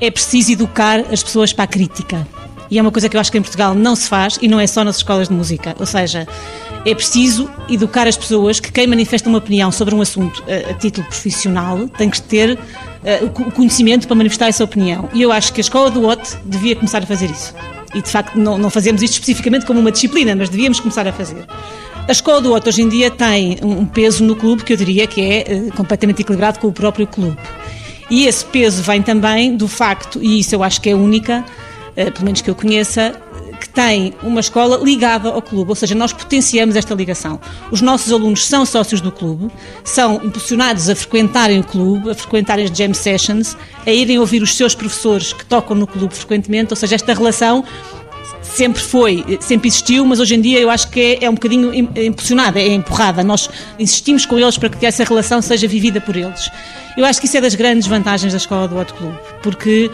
é 0.00 0.12
preciso 0.12 0.52
educar 0.52 1.00
as 1.10 1.24
pessoas 1.24 1.52
para 1.52 1.64
a 1.64 1.66
crítica. 1.66 2.24
E 2.70 2.78
é 2.78 2.82
uma 2.82 2.90
coisa 2.90 3.08
que 3.08 3.16
eu 3.16 3.20
acho 3.20 3.32
que 3.32 3.38
em 3.38 3.42
Portugal 3.42 3.74
não 3.74 3.96
se 3.96 4.08
faz 4.08 4.38
e 4.40 4.48
não 4.48 4.60
é 4.60 4.66
só 4.66 4.84
nas 4.84 4.96
escolas 4.96 5.28
de 5.28 5.34
música. 5.34 5.74
Ou 5.78 5.86
seja, 5.86 6.26
é 6.84 6.94
preciso 6.94 7.50
educar 7.68 8.06
as 8.06 8.16
pessoas 8.16 8.60
que 8.60 8.70
quem 8.70 8.86
manifesta 8.86 9.28
uma 9.28 9.38
opinião 9.38 9.72
sobre 9.72 9.94
um 9.94 10.00
assunto 10.00 10.42
a, 10.46 10.70
a 10.70 10.74
título 10.74 11.06
profissional 11.06 11.88
tem 11.88 12.10
que 12.10 12.20
ter 12.20 12.52
uh, 12.52 13.26
o 13.26 13.50
conhecimento 13.50 14.06
para 14.06 14.16
manifestar 14.16 14.48
essa 14.48 14.64
opinião. 14.64 15.08
E 15.12 15.22
eu 15.22 15.32
acho 15.32 15.52
que 15.52 15.60
a 15.60 15.62
escola 15.62 15.90
do 15.90 16.06
OT 16.06 16.36
devia 16.44 16.76
começar 16.76 17.02
a 17.02 17.06
fazer 17.06 17.30
isso. 17.30 17.54
E 17.94 18.02
de 18.02 18.08
facto 18.08 18.38
não, 18.38 18.58
não 18.58 18.70
fazemos 18.70 19.02
isto 19.02 19.14
especificamente 19.14 19.64
como 19.64 19.80
uma 19.80 19.90
disciplina, 19.90 20.34
mas 20.36 20.48
devíamos 20.48 20.78
começar 20.78 21.06
a 21.06 21.12
fazer. 21.12 21.46
A 22.06 22.12
escola 22.12 22.40
do 22.40 22.52
OT 22.54 22.68
hoje 22.68 22.82
em 22.82 22.88
dia 22.88 23.10
tem 23.10 23.58
um 23.62 23.84
peso 23.84 24.24
no 24.24 24.36
clube 24.36 24.62
que 24.62 24.72
eu 24.72 24.76
diria 24.76 25.06
que 25.06 25.20
é 25.20 25.44
uh, 25.50 25.76
completamente 25.76 26.22
equilibrado 26.22 26.58
com 26.58 26.68
o 26.68 26.72
próprio 26.72 27.06
clube. 27.06 27.36
E 28.10 28.26
esse 28.26 28.44
peso 28.44 28.82
vem 28.82 29.02
também 29.02 29.54
do 29.54 29.68
facto, 29.68 30.22
e 30.22 30.40
isso 30.40 30.54
eu 30.54 30.62
acho 30.62 30.80
que 30.80 30.88
é 30.88 30.94
única, 30.94 31.44
eh, 31.44 31.67
pelo 32.06 32.24
menos 32.24 32.40
que 32.40 32.48
eu 32.48 32.54
conheça, 32.54 33.14
que 33.58 33.68
tem 33.68 34.14
uma 34.22 34.40
escola 34.40 34.78
ligada 34.82 35.28
ao 35.28 35.42
clube, 35.42 35.70
ou 35.70 35.74
seja, 35.74 35.94
nós 35.94 36.12
potenciamos 36.12 36.76
esta 36.76 36.94
ligação. 36.94 37.40
Os 37.70 37.80
nossos 37.80 38.12
alunos 38.12 38.46
são 38.46 38.64
sócios 38.64 39.00
do 39.00 39.10
clube, 39.10 39.50
são 39.84 40.16
impulsionados 40.24 40.88
a 40.88 40.94
frequentarem 40.94 41.60
o 41.60 41.64
clube, 41.64 42.10
a 42.10 42.14
frequentarem 42.14 42.64
as 42.64 42.70
jam 42.70 42.94
sessions, 42.94 43.56
a 43.86 43.90
irem 43.90 44.18
ouvir 44.18 44.42
os 44.42 44.54
seus 44.56 44.74
professores 44.74 45.32
que 45.32 45.44
tocam 45.44 45.76
no 45.76 45.86
clube 45.86 46.14
frequentemente, 46.14 46.72
ou 46.72 46.76
seja, 46.76 46.94
esta 46.94 47.12
relação 47.12 47.64
sempre 48.42 48.80
foi, 48.80 49.38
sempre 49.40 49.68
existiu, 49.68 50.04
mas 50.04 50.20
hoje 50.20 50.34
em 50.34 50.40
dia 50.40 50.58
eu 50.58 50.70
acho 50.70 50.90
que 50.90 51.00
é, 51.00 51.24
é 51.24 51.30
um 51.30 51.34
bocadinho 51.34 51.72
impulsionada, 51.74 52.60
é 52.60 52.68
empurrada. 52.68 53.22
Nós 53.22 53.48
insistimos 53.78 54.26
com 54.26 54.38
eles 54.38 54.56
para 54.58 54.68
que 54.68 54.84
essa 54.84 55.04
relação 55.04 55.40
seja 55.42 55.68
vivida 55.68 56.00
por 56.00 56.16
eles. 56.16 56.50
Eu 56.96 57.04
acho 57.04 57.20
que 57.20 57.26
isso 57.26 57.36
é 57.36 57.40
das 57.40 57.54
grandes 57.54 57.86
vantagens 57.86 58.32
da 58.32 58.36
escola 58.36 58.66
do 58.66 58.76
Hot 58.76 58.92
Club, 58.94 59.14
porque 59.42 59.90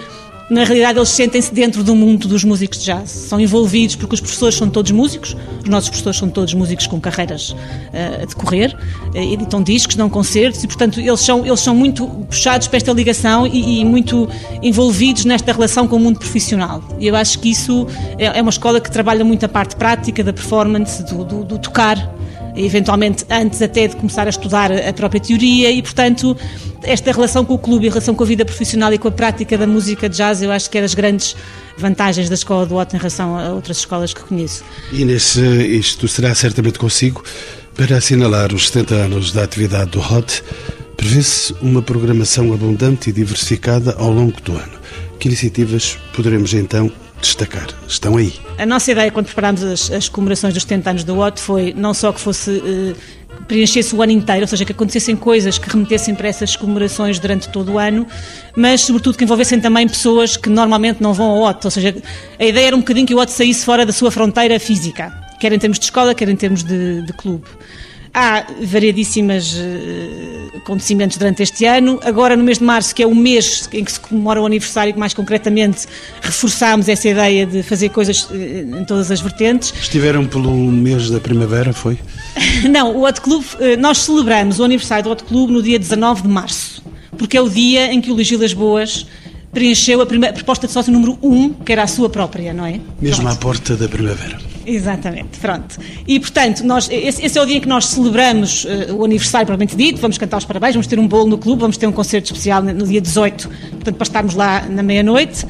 na 0.50 0.62
realidade 0.64 0.98
eles 0.98 1.08
sentem-se 1.08 1.52
dentro 1.52 1.82
do 1.82 1.94
mundo 1.94 2.28
dos 2.28 2.44
músicos 2.44 2.78
de 2.78 2.86
jazz. 2.86 3.10
São 3.10 3.40
envolvidos 3.40 3.96
porque 3.96 4.14
os 4.14 4.20
professores 4.20 4.54
são 4.54 4.68
todos 4.68 4.90
músicos, 4.90 5.36
os 5.62 5.68
nossos 5.68 5.88
professores 5.88 6.18
são 6.18 6.28
todos 6.28 6.52
músicos 6.52 6.86
com 6.86 7.00
carreiras 7.00 7.50
uh, 7.50 8.22
a 8.22 8.24
decorrer, 8.26 8.76
uh, 9.14 9.18
editam 9.18 9.62
discos, 9.62 9.96
dão 9.96 10.10
concertos 10.10 10.62
e, 10.62 10.66
portanto, 10.66 11.00
eles 11.00 11.20
são, 11.20 11.46
eles 11.46 11.60
são 11.60 11.74
muito 11.74 12.06
puxados 12.06 12.68
para 12.68 12.76
esta 12.76 12.92
ligação 12.92 13.46
e, 13.46 13.80
e 13.80 13.84
muito 13.84 14.28
envolvidos 14.62 15.24
nesta 15.24 15.52
relação 15.52 15.88
com 15.88 15.96
o 15.96 16.00
mundo 16.00 16.18
profissional. 16.18 16.82
E 16.98 17.06
eu 17.06 17.16
acho 17.16 17.38
que 17.38 17.50
isso 17.50 17.86
é, 18.18 18.38
é 18.38 18.42
uma 18.42 18.50
escola 18.50 18.80
que 18.80 18.90
trabalha 18.90 19.24
muito 19.24 19.44
a 19.46 19.48
parte 19.48 19.76
prática 19.76 20.22
da 20.22 20.32
performance, 20.32 21.02
do, 21.04 21.24
do, 21.24 21.44
do 21.44 21.58
tocar 21.58 22.14
eventualmente 22.56 23.24
antes 23.30 23.60
até 23.60 23.88
de 23.88 23.96
começar 23.96 24.26
a 24.26 24.30
estudar 24.30 24.70
a 24.72 24.92
própria 24.92 25.20
teoria 25.20 25.70
e, 25.70 25.82
portanto, 25.82 26.36
esta 26.82 27.12
relação 27.12 27.44
com 27.44 27.54
o 27.54 27.58
clube 27.58 27.86
a 27.86 27.90
relação 27.90 28.14
com 28.14 28.22
a 28.22 28.26
vida 28.26 28.44
profissional 28.44 28.92
e 28.92 28.98
com 28.98 29.08
a 29.08 29.10
prática 29.10 29.56
da 29.56 29.66
música 29.66 30.08
de 30.08 30.16
jazz, 30.16 30.42
eu 30.42 30.52
acho 30.52 30.70
que 30.70 30.78
é 30.78 30.80
das 30.80 30.94
grandes 30.94 31.36
vantagens 31.76 32.28
da 32.28 32.34
Escola 32.34 32.66
do 32.66 32.76
Otto 32.76 32.94
em 32.94 32.98
relação 32.98 33.38
a 33.38 33.52
outras 33.52 33.78
escolas 33.78 34.14
que 34.14 34.20
conheço. 34.22 34.64
Nesse, 34.92 35.40
isto 35.40 36.06
será 36.06 36.34
certamente 36.34 36.78
consigo, 36.78 37.22
para 37.74 37.96
assinalar 37.96 38.54
os 38.54 38.68
70 38.68 38.94
anos 38.94 39.32
da 39.32 39.42
atividade 39.42 39.90
do 39.90 40.00
HOT, 40.00 40.42
prevê-se 40.96 41.54
uma 41.60 41.82
programação 41.82 42.52
abundante 42.52 43.10
e 43.10 43.12
diversificada 43.12 43.94
ao 43.98 44.10
longo 44.10 44.40
do 44.40 44.52
ano. 44.52 44.78
Que 45.18 45.28
iniciativas 45.28 45.98
poderemos 46.14 46.54
então 46.54 46.90
destacar? 47.24 47.68
Estão 47.88 48.16
aí. 48.16 48.32
A 48.58 48.66
nossa 48.66 48.92
ideia 48.92 49.10
quando 49.10 49.26
preparámos 49.26 49.62
as, 49.62 49.90
as 49.90 50.08
comemorações 50.08 50.54
dos 50.54 50.62
70 50.62 50.90
anos 50.90 51.04
do 51.04 51.18
OT 51.18 51.40
foi 51.40 51.74
não 51.76 51.92
só 51.92 52.12
que 52.12 52.20
fosse 52.20 52.62
eh, 52.64 52.94
preenchesse 53.48 53.94
o 53.94 54.02
ano 54.02 54.12
inteiro, 54.12 54.42
ou 54.42 54.46
seja, 54.46 54.64
que 54.64 54.72
acontecessem 54.72 55.16
coisas 55.16 55.58
que 55.58 55.68
remetessem 55.68 56.14
para 56.14 56.28
essas 56.28 56.56
comemorações 56.56 57.18
durante 57.18 57.48
todo 57.48 57.72
o 57.72 57.78
ano, 57.78 58.06
mas 58.56 58.82
sobretudo 58.82 59.16
que 59.16 59.24
envolvessem 59.24 59.60
também 59.60 59.86
pessoas 59.88 60.36
que 60.36 60.48
normalmente 60.48 61.02
não 61.02 61.12
vão 61.12 61.26
ao 61.26 61.42
OT, 61.42 61.66
ou 61.66 61.70
seja, 61.70 61.94
a 62.38 62.44
ideia 62.44 62.68
era 62.68 62.76
um 62.76 62.80
bocadinho 62.80 63.06
que 63.06 63.14
o 63.14 63.18
OT 63.18 63.32
saísse 63.32 63.64
fora 63.64 63.84
da 63.84 63.92
sua 63.92 64.10
fronteira 64.10 64.58
física, 64.58 65.12
quer 65.40 65.52
em 65.52 65.58
termos 65.58 65.78
de 65.78 65.84
escola, 65.84 66.14
quer 66.14 66.28
em 66.28 66.36
termos 66.36 66.62
de, 66.62 67.02
de 67.02 67.12
clube. 67.12 67.44
Há 68.16 68.46
variadíssimos 68.62 69.54
uh, 69.54 70.56
acontecimentos 70.58 71.16
durante 71.16 71.42
este 71.42 71.64
ano. 71.64 71.98
Agora, 72.04 72.36
no 72.36 72.44
mês 72.44 72.58
de 72.58 72.64
março, 72.64 72.94
que 72.94 73.02
é 73.02 73.06
o 73.06 73.14
mês 73.14 73.68
em 73.72 73.82
que 73.82 73.90
se 73.90 73.98
comemora 73.98 74.40
o 74.40 74.46
aniversário, 74.46 74.96
mais 74.96 75.12
concretamente, 75.12 75.86
reforçámos 76.22 76.88
essa 76.88 77.08
ideia 77.08 77.44
de 77.44 77.64
fazer 77.64 77.88
coisas 77.88 78.30
uh, 78.30 78.34
em 78.34 78.84
todas 78.84 79.10
as 79.10 79.20
vertentes. 79.20 79.74
Estiveram 79.80 80.26
pelo 80.26 80.54
mês 80.54 81.10
da 81.10 81.18
primavera, 81.18 81.72
foi? 81.72 81.98
Não, 82.70 82.96
o 82.96 83.04
Hot 83.04 83.20
Club, 83.20 83.42
uh, 83.42 83.80
nós 83.80 83.98
celebramos 83.98 84.60
o 84.60 84.64
aniversário 84.64 85.04
do 85.04 85.10
Hot 85.10 85.24
Club 85.24 85.50
no 85.50 85.60
dia 85.60 85.78
19 85.78 86.22
de 86.22 86.28
março, 86.28 86.84
porque 87.18 87.36
é 87.36 87.42
o 87.42 87.48
dia 87.48 87.92
em 87.92 88.00
que 88.00 88.12
o 88.12 88.16
Las 88.16 88.52
Boas 88.54 89.06
preencheu 89.52 90.00
a, 90.00 90.06
primeira, 90.06 90.32
a 90.32 90.36
proposta 90.36 90.66
de 90.66 90.72
sócio 90.72 90.92
número 90.92 91.18
1, 91.22 91.32
um, 91.32 91.52
que 91.52 91.72
era 91.72 91.84
a 91.84 91.86
sua 91.86 92.08
própria, 92.08 92.52
não 92.52 92.66
é? 92.66 92.80
Mesmo 93.00 93.22
Pronto. 93.22 93.32
à 93.32 93.36
porta 93.36 93.76
da 93.76 93.88
primavera. 93.88 94.53
Exatamente, 94.66 95.38
pronto. 95.38 95.78
E, 96.06 96.18
portanto, 96.18 96.64
nós, 96.64 96.88
esse, 96.90 97.24
esse 97.24 97.38
é 97.38 97.42
o 97.42 97.46
dia 97.46 97.56
em 97.56 97.60
que 97.60 97.68
nós 97.68 97.86
celebramos 97.86 98.64
uh, 98.64 98.94
o 98.94 99.04
aniversário, 99.04 99.46
propriamente 99.46 99.76
dito, 99.76 100.00
vamos 100.00 100.16
cantar 100.16 100.38
os 100.38 100.44
parabéns, 100.44 100.74
vamos 100.74 100.86
ter 100.86 100.98
um 100.98 101.06
bolo 101.06 101.26
no 101.26 101.38
clube, 101.38 101.60
vamos 101.60 101.76
ter 101.76 101.86
um 101.86 101.92
concerto 101.92 102.26
especial 102.26 102.62
no, 102.62 102.86
dia 102.86 103.00
18, 103.00 103.48
portanto, 103.48 103.96
para 103.96 104.04
estarmos 104.04 104.34
lá 104.34 104.62
na 104.62 104.82
meia-noite. 104.82 105.46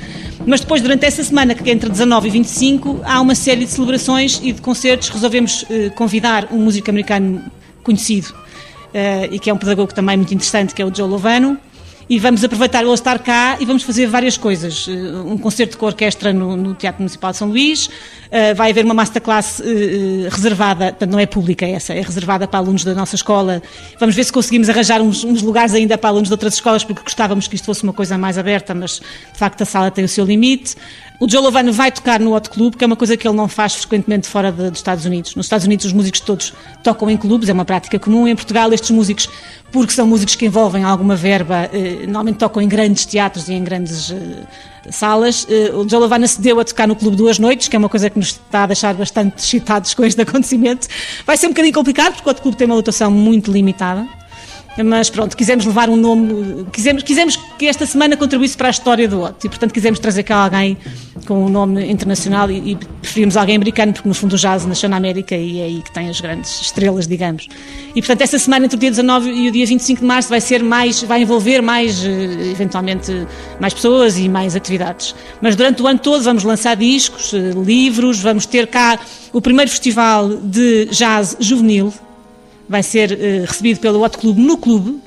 Mas 0.46 0.60
depois, 0.60 0.82
durante 0.82 1.06
essa 1.06 1.22
semana, 1.22 1.54
que 1.54 1.68
é 1.68 1.72
entre 1.72 1.88
19 1.88 2.28
e 2.28 2.30
25, 2.30 3.00
há 3.04 3.20
uma 3.20 3.34
série 3.34 3.64
de 3.64 3.70
celebrações 3.70 4.40
e 4.42 4.52
de 4.52 4.60
concertos. 4.60 5.08
Resolvemos 5.08 5.62
uh, 5.62 5.90
convidar 5.94 6.48
um 6.50 6.58
músico 6.58 6.90
americano 6.90 7.42
conhecido 7.82 8.28
uh, 8.28 9.32
e 9.32 9.38
que 9.38 9.48
é 9.48 9.54
um 9.54 9.58
pedagogo 9.58 9.94
também 9.94 10.16
muito 10.16 10.34
interessante, 10.34 10.74
que 10.74 10.82
é 10.82 10.84
o 10.84 10.94
Joe 10.94 11.08
Lovano 11.08 11.58
e 12.08 12.18
vamos 12.18 12.44
aproveitar 12.44 12.82
ele 12.82 12.92
estar 12.92 13.18
cá 13.18 13.56
e 13.60 13.64
vamos 13.64 13.82
fazer 13.82 14.06
várias 14.06 14.36
coisas. 14.36 14.86
Eh, 14.88 14.92
um 14.92 15.38
concerto 15.38 15.78
com 15.78 15.86
orquestra 15.86 16.32
no, 16.32 16.56
no 16.56 16.74
Teatro 16.74 17.00
Municipal 17.00 17.30
de 17.30 17.38
São 17.38 17.48
Luís, 17.48 17.86
uh, 17.86 18.54
vai 18.54 18.70
haver 18.70 18.84
uma 18.84 18.94
masterclass 18.94 19.60
uh, 19.60 19.62
reservada, 20.30 20.86
portanto 20.86 21.10
não 21.10 21.18
é 21.18 21.26
pública 21.26 21.66
essa, 21.66 21.94
é 21.94 22.00
reservada 22.00 22.46
para 22.46 22.58
alunos 22.58 22.84
da 22.84 22.94
nossa 22.94 23.14
escola. 23.14 23.62
Vamos 23.98 24.14
ver 24.14 24.24
se 24.24 24.32
conseguimos 24.32 24.68
arranjar 24.68 25.00
uns, 25.00 25.24
uns, 25.24 25.42
lugares 25.42 25.74
ainda 25.74 25.96
para 25.96 26.10
alunos 26.10 26.28
de 26.28 26.34
outras 26.34 26.54
escolas, 26.54 26.84
porque 26.84 27.02
gostávamos 27.02 27.48
que 27.48 27.54
isto 27.54 27.64
fosse 27.64 27.82
uma 27.82 27.92
coisa 27.92 28.18
mais 28.18 28.36
aberta, 28.36 28.74
mas 28.74 29.00
de 29.32 29.38
facto 29.38 29.62
a 29.62 29.64
sala 29.64 29.90
tem 29.90 30.04
o 30.04 30.08
seu 30.08 30.24
limite. 30.24 30.76
O 31.20 31.30
Joe 31.30 31.40
Lovano 31.40 31.72
vai 31.72 31.92
tocar 31.92 32.18
no 32.18 32.34
Hot 32.34 32.50
Club, 32.50 32.74
que 32.74 32.82
é 32.82 32.86
uma 32.86 32.96
coisa 32.96 33.16
que 33.16 33.26
ele 33.26 33.36
não 33.36 33.48
faz 33.48 33.76
frequentemente 33.76 34.28
fora 34.28 34.50
de, 34.50 34.68
dos 34.68 34.80
Estados 34.80 35.04
Unidos. 35.04 35.34
Nos 35.36 35.46
Estados 35.46 35.64
Unidos 35.64 35.86
os 35.86 35.92
músicos 35.92 36.20
todos 36.20 36.52
tocam 36.82 37.08
em 37.08 37.16
clubes, 37.16 37.48
é 37.48 37.52
uma 37.52 37.64
prática 37.64 37.98
comum. 38.00 38.26
Em 38.26 38.34
Portugal 38.34 38.72
estes 38.72 38.90
músicos, 38.90 39.30
porque 39.74 39.92
são 39.92 40.06
músicos 40.06 40.36
que 40.36 40.46
envolvem 40.46 40.84
alguma 40.84 41.16
verba, 41.16 41.68
eh, 41.72 42.06
normalmente 42.06 42.36
tocam 42.36 42.62
em 42.62 42.68
grandes 42.68 43.04
teatros 43.04 43.48
e 43.48 43.54
em 43.54 43.64
grandes 43.64 44.14
salas. 44.88 45.44
o 45.74 45.88
Joe 45.88 45.98
Lavana 45.98 46.28
se 46.28 46.40
deu 46.40 46.60
a 46.60 46.64
tocar 46.64 46.86
no 46.86 46.94
Clube 46.94 47.16
Duas 47.16 47.40
Noites, 47.40 47.66
que 47.66 47.74
é 47.74 47.78
uma 47.78 47.88
coisa 47.88 48.08
que 48.08 48.16
nos 48.16 48.28
está 48.28 48.62
a 48.62 48.66
deixar 48.68 48.94
bastante 48.94 49.34
excitados 49.42 49.92
com 49.92 50.04
este 50.04 50.20
acontecimento. 50.22 50.86
Vai 51.26 51.36
ser 51.36 51.46
um 51.46 51.50
bocadinho 51.50 51.74
complicado, 51.74 52.12
porque 52.12 52.28
o 52.28 52.30
outro 52.30 52.42
clube 52.42 52.56
tem 52.56 52.66
uma 52.66 52.76
lotação 52.76 53.10
muito 53.10 53.50
limitada. 53.50 54.06
Mas 54.82 55.08
pronto, 55.08 55.36
quisemos 55.36 55.64
levar 55.64 55.88
um 55.88 55.96
nome, 55.96 56.66
quisemos, 56.72 57.02
quisemos 57.02 57.36
que 57.58 57.66
esta 57.66 57.86
semana 57.86 58.16
contribuísse 58.16 58.56
para 58.56 58.68
a 58.68 58.70
história 58.70 59.06
do 59.06 59.22
Otto 59.22 59.46
e, 59.46 59.48
portanto, 59.48 59.72
quisemos 59.72 60.00
trazer 60.00 60.24
cá 60.24 60.42
alguém 60.44 60.76
com 61.26 61.44
um 61.44 61.48
nome 61.48 61.88
internacional 61.90 62.50
e, 62.50 62.72
e 62.72 62.76
preferimos 63.00 63.36
alguém 63.36 63.54
americano, 63.54 63.92
porque 63.92 64.08
no 64.08 64.14
fundo 64.14 64.34
o 64.34 64.38
jazz 64.38 64.66
nasceu 64.66 64.88
na 64.88 64.96
América 64.96 65.36
e 65.36 65.60
é 65.60 65.64
aí 65.64 65.82
que 65.82 65.92
tem 65.92 66.08
as 66.08 66.20
grandes 66.20 66.60
estrelas, 66.60 67.06
digamos. 67.06 67.48
E, 67.94 68.00
portanto, 68.00 68.22
essa 68.22 68.38
semana 68.38 68.64
entre 68.64 68.76
o 68.76 68.80
dia 68.80 68.90
19 68.90 69.30
e 69.30 69.48
o 69.48 69.52
dia 69.52 69.64
25 69.64 70.00
de 70.00 70.06
março 70.06 70.28
vai 70.28 70.40
ser 70.40 70.62
mais, 70.62 71.02
vai 71.02 71.22
envolver 71.22 71.60
mais, 71.60 72.04
eh, 72.04 72.50
eventualmente, 72.50 73.12
mais 73.60 73.72
pessoas 73.72 74.18
e 74.18 74.28
mais 74.28 74.56
atividades. 74.56 75.14
Mas 75.40 75.54
durante 75.54 75.82
o 75.82 75.86
ano 75.86 76.00
todo 76.00 76.22
vamos 76.24 76.42
lançar 76.42 76.74
discos, 76.74 77.32
eh, 77.32 77.52
livros, 77.64 78.20
vamos 78.20 78.44
ter 78.44 78.66
cá 78.66 78.98
o 79.32 79.40
primeiro 79.40 79.70
festival 79.70 80.28
de 80.28 80.86
jazz 80.86 81.36
juvenil, 81.38 81.92
vai 82.68 82.82
ser 82.82 83.12
uh, 83.12 83.46
recebido 83.46 83.80
pelo 83.80 84.02
Hot 84.02 84.18
Club 84.18 84.38
no 84.38 84.56
clube. 84.56 85.00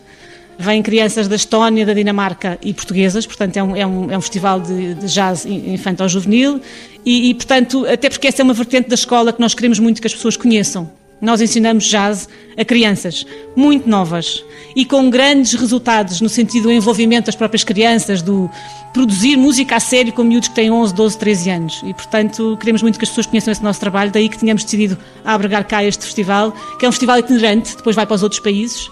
Vêm 0.59 0.81
crianças 0.81 1.27
da 1.27 1.35
Estónia, 1.35 1.85
da 1.85 1.93
Dinamarca 1.93 2.57
e 2.63 2.73
portuguesas, 2.73 3.27
portanto 3.27 3.57
é 3.57 3.63
um, 3.63 3.75
é 3.75 3.85
um, 3.85 4.11
é 4.11 4.17
um 4.17 4.21
festival 4.21 4.59
de, 4.59 4.95
de 4.95 5.05
jazz 5.05 5.45
infantil-juvenil 5.45 6.59
e, 7.05 7.29
e, 7.29 7.33
portanto, 7.35 7.85
até 7.85 8.09
porque 8.09 8.27
essa 8.27 8.41
é 8.41 8.43
uma 8.43 8.55
vertente 8.55 8.89
da 8.89 8.95
escola 8.95 9.31
que 9.31 9.39
nós 9.39 9.53
queremos 9.53 9.77
muito 9.77 10.01
que 10.01 10.07
as 10.07 10.13
pessoas 10.15 10.35
conheçam. 10.35 10.89
Nós 11.19 11.41
ensinamos 11.41 11.85
jazz 11.85 12.29
a 12.57 12.63
crianças 12.63 13.25
muito 13.55 13.89
novas 13.89 14.43
e 14.75 14.85
com 14.85 15.09
grandes 15.09 15.53
resultados 15.53 16.21
no 16.21 16.29
sentido 16.29 16.63
do 16.63 16.71
envolvimento 16.71 17.25
das 17.25 17.35
próprias 17.35 17.63
crianças, 17.63 18.21
do 18.21 18.49
produzir 18.93 19.35
música 19.35 19.75
a 19.75 19.79
sério 19.79 20.13
com 20.13 20.23
miúdos 20.23 20.49
que 20.49 20.55
têm 20.55 20.71
11, 20.71 20.93
12, 20.93 21.17
13 21.17 21.49
anos. 21.49 21.81
E, 21.85 21.93
portanto, 21.93 22.57
queremos 22.59 22.81
muito 22.81 22.97
que 22.97 23.05
as 23.05 23.09
pessoas 23.09 23.25
conheçam 23.25 23.51
esse 23.51 23.63
nosso 23.63 23.79
trabalho, 23.79 24.11
daí 24.11 24.29
que 24.29 24.37
tínhamos 24.37 24.63
decidido 24.63 24.97
abrigar 25.25 25.63
cá 25.65 25.83
este 25.83 26.03
festival, 26.03 26.53
que 26.79 26.85
é 26.85 26.89
um 26.89 26.91
festival 26.91 27.19
itinerante, 27.19 27.75
depois 27.75 27.95
vai 27.95 28.05
para 28.05 28.15
os 28.15 28.23
outros 28.23 28.39
países 28.39 28.89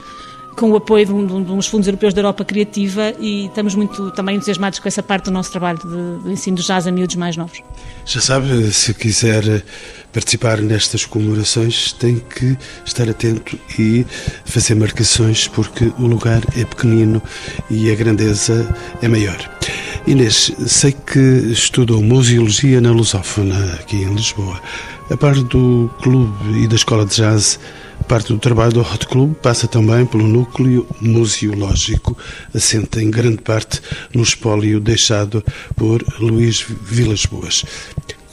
com 0.56 0.72
o 0.72 0.76
apoio 0.76 1.06
de, 1.06 1.12
um, 1.12 1.44
de, 1.44 1.52
uns 1.52 1.68
fundos 1.68 1.88
europeus 1.88 2.13
da 2.13 2.22
Europa 2.22 2.46
Criativa 2.46 3.13
e 3.20 3.48
estamos 3.48 3.76
muito 3.76 4.12
também 4.12 4.38
entusiasmados 4.38 4.80
com 4.80 4.88
essa 4.88 5.04
parte 5.04 5.26
do 5.26 5.32
nosso 5.32 5.52
trabalho 5.52 5.80
de, 5.80 6.24
de 6.24 6.32
ensino 6.32 6.58
de 6.58 6.63
jazz 6.63 6.88
a 6.88 6.91
miúdos 6.91 7.15
mais 7.15 7.36
novos. 7.36 7.62
Já 8.06 8.22
sabe, 8.22 8.72
se 8.72 8.94
quiser 8.94 9.63
participar 10.13 10.62
nestas 10.62 11.06
comemorações 11.06 11.91
tem 11.91 12.20
que 12.20 12.58
estar 12.86 13.10
atento 13.10 13.60
e 13.78 14.06
fazer 14.46 14.76
marcações 14.76 15.48
porque 15.48 15.91
o 16.00 16.08
lugar 16.08 16.41
é 16.58 16.63
pequenino 16.63 17.22
e 17.70 17.91
a 17.91 17.96
grandeza 17.96 18.74
é 19.02 19.08
maior. 19.08 19.38
Inês, 20.08 20.52
sei 20.68 20.91
que 20.91 21.20
estudou 21.52 22.02
museologia 22.02 22.80
na 22.80 22.91
Lusófona, 22.91 23.74
aqui 23.74 23.98
em 23.98 24.13
Lisboa. 24.13 24.62
A 25.10 25.18
par 25.18 25.36
do 25.36 25.89
clube 26.02 26.63
e 26.63 26.68
da 26.68 26.76
escola 26.76 27.06
de 27.06 27.15
jazz, 27.15 27.60
Parte 28.08 28.32
do 28.32 28.39
trabalho 28.39 28.72
do 28.72 28.82
Hot 28.82 29.08
Club 29.08 29.34
passa 29.36 29.68
também 29.68 30.06
pelo 30.06 30.28
núcleo 30.28 30.88
museológico, 31.02 32.15
assenta 32.54 33.02
em 33.02 33.10
grande 33.10 33.41
parte 33.41 33.82
no 34.13 34.22
espólio 34.22 34.80
deixado 34.80 35.44
por 35.76 36.04
Luís 36.20 36.63
Vilas 36.84 37.26
Boas. 37.26 37.65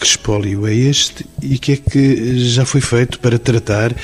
Que 0.02 0.08
espólio 0.08 0.66
é 0.66 0.74
este 0.74 1.24
e 1.40 1.54
o 1.54 1.58
que 1.60 1.72
é 1.74 1.76
que 1.76 2.36
já 2.48 2.66
foi 2.66 2.80
feito 2.80 3.20
para 3.20 3.38
tratar 3.38 3.94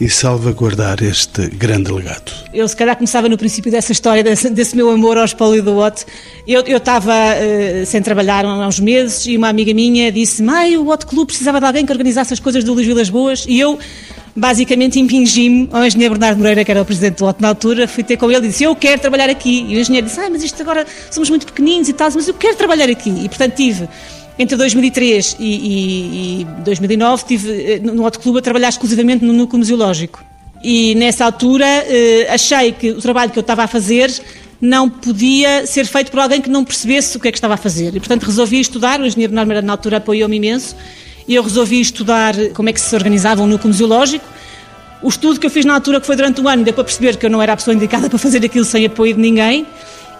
e 0.00 0.08
salvaguardar 0.08 1.04
este 1.04 1.46
grande 1.48 1.92
legado? 1.92 2.32
Eu, 2.54 2.66
se 2.66 2.74
calhar, 2.74 2.96
começava 2.96 3.28
no 3.28 3.36
princípio 3.36 3.70
dessa 3.70 3.92
história, 3.92 4.24
desse, 4.24 4.48
desse 4.48 4.74
meu 4.74 4.88
amor 4.88 5.18
ao 5.18 5.26
espólio 5.26 5.62
do 5.62 5.76
Hot. 5.76 6.06
Eu, 6.46 6.62
estava 6.74 7.12
uh, 7.12 7.84
sem 7.84 8.00
trabalhar 8.00 8.46
há 8.46 8.66
uns 8.66 8.80
meses 8.80 9.26
e 9.26 9.36
uma 9.36 9.50
amiga 9.50 9.74
minha 9.74 10.10
disse: 10.10 10.42
Mãe, 10.42 10.74
o 10.78 10.88
Hot 10.88 11.04
Club 11.04 11.26
precisava 11.26 11.60
de 11.60 11.66
alguém 11.66 11.84
que 11.84 11.92
organizasse 11.92 12.32
as 12.32 12.40
coisas 12.40 12.64
do 12.64 12.72
Luís 12.72 12.86
Vilas 12.86 13.10
Boas 13.10 13.44
e 13.46 13.60
eu 13.60 13.78
basicamente 14.34 14.98
impingi-me 14.98 15.68
ao 15.70 15.84
engenheiro 15.84 16.14
Bernardo 16.14 16.38
Moreira, 16.38 16.64
que 16.64 16.70
era 16.70 16.80
o 16.80 16.84
presidente 16.86 17.18
do 17.18 17.26
OT 17.26 17.42
na 17.42 17.48
altura, 17.48 17.86
fui 17.86 18.02
ter 18.02 18.16
com 18.16 18.30
ele 18.30 18.46
e 18.46 18.48
disse, 18.48 18.64
eu 18.64 18.74
quero 18.74 19.02
trabalhar 19.02 19.28
aqui. 19.28 19.66
E 19.68 19.76
o 19.76 19.78
engenheiro 19.78 20.06
disse, 20.06 20.18
ah, 20.18 20.30
mas 20.30 20.42
isto 20.42 20.62
agora 20.62 20.86
somos 21.10 21.28
muito 21.28 21.44
pequeninos 21.44 21.90
e 21.90 21.92
tal, 21.92 22.10
mas 22.14 22.26
eu 22.26 22.32
quero 22.32 22.56
trabalhar 22.56 22.88
aqui. 22.88 23.10
E, 23.10 23.28
portanto, 23.28 23.54
tive, 23.54 23.86
entre 24.38 24.56
2003 24.56 25.36
e, 25.38 25.44
e, 25.44 26.40
e 26.42 26.44
2009, 26.64 27.24
tive 27.24 27.72
eh, 27.74 27.78
no 27.78 28.04
OT 28.04 28.18
Clube 28.18 28.38
a 28.38 28.42
trabalhar 28.42 28.68
exclusivamente 28.68 29.24
no 29.24 29.32
núcleo 29.32 29.58
museológico. 29.58 30.24
E 30.62 30.94
nessa 30.94 31.24
altura 31.24 31.66
eh, 31.66 32.26
achei 32.30 32.72
que 32.72 32.90
o 32.90 33.00
trabalho 33.00 33.30
que 33.30 33.38
eu 33.38 33.42
estava 33.42 33.64
a 33.64 33.66
fazer 33.66 34.10
não 34.60 34.88
podia 34.88 35.66
ser 35.66 35.84
feito 35.86 36.10
por 36.10 36.20
alguém 36.20 36.40
que 36.40 36.48
não 36.48 36.64
percebesse 36.64 37.16
o 37.16 37.20
que 37.20 37.28
é 37.28 37.32
que 37.32 37.38
estava 37.38 37.54
a 37.54 37.56
fazer. 37.56 37.94
E, 37.96 37.98
portanto, 37.98 38.22
resolvi 38.22 38.60
estudar, 38.60 39.00
o 39.00 39.06
engenheiro 39.06 39.34
Moreira 39.34 39.60
na 39.60 39.72
altura 39.72 39.96
apoiou-me 39.96 40.36
imenso, 40.36 40.76
e 41.26 41.34
eu 41.34 41.42
resolvi 41.42 41.80
estudar 41.80 42.34
como 42.54 42.68
é 42.68 42.72
que 42.72 42.80
se 42.80 42.94
organizava 42.94 43.42
um 43.42 43.46
núcleo 43.46 43.68
museológico. 43.68 44.24
O 45.02 45.08
estudo 45.08 45.40
que 45.40 45.46
eu 45.46 45.50
fiz 45.50 45.64
na 45.64 45.74
altura, 45.74 46.00
que 46.00 46.06
foi 46.06 46.14
durante 46.14 46.40
um 46.40 46.48
ano, 46.48 46.62
deu 46.62 46.72
para 46.72 46.84
perceber 46.84 47.16
que 47.16 47.26
eu 47.26 47.30
não 47.30 47.42
era 47.42 47.52
a 47.54 47.56
pessoa 47.56 47.74
indicada 47.74 48.08
para 48.08 48.18
fazer 48.18 48.44
aquilo 48.44 48.64
sem 48.64 48.86
apoio 48.86 49.14
de 49.14 49.20
ninguém 49.20 49.66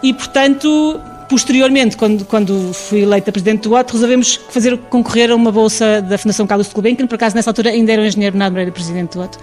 e, 0.03 0.12
portanto, 0.12 1.01
posteriormente, 1.33 1.97
quando, 1.97 2.27
quando 2.27 2.75
fui 2.75 3.01
eleita 3.01 3.33
Presidente 3.33 3.62
do 3.62 3.75
OT, 3.75 3.90
resolvemos 3.95 4.38
fazer 4.51 4.77
concorrer 4.90 5.31
a 5.31 5.35
uma 5.35 5.51
bolsa 5.51 6.03
da 6.03 6.18
Fundação 6.18 6.47
Carlos 6.47 6.68
de 6.68 6.75
Gulbenkian, 6.75 7.07
por 7.07 7.14
acaso 7.14 7.35
nessa 7.35 7.49
altura 7.49 7.71
ainda 7.71 7.90
era 7.90 8.03
o 8.03 8.05
engenheiro 8.05 8.35
Bernardo 8.35 8.53
Moreira 8.53 8.71
Presidente 8.71 9.14
do 9.14 9.23
OT 9.23 9.38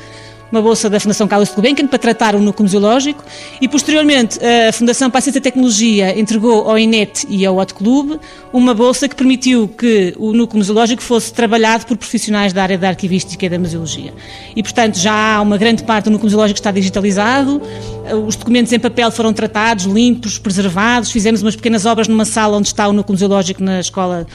uma 0.51 0.62
bolsa 0.62 0.89
da 0.89 0.99
Fundação 0.99 1.27
Carlos 1.27 1.49
de 1.49 1.55
Gulbenkian 1.55 1.88
para 1.88 1.99
tratar 1.99 2.35
o 2.35 2.39
núcleo 2.39 2.63
museológico 2.63 3.23
e, 3.62 3.67
posteriormente, 3.67 4.39
a 4.43 4.71
Fundação 4.73 5.09
para 5.09 5.19
a 5.19 5.21
Ciência 5.21 5.39
e 5.39 5.41
Tecnologia 5.41 6.19
entregou 6.19 6.69
ao 6.69 6.77
INET 6.77 7.25
e 7.29 7.45
ao 7.45 7.57
Hot 7.57 7.73
Club 7.73 8.19
uma 8.51 8.73
bolsa 8.73 9.07
que 9.07 9.15
permitiu 9.15 9.67
que 9.67 10.13
o 10.17 10.33
núcleo 10.33 10.57
museológico 10.57 11.01
fosse 11.01 11.33
trabalhado 11.33 11.85
por 11.85 11.97
profissionais 11.97 12.53
da 12.53 12.63
área 12.63 12.77
da 12.77 12.89
arquivística 12.89 13.45
e 13.45 13.49
da 13.49 13.59
museologia. 13.59 14.13
E, 14.55 14.63
portanto, 14.63 14.97
já 14.97 15.35
há 15.35 15.41
uma 15.41 15.57
grande 15.57 15.83
parte 15.83 16.05
do 16.05 16.12
núcleo 16.12 16.25
museológico 16.25 16.55
que 16.55 16.62
está 16.62 16.71
digitalizado, 16.71 17.62
os 18.25 18.35
documentos 18.35 18.71
em 18.73 18.79
papel 18.79 19.12
foram 19.12 19.31
tratados, 19.33 19.85
limpos, 19.85 20.39
preservados, 20.39 21.12
fizemos 21.12 21.41
umas 21.41 21.55
pequenas 21.55 21.85
obras 21.85 22.07
numa 22.07 22.25
sala 22.25 22.57
onde 22.57 22.67
está 22.67 22.88
o 22.88 22.93
núcleo 22.93 23.13
museológico 23.13 23.63
na 23.63 23.79
Escola 23.79 24.25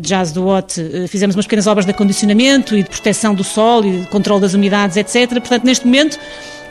jazz 0.00 0.32
do 0.32 0.46
Watt, 0.46 0.80
eh, 0.80 1.06
fizemos 1.06 1.34
umas 1.36 1.46
pequenas 1.46 1.66
obras 1.66 1.84
de 1.84 1.90
acondicionamento 1.90 2.76
e 2.76 2.82
de 2.82 2.88
proteção 2.88 3.34
do 3.34 3.44
sol 3.44 3.84
e 3.84 4.00
de 4.00 4.06
controle 4.08 4.40
das 4.40 4.54
umidades, 4.54 4.96
etc. 4.96 5.30
Portanto, 5.40 5.64
neste 5.64 5.84
momento, 5.84 6.18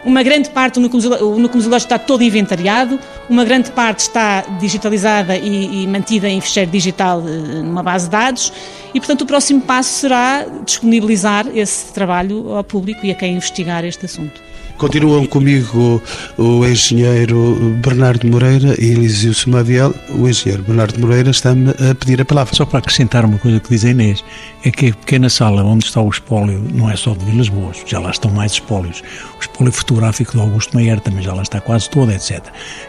uma 0.05 0.21
grande 0.21 0.49
parte 0.49 0.75
do 0.75 0.81
núcleo 0.81 1.01
museológico 1.01 1.75
está 1.75 1.97
todo 1.97 2.23
inventariado, 2.23 2.99
uma 3.29 3.43
grande 3.43 3.71
parte 3.71 4.01
está 4.01 4.41
digitalizada 4.59 5.35
e, 5.35 5.83
e, 5.83 5.87
mantida 5.87 6.29
em 6.29 6.39
fecheiro 6.39 6.69
digital 6.69 7.23
eh, 7.27 7.61
numa 7.63 7.81
base 7.81 8.05
de 8.05 8.11
dados 8.11 8.53
e, 8.93 8.99
portanto, 8.99 9.21
o 9.21 9.25
próximo 9.25 9.61
passo 9.61 10.01
será 10.01 10.45
disponibilizar 10.63 11.47
esse 11.53 11.91
trabalho 11.91 12.53
ao 12.53 12.63
público 12.63 13.05
e 13.05 13.11
a 13.11 13.15
quem 13.15 13.33
investigar 13.33 13.83
este 13.83 14.05
assunto. 14.05 14.39
Continuam 14.77 15.25
comigo 15.25 16.03
o 16.37 16.65
engenheiro 16.65 17.77
Bernardo 17.81 18.27
Moreira 18.27 18.75
e 18.77 18.91
Eliseu 18.91 19.33
Sumaviel. 19.33 19.95
O 20.09 20.27
engenheiro 20.27 20.63
Bernardo 20.63 20.99
Moreira 20.99 21.31
está-me 21.31 21.69
a 21.69 21.95
pedir 21.95 22.19
a 22.19 22.25
palavra. 22.25 22.53
Só 22.53 22.65
para 22.65 22.79
acrescentar 22.79 23.23
uma 23.23 23.37
coisa 23.37 23.61
que 23.61 23.69
diz 23.69 23.85
a 23.85 23.91
Inês, 23.91 24.21
é 24.65 24.71
que 24.71 24.89
a 24.89 24.93
pequena 24.93 25.29
sala 25.29 25.63
onde 25.63 25.85
está 25.85 26.01
o 26.01 26.09
espólio 26.09 26.61
não 26.73 26.91
é 26.91 26.95
só 26.97 27.13
de 27.13 27.23
Vilas 27.23 27.47
Boas, 27.47 27.83
já 27.85 27.99
lá 27.99 28.11
estão 28.11 28.29
mais 28.31 28.51
espólios. 28.51 29.01
O 29.37 29.39
espólio 29.39 29.71
fotográfico 29.71 30.33
de 30.33 30.39
Augusto 30.39 30.75
Maier 30.75 30.99
também 30.99 31.23
já 31.23 31.33
lá 31.33 31.43
está 31.43 31.61
quase 31.61 31.89
todo, 31.89 32.11
etc. 32.11 32.43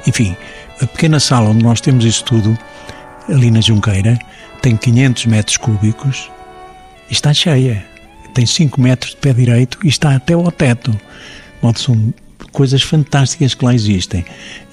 Enfim, 0.08 0.36
a 0.80 0.86
pequena 0.88 1.20
sala 1.20 1.50
onde 1.50 1.62
nós 1.62 1.80
temos 1.80 2.04
isso 2.04 2.24
tudo, 2.24 2.58
ali 3.28 3.48
na 3.48 3.60
Junqueira, 3.60 4.18
tem 4.60 4.76
500 4.76 5.26
metros 5.26 5.56
cúbicos 5.56 6.28
e 7.08 7.12
está 7.12 7.32
cheia. 7.32 7.86
Tem 8.34 8.44
5 8.44 8.80
metros 8.80 9.12
de 9.12 9.18
pé 9.18 9.32
direito 9.32 9.78
e 9.84 9.88
está 9.88 10.16
até 10.16 10.34
ao 10.34 10.50
teto 10.50 10.94
onde 11.62 11.80
são 11.80 12.12
coisas 12.52 12.82
fantásticas 12.82 13.54
que 13.54 13.64
lá 13.64 13.74
existem. 13.74 14.24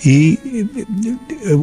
E 0.06 0.40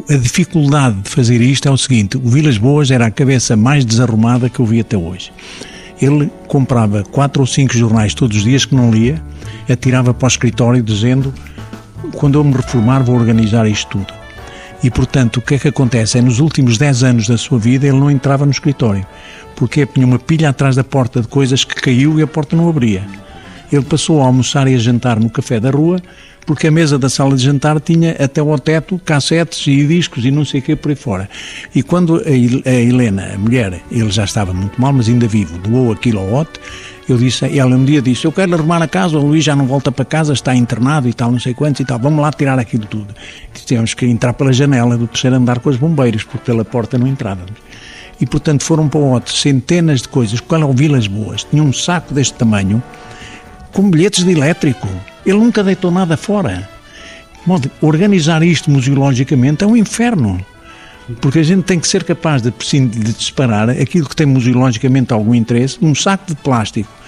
a 0.09 0.17
dificuldade 0.17 1.01
de 1.01 1.09
fazer 1.09 1.41
isto 1.41 1.67
é 1.67 1.71
o 1.71 1.77
seguinte: 1.77 2.17
o 2.17 2.29
Vilas 2.29 2.57
Boas 2.57 2.91
era 2.91 3.07
a 3.07 3.11
cabeça 3.11 3.55
mais 3.55 3.83
desarrumada 3.83 4.49
que 4.49 4.59
eu 4.59 4.65
vi 4.65 4.79
até 4.79 4.97
hoje. 4.97 5.31
Ele 5.99 6.31
comprava 6.47 7.03
quatro 7.03 7.41
ou 7.41 7.47
cinco 7.47 7.75
jornais 7.75 8.13
todos 8.13 8.37
os 8.37 8.43
dias 8.43 8.65
que 8.65 8.75
não 8.75 8.91
lia, 8.91 9.21
atirava 9.69 10.13
para 10.13 10.25
o 10.25 10.27
escritório 10.27 10.83
dizendo: 10.83 11.33
quando 12.13 12.37
eu 12.37 12.43
me 12.43 12.53
reformar, 12.53 13.03
vou 13.03 13.15
organizar 13.15 13.67
isto 13.67 13.97
tudo. 13.97 14.21
E, 14.83 14.89
portanto, 14.89 15.37
o 15.37 15.41
que 15.41 15.55
é 15.55 15.59
que 15.59 15.67
acontece? 15.67 16.17
É 16.17 16.21
nos 16.21 16.39
últimos 16.39 16.77
10 16.77 17.03
anos 17.03 17.27
da 17.27 17.37
sua 17.37 17.59
vida 17.59 17.87
ele 17.87 17.99
não 17.99 18.09
entrava 18.09 18.45
no 18.45 18.51
escritório, 18.51 19.05
porque 19.55 19.85
tinha 19.85 20.07
uma 20.07 20.17
pilha 20.17 20.49
atrás 20.49 20.75
da 20.75 20.83
porta 20.83 21.21
de 21.21 21.27
coisas 21.27 21.63
que 21.63 21.75
caiu 21.75 22.19
e 22.19 22.23
a 22.23 22.27
porta 22.27 22.55
não 22.55 22.67
abria 22.67 23.03
ele 23.71 23.83
passou 23.83 24.21
a 24.21 24.25
almoçar 24.25 24.67
e 24.67 24.75
a 24.75 24.77
jantar 24.77 25.19
no 25.19 25.29
café 25.29 25.59
da 25.59 25.69
rua, 25.69 26.01
porque 26.45 26.67
a 26.67 26.71
mesa 26.71 26.97
da 26.97 27.07
sala 27.07 27.35
de 27.35 27.43
jantar 27.43 27.79
tinha 27.79 28.11
até 28.19 28.41
ao 28.41 28.57
teto 28.57 28.99
cassetes 29.05 29.65
e 29.67 29.85
discos 29.85 30.25
e 30.25 30.31
não 30.31 30.43
sei 30.43 30.59
o 30.59 30.63
que 30.63 30.75
por 30.75 30.89
aí 30.89 30.95
fora. 30.95 31.29
E 31.73 31.83
quando 31.83 32.21
a 32.25 32.71
Helena, 32.71 33.33
a 33.35 33.37
mulher, 33.37 33.81
ele 33.91 34.11
já 34.11 34.23
estava 34.23 34.51
muito 34.51 34.81
mal, 34.81 34.91
mas 34.91 35.07
ainda 35.07 35.27
vivo, 35.27 35.57
doou 35.59 35.91
aquilo 35.91 36.19
ao 36.19 36.33
Otto, 36.33 36.59
Eu 37.11 37.17
disse, 37.17 37.57
ela 37.57 37.75
um 37.75 37.83
dia 37.83 38.01
disse, 38.01 38.25
eu 38.25 38.31
quero 38.31 38.53
arrumar 38.53 38.81
a 38.81 38.87
casa, 38.87 39.17
o 39.17 39.25
Luís 39.25 39.43
já 39.43 39.53
não 39.53 39.65
volta 39.65 39.91
para 39.91 40.05
casa, 40.05 40.31
está 40.31 40.55
internado 40.55 41.09
e 41.09 41.13
tal, 41.13 41.31
não 41.31 41.39
sei 41.39 41.53
quantos 41.53 41.81
e 41.81 41.85
tal, 41.85 41.99
vamos 41.99 42.21
lá 42.21 42.31
tirar 42.31 42.57
aquilo 42.57 42.85
tudo. 42.85 43.13
Tínhamos 43.65 43.93
que 43.93 44.05
entrar 44.05 44.33
pela 44.33 44.53
janela 44.53 44.97
do 44.97 45.07
terceiro 45.07 45.35
andar 45.35 45.59
com 45.59 45.69
os 45.69 45.77
bombeiros, 45.77 46.23
porque 46.23 46.45
pela 46.45 46.63
porta 46.63 46.97
não 46.97 47.05
entrávamos. 47.07 47.51
E, 48.19 48.25
portanto, 48.25 48.63
foram 48.63 48.87
para 48.87 48.99
o 48.99 49.13
Otto 49.13 49.33
centenas 49.33 50.03
de 50.03 50.07
coisas, 50.07 50.39
qual 50.39 50.61
eram 50.61 50.71
vilas 50.73 51.05
boas. 51.07 51.43
Tinha 51.43 51.61
um 51.61 51.73
saco 51.73 52.13
deste 52.13 52.35
tamanho, 52.35 52.81
com 53.71 53.89
bilhetes 53.89 54.23
de 54.23 54.31
elétrico. 54.31 54.87
Ele 55.25 55.37
nunca 55.37 55.63
deitou 55.63 55.91
nada 55.91 56.17
fora. 56.17 56.69
Organizar 57.81 58.43
isto 58.43 58.69
museologicamente 58.69 59.63
é 59.63 59.67
um 59.67 59.75
inferno. 59.75 60.43
Porque 61.19 61.39
a 61.39 61.43
gente 61.43 61.63
tem 61.63 61.79
que 61.79 61.87
ser 61.87 62.03
capaz 62.03 62.41
de, 62.41 62.51
de 62.51 63.13
disparar 63.13 63.69
aquilo 63.69 64.07
que 64.07 64.15
tem 64.15 64.25
museologicamente 64.25 65.11
algum 65.11 65.33
interesse 65.33 65.77
num 65.81 65.95
saco 65.95 66.27
de 66.27 66.35
plástico 66.35 67.01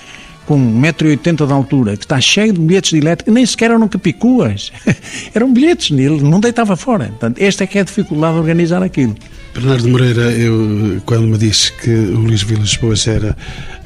com 0.46 0.58
1,80m 0.82 1.48
de 1.48 1.54
altura, 1.54 1.98
que 1.98 2.04
está 2.04 2.20
cheio 2.20 2.54
de 2.54 2.60
bilhetes 2.60 2.92
de 2.92 2.98
elétrico, 2.98 3.32
nem 3.32 3.46
sequer 3.46 3.72
eram 3.72 3.88
capicuas. 3.88 4.72
eram 5.34 5.54
bilhetes, 5.54 5.92
ele 5.92 6.22
não 6.22 6.40
deitava 6.40 6.76
fora. 6.76 7.06
Portanto, 7.06 7.40
esta 7.40 7.64
é 7.64 7.68
que 7.68 7.78
é 7.78 7.82
a 7.82 7.86
dificuldade 7.86 8.34
de 8.34 8.40
organizar 8.40 8.84
aquilo. 8.84 9.16
Bernardo 9.54 9.88
Moreira, 9.88 10.32
eu, 10.32 11.00
quando 11.06 11.28
me 11.28 11.38
disse 11.38 11.72
que 11.74 11.92
o 11.92 12.18
Luís 12.22 12.42
Vilas 12.42 12.76
Boas 12.76 13.06
era 13.08 13.38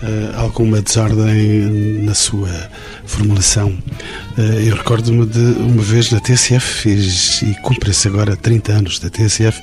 uh, 0.02 0.40
alguma 0.40 0.82
desordem 0.82 2.04
na 2.04 2.14
sua 2.14 2.50
formulação, 3.06 3.78
uh, 4.38 4.42
eu 4.42 4.78
recordo-me 4.78 5.26
de 5.26 5.40
uma 5.60 5.84
vez 5.84 6.10
na 6.10 6.22
TSF, 6.22 6.62
fiz, 6.62 7.42
e 7.42 7.54
cumpre-se 7.62 8.08
agora 8.08 8.38
30 8.38 8.72
anos 8.72 9.00
da 9.00 9.10
TSF, 9.10 9.62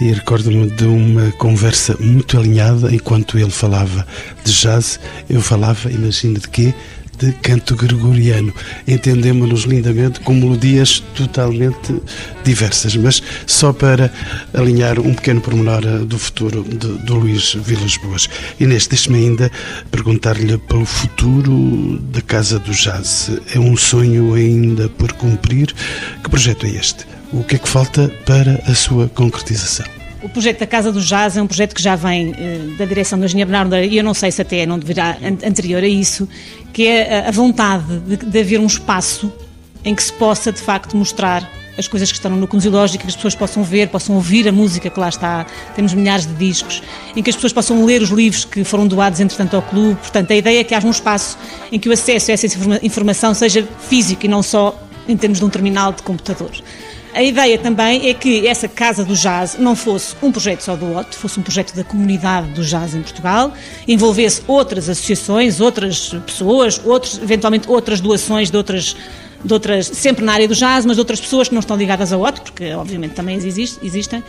e 0.00 0.10
recordo-me 0.10 0.70
de 0.70 0.84
uma 0.84 1.30
conversa 1.32 1.94
muito 2.00 2.38
alinhada 2.38 2.94
enquanto 2.94 3.38
ele 3.38 3.50
falava 3.50 4.06
de 4.42 4.52
jazz, 4.52 4.98
eu 5.28 5.42
falava, 5.42 5.90
imagina 5.92 6.38
de 6.38 6.48
quê? 6.48 6.74
De 7.18 7.32
canto 7.32 7.74
gregoriano. 7.74 8.52
Entendemos-nos 8.86 9.62
lindamente 9.62 10.20
com 10.20 10.34
melodias 10.34 11.00
totalmente 11.14 12.00
diversas, 12.44 12.96
mas 12.96 13.22
só 13.46 13.72
para 13.72 14.12
alinhar 14.54 14.98
um 15.00 15.14
pequeno 15.14 15.40
pormenor 15.40 15.82
eh, 15.84 16.04
do 16.04 16.18
futuro 16.18 16.62
de, 16.62 16.98
do 17.04 17.14
Luís 17.14 17.54
Vilas 17.54 17.96
Boas. 17.98 18.28
Inês, 18.60 18.86
deixe-me 18.86 19.18
ainda 19.18 19.50
perguntar-lhe 19.90 20.58
pelo 20.58 20.84
futuro 20.84 21.98
da 22.12 22.20
Casa 22.20 22.58
do 22.58 22.72
Jazz. 22.72 23.30
É 23.54 23.58
um 23.58 23.76
sonho 23.76 24.34
ainda 24.34 24.88
por 24.88 25.12
cumprir? 25.12 25.74
Que 26.22 26.30
projeto 26.30 26.66
é 26.66 26.70
este? 26.70 27.06
O 27.32 27.42
que 27.42 27.56
é 27.56 27.58
que 27.58 27.68
falta 27.68 28.08
para 28.24 28.62
a 28.66 28.74
sua 28.74 29.08
concretização? 29.08 29.95
O 30.22 30.28
projeto 30.28 30.60
da 30.60 30.66
Casa 30.66 30.90
do 30.90 31.00
Jazz 31.00 31.36
é 31.36 31.42
um 31.42 31.46
projeto 31.46 31.74
que 31.74 31.82
já 31.82 31.94
vem 31.94 32.30
uh, 32.30 32.76
da 32.78 32.84
direção 32.84 33.18
do 33.18 33.26
engenheiro 33.26 33.50
Bernardo 33.50 33.76
e 33.76 33.98
eu 33.98 34.04
não 34.04 34.14
sei 34.14 34.32
se 34.32 34.40
até 34.40 34.64
não 34.64 34.78
deverá 34.78 35.18
an 35.22 35.46
anterior 35.46 35.82
a 35.82 35.86
isso, 35.86 36.28
que 36.72 36.86
é 36.86 37.28
a, 37.28 37.30
vontade 37.30 37.98
de, 38.00 38.16
de 38.16 38.40
haver 38.40 38.58
um 38.58 38.66
espaço 38.66 39.32
em 39.84 39.94
que 39.94 40.02
se 40.02 40.12
possa 40.12 40.50
de 40.50 40.60
facto 40.60 40.96
mostrar 40.96 41.48
as 41.78 41.86
coisas 41.86 42.10
que 42.10 42.16
estão 42.16 42.30
no 42.30 42.48
Museológico, 42.50 43.04
que 43.04 43.10
as 43.10 43.16
pessoas 43.16 43.34
possam 43.34 43.62
ver, 43.62 43.88
possam 43.88 44.14
ouvir 44.14 44.48
a 44.48 44.52
música 44.52 44.88
que 44.88 44.98
lá 44.98 45.08
está. 45.08 45.46
Temos 45.74 45.92
milhares 45.92 46.26
de 46.26 46.32
discos, 46.34 46.82
em 47.14 47.22
que 47.22 47.28
as 47.28 47.36
pessoas 47.36 47.52
possam 47.52 47.84
ler 47.84 48.00
os 48.00 48.08
livros 48.08 48.44
que 48.44 48.64
foram 48.64 48.86
doados, 48.86 49.20
entretanto, 49.20 49.54
ao 49.54 49.62
clube. 49.62 49.96
Portanto, 49.96 50.30
a 50.30 50.36
ideia 50.36 50.60
é 50.60 50.64
que 50.64 50.74
haja 50.74 50.86
um 50.86 50.90
espaço 50.90 51.36
em 51.70 51.78
que 51.78 51.88
o 51.88 51.92
acesso 51.92 52.30
a 52.30 52.34
essa 52.34 52.46
informação 52.82 53.34
seja 53.34 53.66
físico 53.88 54.24
e 54.24 54.28
não 54.28 54.42
só 54.42 54.80
em 55.06 55.16
termos 55.16 55.38
de 55.38 55.44
um 55.44 55.50
terminal 55.50 55.92
de 55.92 56.02
computador. 56.02 56.50
A 57.16 57.22
ideia 57.22 57.56
também 57.56 58.10
é 58.10 58.12
que 58.12 58.46
essa 58.46 58.68
Casa 58.68 59.02
do 59.02 59.14
Jazz 59.14 59.56
não 59.58 59.74
fosse 59.74 60.14
um 60.22 60.30
projeto 60.30 60.60
só 60.60 60.76
do 60.76 60.94
OT, 60.94 61.16
fosse 61.16 61.40
um 61.40 61.42
projeto 61.42 61.74
da 61.74 61.82
comunidade 61.82 62.48
do 62.48 62.62
jazz 62.62 62.94
em 62.94 63.00
Portugal, 63.00 63.54
envolvesse 63.88 64.42
outras 64.46 64.86
associações, 64.86 65.58
outras 65.58 66.10
pessoas, 66.26 66.78
outros, 66.84 67.18
eventualmente 67.22 67.70
outras 67.70 68.02
doações 68.02 68.50
de 68.50 68.56
outras, 68.58 68.94
de 69.42 69.50
outras, 69.50 69.86
sempre 69.86 70.26
na 70.26 70.34
área 70.34 70.46
do 70.46 70.54
jazz, 70.54 70.84
mas 70.84 70.96
de 70.96 71.00
outras 71.00 71.18
pessoas 71.18 71.48
que 71.48 71.54
não 71.54 71.60
estão 71.60 71.74
ligadas 71.74 72.12
ao 72.12 72.20
OT, 72.20 72.42
porque 72.42 72.74
obviamente 72.74 73.14
também 73.14 73.38
existem. 73.38 74.22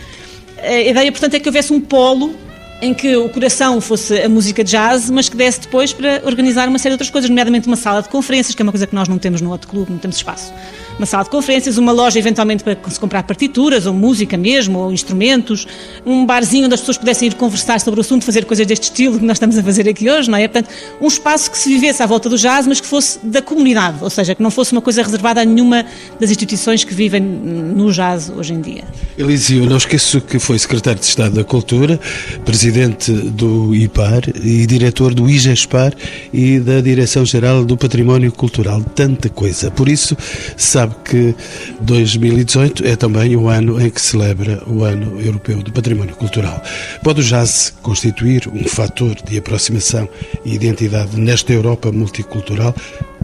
A 0.57 0.79
ideia, 0.79 1.11
portanto, 1.11 1.33
é 1.33 1.41
que 1.41 1.49
houvesse 1.49 1.73
um 1.73 1.81
polo 1.81 2.33
em 2.81 2.93
que 2.93 3.17
o 3.17 3.27
coração 3.27 3.81
fosse 3.81 4.17
a 4.21 4.29
música 4.29 4.63
de 4.63 4.71
jazz, 4.71 5.09
mas 5.09 5.27
que 5.27 5.35
desse 5.35 5.59
depois 5.59 5.91
para 5.91 6.21
organizar 6.23 6.69
uma 6.69 6.79
série 6.79 6.91
de 6.91 6.93
outras 6.93 7.09
coisas, 7.09 7.29
nomeadamente 7.29 7.67
uma 7.67 7.75
sala 7.75 8.01
de 8.01 8.07
conferências, 8.07 8.55
que 8.55 8.61
é 8.61 8.63
uma 8.63 8.71
coisa 8.71 8.87
que 8.87 8.95
nós 8.95 9.09
não 9.09 9.17
temos 9.17 9.41
no 9.41 9.51
outro 9.51 9.67
clube, 9.67 9.91
não 9.91 9.97
temos 9.97 10.15
espaço 10.15 10.53
uma 10.97 11.05
sala 11.05 11.23
de 11.23 11.29
conferências, 11.29 11.77
uma 11.77 11.91
loja 11.91 12.17
eventualmente 12.17 12.63
para 12.63 12.77
se 12.89 12.99
comprar 12.99 13.23
partituras, 13.23 13.85
ou 13.85 13.93
música 13.93 14.37
mesmo, 14.37 14.79
ou 14.79 14.91
instrumentos, 14.91 15.67
um 16.05 16.25
barzinho 16.25 16.65
onde 16.65 16.73
as 16.73 16.79
pessoas 16.79 16.97
pudessem 16.97 17.27
ir 17.27 17.35
conversar 17.35 17.79
sobre 17.79 17.99
o 17.99 18.01
assunto, 18.01 18.25
fazer 18.25 18.45
coisas 18.45 18.65
deste 18.65 18.83
estilo 18.83 19.19
que 19.19 19.25
nós 19.25 19.35
estamos 19.35 19.57
a 19.57 19.63
fazer 19.63 19.87
aqui 19.87 20.09
hoje, 20.09 20.29
não 20.29 20.37
é? 20.37 20.47
Portanto, 20.47 20.73
um 20.99 21.07
espaço 21.07 21.51
que 21.51 21.57
se 21.57 21.69
vivesse 21.69 22.01
à 22.01 22.05
volta 22.05 22.29
do 22.29 22.37
jazz, 22.37 22.65
mas 22.67 22.81
que 22.81 22.87
fosse 22.87 23.19
da 23.23 23.41
comunidade, 23.41 23.97
ou 24.01 24.09
seja, 24.09 24.33
que 24.33 24.41
não 24.41 24.49
fosse 24.49 24.71
uma 24.71 24.81
coisa 24.81 25.03
reservada 25.03 25.41
a 25.41 25.45
nenhuma 25.45 25.85
das 26.19 26.29
instituições 26.29 26.83
que 26.83 26.93
vivem 26.93 27.21
no 27.21 27.91
jazz 27.91 28.29
hoje 28.29 28.53
em 28.53 28.61
dia. 28.61 28.83
Elísio, 29.17 29.65
não 29.65 29.77
esqueço 29.77 30.21
que 30.21 30.39
foi 30.39 30.57
secretário 30.57 30.99
de 30.99 31.05
Estado 31.05 31.35
da 31.35 31.43
Cultura, 31.43 31.99
presidente 32.43 33.11
do 33.11 33.75
IPAR 33.75 34.23
e 34.43 34.65
diretor 34.65 35.13
do 35.13 35.29
IGESPAR 35.29 35.93
e 36.33 36.59
da 36.59 36.81
Direção-Geral 36.81 37.65
do 37.65 37.77
Património 37.77 38.31
Cultural. 38.31 38.81
Tanta 38.95 39.29
coisa. 39.29 39.69
Por 39.69 39.87
isso, 39.89 40.17
sabe 40.55 40.86
sabe 40.87 40.95
que 41.03 41.35
2018 41.81 42.85
é 42.85 42.95
também 42.95 43.35
o 43.35 43.47
ano 43.47 43.79
em 43.81 43.89
que 43.89 44.01
celebra 44.01 44.63
o 44.67 44.83
Ano 44.83 45.19
Europeu 45.19 45.61
do 45.61 45.71
Património 45.71 46.15
Cultural. 46.15 46.61
Pode 47.03 47.21
o 47.21 47.23
jazz 47.23 47.73
constituir 47.81 48.47
um 48.47 48.63
fator 48.67 49.15
de 49.15 49.37
aproximação 49.37 50.07
e 50.45 50.55
identidade 50.55 51.19
nesta 51.19 51.53
Europa 51.53 51.91
multicultural? 51.91 52.73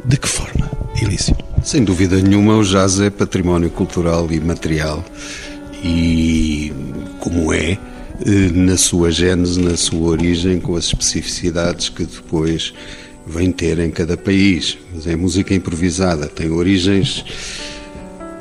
De 0.06 0.18
que 0.18 0.28
forma, 0.28 0.70
Elísio? 1.02 1.36
Sem 1.64 1.84
dúvida 1.84 2.20
nenhuma, 2.22 2.58
o 2.58 2.64
jazz 2.64 3.00
é 3.00 3.10
património 3.10 3.70
cultural 3.70 4.28
e 4.32 4.40
material. 4.40 5.04
E 5.84 6.74
como 7.20 7.54
é, 7.54 7.72
eh, 7.72 8.50
na 8.54 8.78
sua 8.78 9.12
gênese, 9.12 9.62
na 9.62 9.78
sua 9.78 10.10
origem, 10.10 10.60
com 10.60 10.76
as 10.76 10.86
especificidades 10.86 11.90
que 11.90 12.06
depois 12.06 12.74
vem 13.26 13.52
ter 13.52 13.80
em 13.80 13.92
cada 13.92 14.18
país. 14.18 14.78
Mas 14.94 15.08
é 15.08 15.16
música 15.16 15.54
improvisada, 15.54 16.28
tem 16.28 16.52
origens 16.52 17.24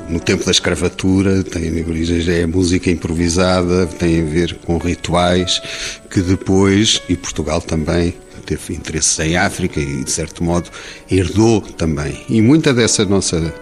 no 0.09 0.19
tempo 0.19 0.43
da 0.43 0.51
escravatura, 0.51 1.43
tem 1.43 1.83
origens, 1.87 2.27
é 2.27 2.45
música 2.45 2.89
improvisada, 2.91 3.85
tem 3.85 4.21
a 4.21 4.25
ver 4.25 4.55
com 4.55 4.77
rituais 4.77 5.61
que 6.09 6.21
depois, 6.21 7.01
e 7.07 7.15
Portugal 7.15 7.61
também, 7.61 8.13
teve 8.45 8.73
interesse 8.73 9.21
em 9.23 9.37
África 9.37 9.79
e, 9.79 10.03
de 10.03 10.11
certo 10.11 10.43
modo, 10.43 10.69
herdou 11.09 11.61
também. 11.61 12.21
E 12.29 12.41
muita 12.41 12.73
dessa 12.73 13.05
nossa 13.05 13.53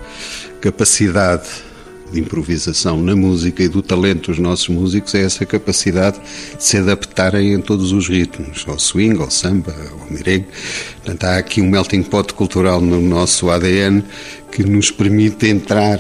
capacidade 0.60 1.47
de 2.12 2.19
improvisação 2.19 3.02
na 3.02 3.15
música 3.15 3.63
e 3.63 3.67
do 3.67 3.82
talento 3.82 4.32
dos 4.32 4.39
nossos 4.39 4.67
músicos 4.67 5.15
é 5.15 5.21
essa 5.21 5.45
capacidade 5.45 6.19
de 6.58 6.63
se 6.63 6.78
adaptarem 6.78 7.54
em 7.54 7.62
todos 7.62 7.91
os 7.91 8.08
ritmos, 8.10 8.65
ao 8.67 8.78
swing, 8.78 9.19
ao 9.21 9.32
samba, 9.32 9.74
ao 9.91 10.12
merengue. 10.12 10.47
Portanto, 10.97 11.24
há 11.24 11.38
aqui 11.38 11.62
um 11.62 11.69
melting 11.69 12.04
pot 12.04 12.34
cultural 12.34 12.82
no 12.82 13.02
nosso 13.02 13.50
ADN 13.50 14.04
que 14.52 14.63
nos 14.63 14.91
permite 14.91 15.47
entrar 15.47 16.00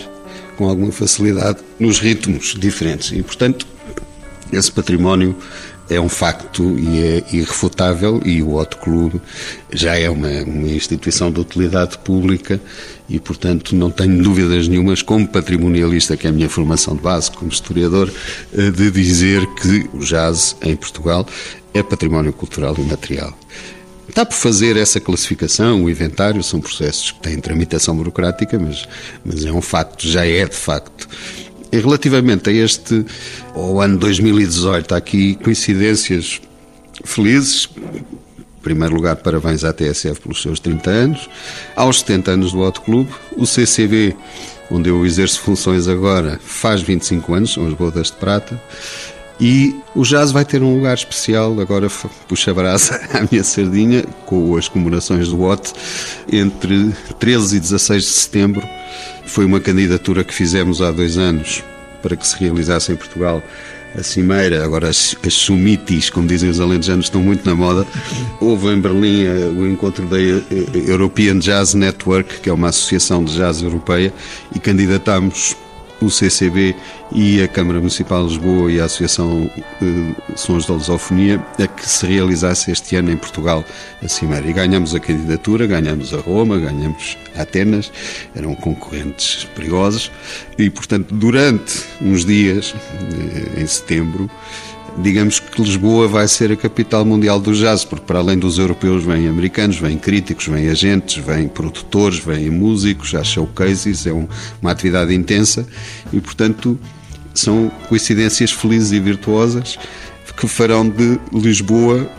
com 0.57 0.67
alguma 0.67 0.91
facilidade 0.91 1.59
nos 1.79 1.99
ritmos 1.99 2.55
diferentes. 2.59 3.11
E, 3.11 3.23
portanto, 3.23 3.65
esse 4.51 4.71
património 4.71 5.35
é 5.91 5.99
um 5.99 6.07
facto 6.07 6.79
e 6.79 6.99
é 6.99 7.23
irrefutável 7.33 8.21
e 8.23 8.41
o 8.41 8.55
Hot 8.55 8.77
Club 8.77 9.15
já 9.73 9.97
é 9.97 10.09
uma, 10.09 10.29
uma 10.43 10.69
instituição 10.69 11.29
de 11.29 11.41
utilidade 11.41 11.97
pública 11.97 12.61
e, 13.09 13.19
portanto, 13.19 13.75
não 13.75 13.91
tenho 13.91 14.23
dúvidas 14.23 14.69
nenhumas, 14.69 15.01
como 15.01 15.27
patrimonialista, 15.27 16.15
que 16.15 16.25
é 16.25 16.29
a 16.29 16.33
minha 16.33 16.49
formação 16.49 16.95
de 16.95 17.01
base, 17.01 17.29
como 17.29 17.51
historiador, 17.51 18.09
eh, 18.53 18.71
de 18.71 18.89
dizer 18.89 19.45
que 19.55 19.89
o 19.93 19.99
jazz 19.99 20.55
em 20.61 20.77
Portugal 20.77 21.27
é 21.73 21.83
património 21.83 22.31
cultural 22.31 22.73
e 22.77 22.81
material. 22.83 23.37
Está 24.07 24.25
por 24.25 24.35
fazer 24.35 24.77
essa 24.77 24.99
classificação, 24.99 25.83
o 25.83 25.89
inventário, 25.89 26.41
são 26.41 26.61
processos 26.61 27.11
que 27.11 27.19
têm 27.19 27.37
tramitação 27.37 27.95
burocrática, 27.95 28.57
mas, 28.57 28.87
mas 29.25 29.43
é 29.43 29.51
um 29.51 29.61
facto, 29.61 30.07
já 30.07 30.25
é 30.25 30.45
de 30.45 30.55
facto. 30.55 31.07
E 31.71 31.79
relativamente 31.79 32.49
a 32.49 32.53
este, 32.53 33.05
ao 33.55 33.79
ano 33.79 33.97
2018, 33.97 34.93
há 34.93 34.97
aqui 34.97 35.35
coincidências 35.35 36.41
felizes. 37.05 37.69
Em 37.77 38.61
primeiro 38.61 38.93
lugar, 38.93 39.15
parabéns 39.15 39.63
à 39.63 39.71
TSF 39.71 40.19
pelos 40.21 40.41
seus 40.41 40.59
30 40.59 40.89
anos. 40.89 41.29
Aos 41.75 41.99
70 41.99 42.31
anos 42.31 42.51
do 42.51 42.61
Auto 42.61 42.81
Clube, 42.81 43.09
o 43.37 43.45
CCB, 43.45 44.15
onde 44.69 44.89
eu 44.89 45.05
exerço 45.05 45.39
funções 45.39 45.87
agora, 45.87 46.39
faz 46.43 46.81
25 46.81 47.33
anos, 47.33 47.53
são 47.53 47.65
as 47.65 47.73
bodas 47.73 48.07
de 48.07 48.13
prata. 48.13 48.61
E 49.39 49.75
o 49.95 50.03
jazz 50.03 50.31
vai 50.31 50.45
ter 50.45 50.61
um 50.61 50.75
lugar 50.75 50.93
especial, 50.93 51.59
agora 51.59 51.87
puxa 52.27 52.53
brasa 52.53 53.01
à 53.11 53.25
minha 53.31 53.43
sardinha, 53.43 54.03
com 54.25 54.55
as 54.55 54.67
comemorações 54.67 55.29
do 55.29 55.41
OT, 55.41 55.73
entre 56.31 56.93
13 57.17 57.57
e 57.57 57.59
16 57.59 58.03
de 58.03 58.09
setembro. 58.09 58.80
Foi 59.31 59.45
uma 59.45 59.61
candidatura 59.61 60.25
que 60.25 60.33
fizemos 60.33 60.81
há 60.81 60.91
dois 60.91 61.17
anos 61.17 61.63
para 62.01 62.17
que 62.17 62.27
se 62.27 62.37
realizasse 62.37 62.91
em 62.91 62.97
Portugal 62.97 63.41
a 63.97 64.03
cimeira, 64.03 64.61
agora 64.61 64.89
as, 64.89 65.15
as 65.25 66.09
como 66.09 66.27
dizem 66.27 66.49
os 66.49 66.59
alentejanos, 66.59 67.05
estão 67.05 67.23
muito 67.23 67.45
na 67.45 67.55
moda. 67.55 67.87
Houve 68.41 68.67
em 68.67 68.81
Berlim 68.81 69.23
eh, 69.23 69.49
o 69.55 69.65
encontro 69.65 70.05
da 70.05 70.19
eh, 70.19 70.43
European 70.85 71.39
Jazz 71.39 71.73
Network, 71.73 72.41
que 72.41 72.49
é 72.49 72.53
uma 72.53 72.67
associação 72.67 73.23
de 73.23 73.33
jazz 73.37 73.61
europeia, 73.61 74.13
e 74.53 74.59
candidatámos 74.59 75.55
o 76.01 76.09
CCB 76.09 76.75
e 77.11 77.41
a 77.41 77.47
Câmara 77.47 77.79
Municipal 77.79 78.25
de 78.25 78.33
Lisboa 78.33 78.71
e 78.71 78.81
a 78.81 78.85
Associação 78.85 79.49
eh, 79.81 80.35
Sons 80.35 80.65
da 80.65 80.73
Lusofonia 80.73 81.43
a 81.59 81.67
que 81.67 81.87
se 81.87 82.05
realizasse 82.05 82.71
este 82.71 82.95
ano 82.95 83.11
em 83.11 83.17
Portugal 83.17 83.63
a 84.03 84.07
Cimeira. 84.07 84.49
E 84.49 84.53
ganhamos 84.53 84.95
a 84.95 84.99
candidatura, 84.99 85.67
ganhamos 85.67 86.13
a 86.13 86.17
Roma, 86.17 86.57
ganhamos 86.57 87.17
a 87.35 87.43
Atenas, 87.43 87.91
eram 88.35 88.55
concorrentes 88.55 89.47
perigosos 89.55 90.11
e, 90.57 90.69
portanto, 90.69 91.13
durante 91.13 91.83
uns 92.01 92.25
dias, 92.25 92.73
eh, 93.55 93.61
em 93.61 93.67
setembro, 93.67 94.29
digamos 94.97 95.39
que 95.39 95.61
Lisboa 95.61 96.07
vai 96.07 96.27
ser 96.27 96.51
a 96.51 96.55
capital 96.55 97.05
mundial 97.05 97.39
do 97.39 97.53
jazz, 97.53 97.85
porque 97.85 98.05
para 98.05 98.19
além 98.19 98.37
dos 98.37 98.57
europeus 98.57 99.03
vêm 99.03 99.27
americanos, 99.27 99.77
vêm 99.77 99.97
críticos, 99.97 100.47
vêm 100.47 100.69
agentes, 100.69 101.23
vêm 101.23 101.47
produtores, 101.47 102.19
vêm 102.19 102.49
músicos, 102.49 103.15
há 103.15 103.23
showcases, 103.23 104.05
é 104.05 104.13
um, 104.13 104.27
uma 104.61 104.71
atividade 104.71 105.13
intensa 105.13 105.65
e, 106.11 106.19
portanto, 106.19 106.79
são 107.33 107.71
coincidências 107.87 108.51
felizes 108.51 108.91
e 108.91 108.99
virtuosas 108.99 109.77
que 110.35 110.47
farão 110.47 110.87
de 110.87 111.19
Lisboa 111.33 112.09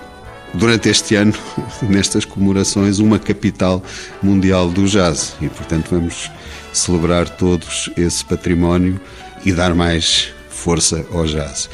durante 0.55 0.89
este 0.89 1.15
ano, 1.15 1.35
nestas 1.83 2.25
comemorações, 2.25 2.99
uma 2.99 3.19
capital 3.19 3.83
mundial 4.23 4.69
do 4.69 4.87
jazz. 4.87 5.35
E, 5.41 5.49
portanto, 5.49 5.89
vamos 5.91 6.31
celebrar 6.73 7.29
todos 7.29 7.91
esse 7.97 8.25
património 8.25 9.01
e 9.45 9.53
dar 9.53 9.75
mais 9.75 10.33
força 10.49 11.05
ao 11.13 11.27
jazz. 11.27 11.69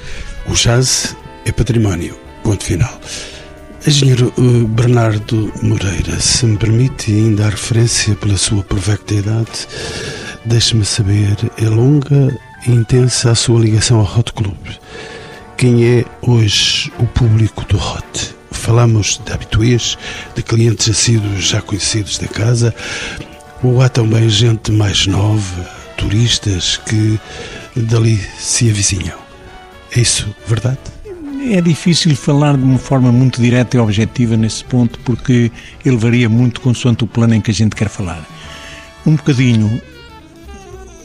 O 0.49 0.55
jazz 0.55 1.15
é 1.45 1.53
património. 1.53 2.19
Ponto 2.43 2.65
final. 2.65 2.99
Engenheiro 3.87 4.33
eh, 4.39 4.67
Bernardo 4.67 5.53
Moreira, 5.63 6.19
se 6.21 6.47
me 6.47 6.57
permite, 6.57 7.13
ainda 7.13 7.47
a 7.47 7.51
referência 7.51 8.15
pela 8.17 8.37
sua 8.37 8.63
provecta 8.63 9.15
idade, 9.15 9.69
deixe-me 10.47 10.85
saber, 10.85 11.37
é 11.59 11.69
longa 11.69 12.35
e 12.67 12.71
intensa 12.71 13.31
a 13.31 13.35
sua 13.35 13.61
ligação 13.61 14.01
ao 14.01 14.19
Hot 14.19 14.33
Club. 14.33 14.57
Quem 15.59 15.85
é 15.85 16.05
hoje 16.23 16.91
o 16.99 17.07
público 17.07 17.65
do 17.67 17.77
Hot? 17.77 18.35
Falamos 18.51 19.21
de 19.25 19.33
habituês, 19.33 19.99
de 20.35 20.43
clientes 20.43 20.89
assíduos 20.89 21.47
já 21.47 21.61
conhecidos 21.61 22.17
da 22.17 22.27
casa, 22.27 22.75
ou 23.63 23.83
há 23.83 23.89
também 23.89 24.29
gente 24.31 24.73
mais 24.73 25.07
nova, 25.07 25.71
turistas 25.99 26.79
que 26.79 27.21
dali 27.77 28.19
se 28.39 28.71
avizinham? 28.71 29.28
É 29.95 30.01
isso 30.01 30.35
verdade? 30.47 30.79
É 31.51 31.61
difícil 31.61 32.15
falar 32.17 32.57
de 32.57 32.63
uma 32.63 32.79
forma 32.79 33.11
muito 33.11 33.41
direta 33.41 33.77
e 33.77 33.81
objetiva 33.81 34.37
nesse 34.37 34.65
ponto, 34.65 34.99
porque 35.01 35.51
ele 35.85 35.97
varia 35.97 36.29
muito 36.29 36.61
consoante 36.61 37.05
o 37.05 37.07
plano 37.07 37.35
em 37.35 37.41
que 37.41 37.51
a 37.51 37.55
gente 37.55 37.75
quer 37.75 37.89
falar. 37.89 38.27
Um 39.07 39.17
bocadinho, 39.17 39.81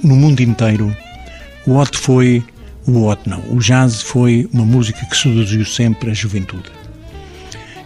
no 0.03 0.15
mundo 0.15 0.41
inteiro, 0.41 0.95
o 1.65 1.77
Hot 1.77 1.97
foi 1.97 2.43
o 2.85 3.05
Hot 3.05 3.21
não. 3.29 3.41
O 3.49 3.59
jazz 3.59 4.01
foi 4.01 4.49
uma 4.51 4.65
música 4.65 5.05
que 5.05 5.15
seduziu 5.15 5.63
sempre 5.65 6.11
a 6.11 6.13
juventude. 6.13 6.69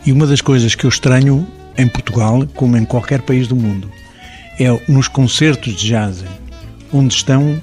E 0.06 0.12
uma 0.12 0.26
das 0.26 0.42
coisas 0.42 0.74
que 0.74 0.86
eu 0.86 0.90
estranho 0.90 1.46
em 1.78 1.88
Portugal, 1.88 2.48
como 2.56 2.78
em 2.78 2.86
qualquer 2.86 3.22
país 3.22 3.48
do 3.48 3.56
mundo, 3.56 3.92
é 4.60 4.68
nos 4.92 5.08
concertos 5.08 5.76
de 5.76 5.90
jazz, 5.90 6.24
onde 6.92 7.14
estão, 7.14 7.62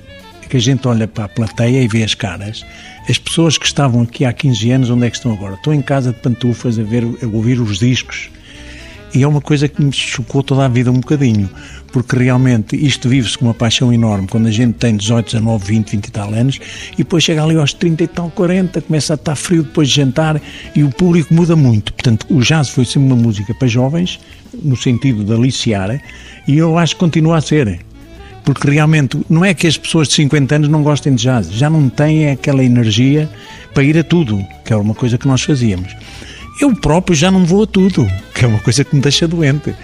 que 0.49 0.57
a 0.57 0.61
gente 0.61 0.87
olha 0.87 1.07
para 1.07 1.25
a 1.25 1.29
plateia 1.29 1.83
e 1.83 1.89
vê 1.89 2.03
as 2.03 2.15
caras, 2.15 2.65
as 3.09 3.19
pessoas 3.19 3.59
que 3.59 3.67
estavam 3.67 4.03
aqui 4.03 4.25
há 4.25 4.33
15 4.33 4.71
anos, 4.71 4.91
onde 4.91 5.07
é 5.07 5.11
que 5.11 5.17
estão 5.17 5.33
agora? 5.33 5.55
Estão 5.55 5.75
em 5.75 5.83
casa 5.83 6.13
de 6.13 6.19
pantufas 6.21 6.79
a, 6.79 6.83
ver, 6.83 7.05
a 7.05 7.27
ouvir 7.27 7.61
os 7.61 7.79
discos. 7.79 8.31
E 9.15 9.23
é 9.23 9.29
uma 9.29 9.41
coisa 9.41 9.69
que 9.69 9.81
me 9.81 9.93
chocou 9.93 10.43
toda 10.43 10.65
a 10.65 10.69
vida 10.69 10.91
um 10.91 10.99
bocadinho, 10.99 11.49
porque 11.93 12.17
realmente 12.17 12.75
isto 12.75 13.09
vive-se 13.09 13.39
com 13.39 13.45
uma 13.45 13.55
paixão 13.55 13.93
enorme 13.93 14.27
quando 14.27 14.49
a 14.49 14.51
gente 14.51 14.73
tem 14.73 14.97
18, 14.97 15.27
19, 15.27 15.65
20, 15.65 15.91
20 15.93 16.07
e 16.07 16.11
tal 16.11 16.35
anos 16.35 16.59
e 16.95 16.97
depois 16.97 17.23
chega 17.23 17.45
ali 17.45 17.57
aos 17.57 17.73
30 17.73 18.03
e 18.03 18.09
tal, 18.09 18.29
40, 18.31 18.81
começa 18.81 19.13
a 19.13 19.15
estar 19.15 19.37
frio 19.37 19.63
depois 19.63 19.89
de 19.89 19.95
jantar 19.95 20.43
e 20.75 20.83
o 20.83 20.91
público 20.91 21.33
muda 21.33 21.55
muito. 21.55 21.93
Portanto, 21.93 22.27
o 22.29 22.41
jazz 22.41 22.71
foi 22.71 22.85
sempre 22.85 23.13
uma 23.13 23.23
música 23.23 23.55
para 23.55 23.69
jovens, 23.69 24.19
no 24.53 24.77
sentido 24.77 25.23
de 25.23 25.33
aliciar, 25.33 26.01
e 26.49 26.59
eu 26.59 26.77
acho 26.77 26.95
que 26.95 27.01
continua 27.01 27.37
a 27.37 27.41
ser 27.41 27.79
porque 28.45 28.71
realmente 28.71 29.19
não 29.29 29.45
é 29.45 29.55
que 29.55 29.67
as 29.67 29.77
pessoas 29.77 30.09
de 30.09 30.15
50 30.15 30.55
anos 30.55 30.69
não 30.69 30.83
gostem 30.83 31.15
de 31.15 31.23
jazz, 31.23 31.51
já 31.51 31.71
não 31.71 31.89
têm 31.89 32.31
aquela 32.31 32.63
energia 32.63 33.29
para 33.73 33.83
ir 33.83 33.99
a 33.99 34.05
tudo, 34.05 34.45
que 34.65 34.73
era 34.73 34.81
uma 34.81 34.95
coisa 34.95 35.17
que 35.19 35.27
nós 35.27 35.43
fazíamos. 35.43 35.97
Eu 36.61 36.75
próprio 36.77 37.17
já 37.17 37.31
não 37.31 37.45
vou 37.45 37.65
a 37.65 37.67
tudo, 37.67 38.07
que 38.35 38.45
é 38.45 38.49
uma 38.49 38.61
coisa 38.61 38.85
que 38.85 38.95
me 38.95 39.03
deixa 39.03 39.27
doente. 39.27 39.75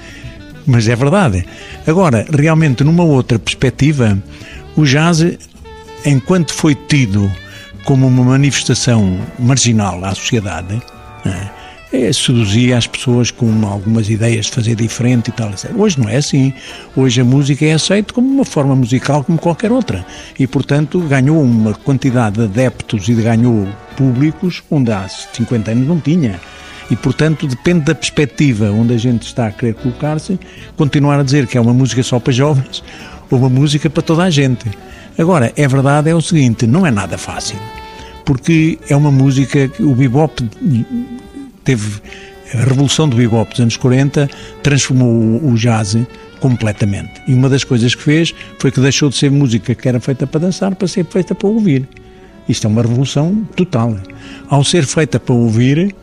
Mas 0.67 0.87
é 0.87 0.95
verdade. 0.95 1.45
Agora, 1.87 2.27
realmente, 2.33 2.85
numa 2.85 3.03
outra 3.03 3.39
perspectiva, 3.39 4.17
o 4.77 4.85
jazz, 4.85 5.25
enquanto 6.05 6.53
foi 6.53 6.75
tido 6.75 7.31
como 7.85 8.07
uma 8.07 8.23
manifestação 8.23 9.19
marginal 9.39 10.05
à 10.05 10.15
sociedade? 10.15 10.81
É, 11.93 12.12
seduzia 12.12 12.78
as 12.78 12.86
pessoas 12.86 13.30
com 13.30 13.66
algumas 13.66 14.09
ideias 14.09 14.47
de 14.47 14.53
fazer 14.53 14.74
diferente 14.74 15.28
e 15.28 15.32
tal. 15.32 15.51
Hoje 15.76 15.99
não 15.99 16.09
é 16.09 16.16
assim. 16.16 16.53
Hoje 16.95 17.20
a 17.20 17.24
música 17.24 17.64
é 17.64 17.72
aceita 17.72 18.14
como 18.14 18.28
uma 18.28 18.45
forma 18.45 18.74
musical 18.76 19.24
como 19.24 19.38
qualquer 19.38 19.72
outra. 19.72 20.05
E, 20.38 20.47
portanto, 20.47 21.01
ganhou 21.01 21.43
uma 21.43 21.74
quantidade 21.74 22.36
de 22.36 22.45
adeptos 22.45 23.09
e 23.09 23.14
ganhou 23.14 23.66
públicos 23.97 24.62
onde 24.70 24.93
há 24.93 25.09
50 25.09 25.70
anos 25.72 25.88
não 25.88 25.99
tinha. 25.99 26.41
E, 26.91 26.97
portanto, 26.97 27.47
depende 27.47 27.84
da 27.84 27.95
perspectiva 27.95 28.70
onde 28.70 28.95
a 28.95 28.99
gente 28.99 29.22
está 29.22 29.47
a 29.47 29.53
querer 29.53 29.74
colocar-se, 29.74 30.38
continuar 30.76 31.20
a 31.20 31.22
dizer 31.22 31.47
que 31.47 31.57
é 31.57 31.61
uma 31.61 31.74
música 31.74 32.03
só 32.03 32.18
para 32.18 32.32
jovens 32.32 32.82
ou 33.30 33.38
uma 33.38 33.49
música 33.49 33.88
para 33.88 34.03
toda 34.03 34.24
a 34.24 34.30
gente. 34.30 34.66
Agora, 35.16 35.53
é 35.57 35.68
verdade, 35.68 36.11
é 36.11 36.14
o 36.14 36.20
seguinte, 36.20 36.66
não 36.66 36.86
é 36.86 36.91
nada 36.91 37.18
fácil. 37.18 37.59
Porque 38.24 38.78
é 38.88 38.97
uma 38.97 39.11
música 39.11 39.68
que 39.68 39.82
o 39.82 39.95
bebop 39.95 40.43
teve 41.65 42.01
a 42.55 42.65
revolução 42.65 43.09
do 43.09 43.17
bebop 43.17 43.51
dos 43.51 43.61
anos 43.61 43.77
40 43.77 44.29
transformou 44.63 45.45
o 45.45 45.55
jazz 45.55 45.97
completamente. 46.41 47.23
E 47.29 47.35
uma 47.35 47.49
das 47.49 47.63
coisas 47.63 47.95
que 47.95 48.03
fez 48.03 48.35
foi 48.59 48.71
que 48.71 48.81
deixou 48.81 49.09
de 49.09 49.17
ser 49.17 49.31
música 49.31 49.75
que 49.75 49.89
era 49.89 50.01
feita 50.01 50.27
para 50.27 50.41
dançar 50.41 50.75
para 50.75 50.89
ser 50.89 51.05
feita 51.07 51.35
para 51.35 51.49
ouvir. 51.49 51.89
Isto 52.49 52.67
é 52.67 52.71
uma 52.71 52.83
revolução 52.83 53.47
total. 53.55 53.97
Ao 54.49 54.65
ser 54.65 54.85
feita 54.85 55.21
para 55.21 55.35
ouvir, 55.35 55.95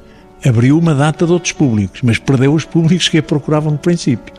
abriu 0.45 0.77
uma 0.77 0.95
data 0.95 1.25
de 1.25 1.33
outros 1.33 1.51
públicos, 1.51 2.01
mas 2.01 2.17
perdeu 2.17 2.53
os 2.53 2.63
públicos 2.63 3.09
que 3.09 3.17
a 3.17 3.23
procuravam 3.23 3.73
no 3.73 3.77
princípio. 3.77 4.33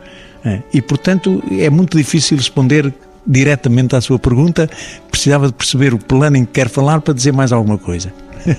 É. 0.44 0.62
E, 0.72 0.80
portanto, 0.80 1.42
é 1.50 1.68
muito 1.68 1.98
difícil 1.98 2.36
responder 2.36 2.94
diretamente 3.28 3.94
à 3.94 4.00
sua 4.00 4.18
pergunta. 4.18 4.68
Precisava 5.10 5.46
de 5.46 5.52
perceber 5.52 5.92
o 5.92 5.98
plano 5.98 6.38
em 6.38 6.44
que 6.44 6.52
quer 6.52 6.68
falar 6.68 7.00
para 7.00 7.12
dizer 7.12 7.32
mais 7.32 7.52
alguma 7.52 7.76
coisa. 7.76 8.12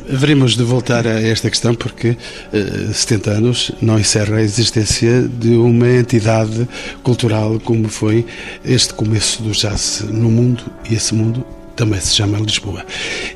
Veremos 0.07 0.55
de 0.55 0.63
voltar 0.63 1.07
a 1.07 1.22
esta 1.22 1.49
questão 1.49 1.74
porque 1.74 2.09
uh, 2.53 2.93
70 2.93 3.32
anos 3.32 3.72
não 3.82 3.97
encerra 3.97 4.38
a 4.38 4.41
existência 4.41 5.22
de 5.24 5.55
uma 5.55 5.89
entidade 5.89 6.67
cultural 7.01 7.59
como 7.59 7.88
foi 7.88 8.26
este 8.63 8.93
começo 8.93 9.41
do 9.41 9.51
jazz 9.51 10.05
no 10.09 10.30
mundo 10.30 10.63
e 10.89 10.95
esse 10.95 11.13
mundo 11.15 11.45
também 11.76 11.99
se 12.01 12.13
chama 12.13 12.38
Lisboa. 12.39 12.86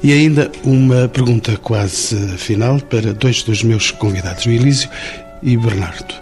E 0.03 0.11
ainda 0.11 0.51
uma 0.65 1.07
pergunta 1.07 1.57
quase 1.57 2.17
final 2.37 2.77
para 2.81 3.13
dois 3.13 3.41
dos 3.41 3.63
meus 3.63 3.89
convidados, 3.89 4.45
o 4.45 4.49
Elísio 4.49 4.89
e 5.43 5.57
Bernardo. 5.57 6.15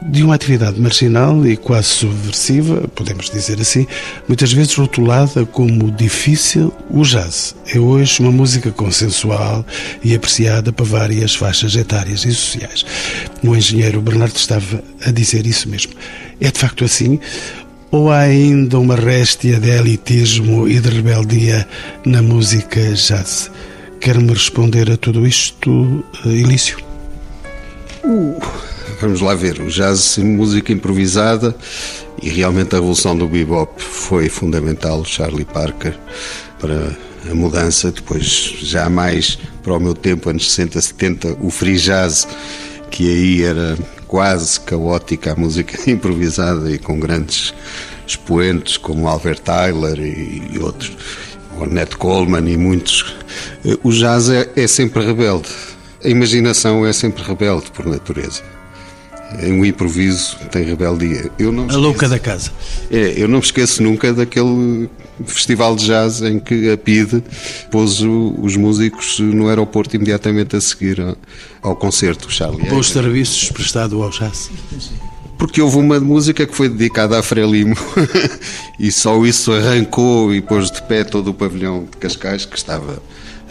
De 0.00 0.24
uma 0.24 0.34
atividade 0.34 0.80
marginal 0.80 1.46
e 1.46 1.56
quase 1.56 1.88
subversiva, 1.88 2.88
podemos 2.94 3.30
dizer 3.30 3.60
assim, 3.60 3.86
muitas 4.26 4.52
vezes 4.52 4.74
rotulada 4.74 5.46
como 5.46 5.90
difícil, 5.90 6.72
o 6.90 7.02
jazz 7.02 7.54
é 7.72 7.78
hoje 7.78 8.20
uma 8.20 8.32
música 8.32 8.70
consensual 8.72 9.64
e 10.02 10.14
apreciada 10.14 10.72
para 10.72 10.84
várias 10.84 11.34
faixas 11.34 11.76
etárias 11.76 12.24
e 12.24 12.34
sociais. 12.34 12.84
O 13.44 13.54
engenheiro 13.54 14.00
Bernardo 14.00 14.36
estava 14.36 14.82
a 15.04 15.10
dizer 15.10 15.46
isso 15.46 15.68
mesmo. 15.68 15.92
É 16.40 16.50
de 16.50 16.58
facto 16.58 16.84
assim? 16.84 17.20
Ou 17.90 18.10
há 18.10 18.20
ainda 18.20 18.78
uma 18.78 18.96
réstia 18.96 19.60
de 19.60 19.68
elitismo 19.68 20.66
e 20.66 20.80
de 20.80 20.88
rebeldia 20.88 21.68
na 22.04 22.22
música 22.22 22.80
jazz? 22.94 23.50
Quer-me 24.00 24.32
responder 24.32 24.90
a 24.90 24.96
tudo 24.96 25.24
isto, 25.26 26.02
Elício? 26.24 26.91
Vamos 29.00 29.20
lá 29.20 29.34
ver. 29.34 29.60
O 29.60 29.68
jazz, 29.68 30.18
música 30.18 30.72
improvisada 30.72 31.54
e 32.22 32.28
realmente 32.28 32.74
a 32.74 32.78
revolução 32.78 33.16
do 33.16 33.26
bebop 33.26 33.82
foi 33.82 34.28
fundamental. 34.28 35.04
Charlie 35.04 35.44
Parker 35.44 35.96
para 36.58 36.96
a 37.30 37.34
mudança. 37.34 37.90
Depois, 37.90 38.54
já 38.62 38.88
mais 38.88 39.38
para 39.62 39.74
o 39.74 39.80
meu 39.80 39.94
tempo, 39.94 40.30
anos 40.30 40.50
60, 40.50 40.80
70, 40.80 41.36
o 41.40 41.50
free 41.50 41.76
jazz, 41.76 42.26
que 42.90 43.08
aí 43.08 43.42
era 43.42 43.78
quase 44.06 44.60
caótica 44.60 45.32
a 45.32 45.36
música 45.36 45.78
improvisada 45.90 46.70
e 46.70 46.78
com 46.78 47.00
grandes 47.00 47.54
expoentes 48.06 48.76
como 48.76 49.08
Albert 49.08 49.40
Tyler 49.40 49.98
e, 49.98 50.50
e 50.52 50.58
outros, 50.58 50.92
o 51.56 51.64
Nat 51.66 51.94
Coleman 51.94 52.48
e 52.50 52.56
muitos 52.56 53.14
Eh, 53.64 53.78
o 53.82 53.92
jazz 53.92 54.28
é, 54.28 54.50
é 54.56 54.66
sempre 54.66 55.04
rebelde. 55.04 55.48
A 56.04 56.08
imaginação 56.08 56.84
é 56.84 56.92
sempre 56.92 57.22
rebelde 57.22 57.70
por 57.70 57.86
natureza. 57.86 58.42
Em 59.40 59.52
um 59.52 59.64
improviso 59.64 60.36
tem 60.50 60.64
rebeldia. 60.64 61.30
Eu 61.38 61.52
não 61.52 61.68
a 61.70 61.76
louca 61.76 62.08
da 62.08 62.18
casa. 62.18 62.50
É, 62.90 63.14
eu 63.16 63.28
não 63.28 63.38
me 63.38 63.44
esqueço 63.44 63.82
nunca 63.82 64.12
daquele 64.12 64.90
festival 65.24 65.76
de 65.76 65.86
jazz 65.86 66.20
em 66.22 66.38
que 66.38 66.70
a 66.70 66.76
PIDE 66.76 67.22
pôs 67.70 68.00
os 68.02 68.56
músicos 68.56 69.20
no 69.20 69.48
aeroporto 69.48 69.96
imediatamente 69.96 70.56
a 70.56 70.60
seguir 70.60 71.16
ao 71.62 71.76
concerto, 71.76 72.30
Charlie. 72.30 72.68
Bons 72.68 72.90
serviços 72.90 73.50
prestados 73.50 74.00
ao 74.00 74.10
jazz. 74.10 74.50
Porque 75.38 75.62
houve 75.62 75.78
uma 75.78 75.98
música 75.98 76.46
que 76.46 76.54
foi 76.54 76.68
dedicada 76.68 77.18
a 77.18 77.22
Frelimo 77.22 77.74
e 78.78 78.92
só 78.92 79.24
isso 79.24 79.52
arrancou 79.52 80.34
e 80.34 80.40
pôs 80.40 80.70
de 80.70 80.82
pé 80.82 81.04
todo 81.04 81.28
o 81.28 81.34
pavilhão 81.34 81.86
de 81.90 81.96
Cascais 81.96 82.44
que 82.44 82.56
estava 82.56 83.02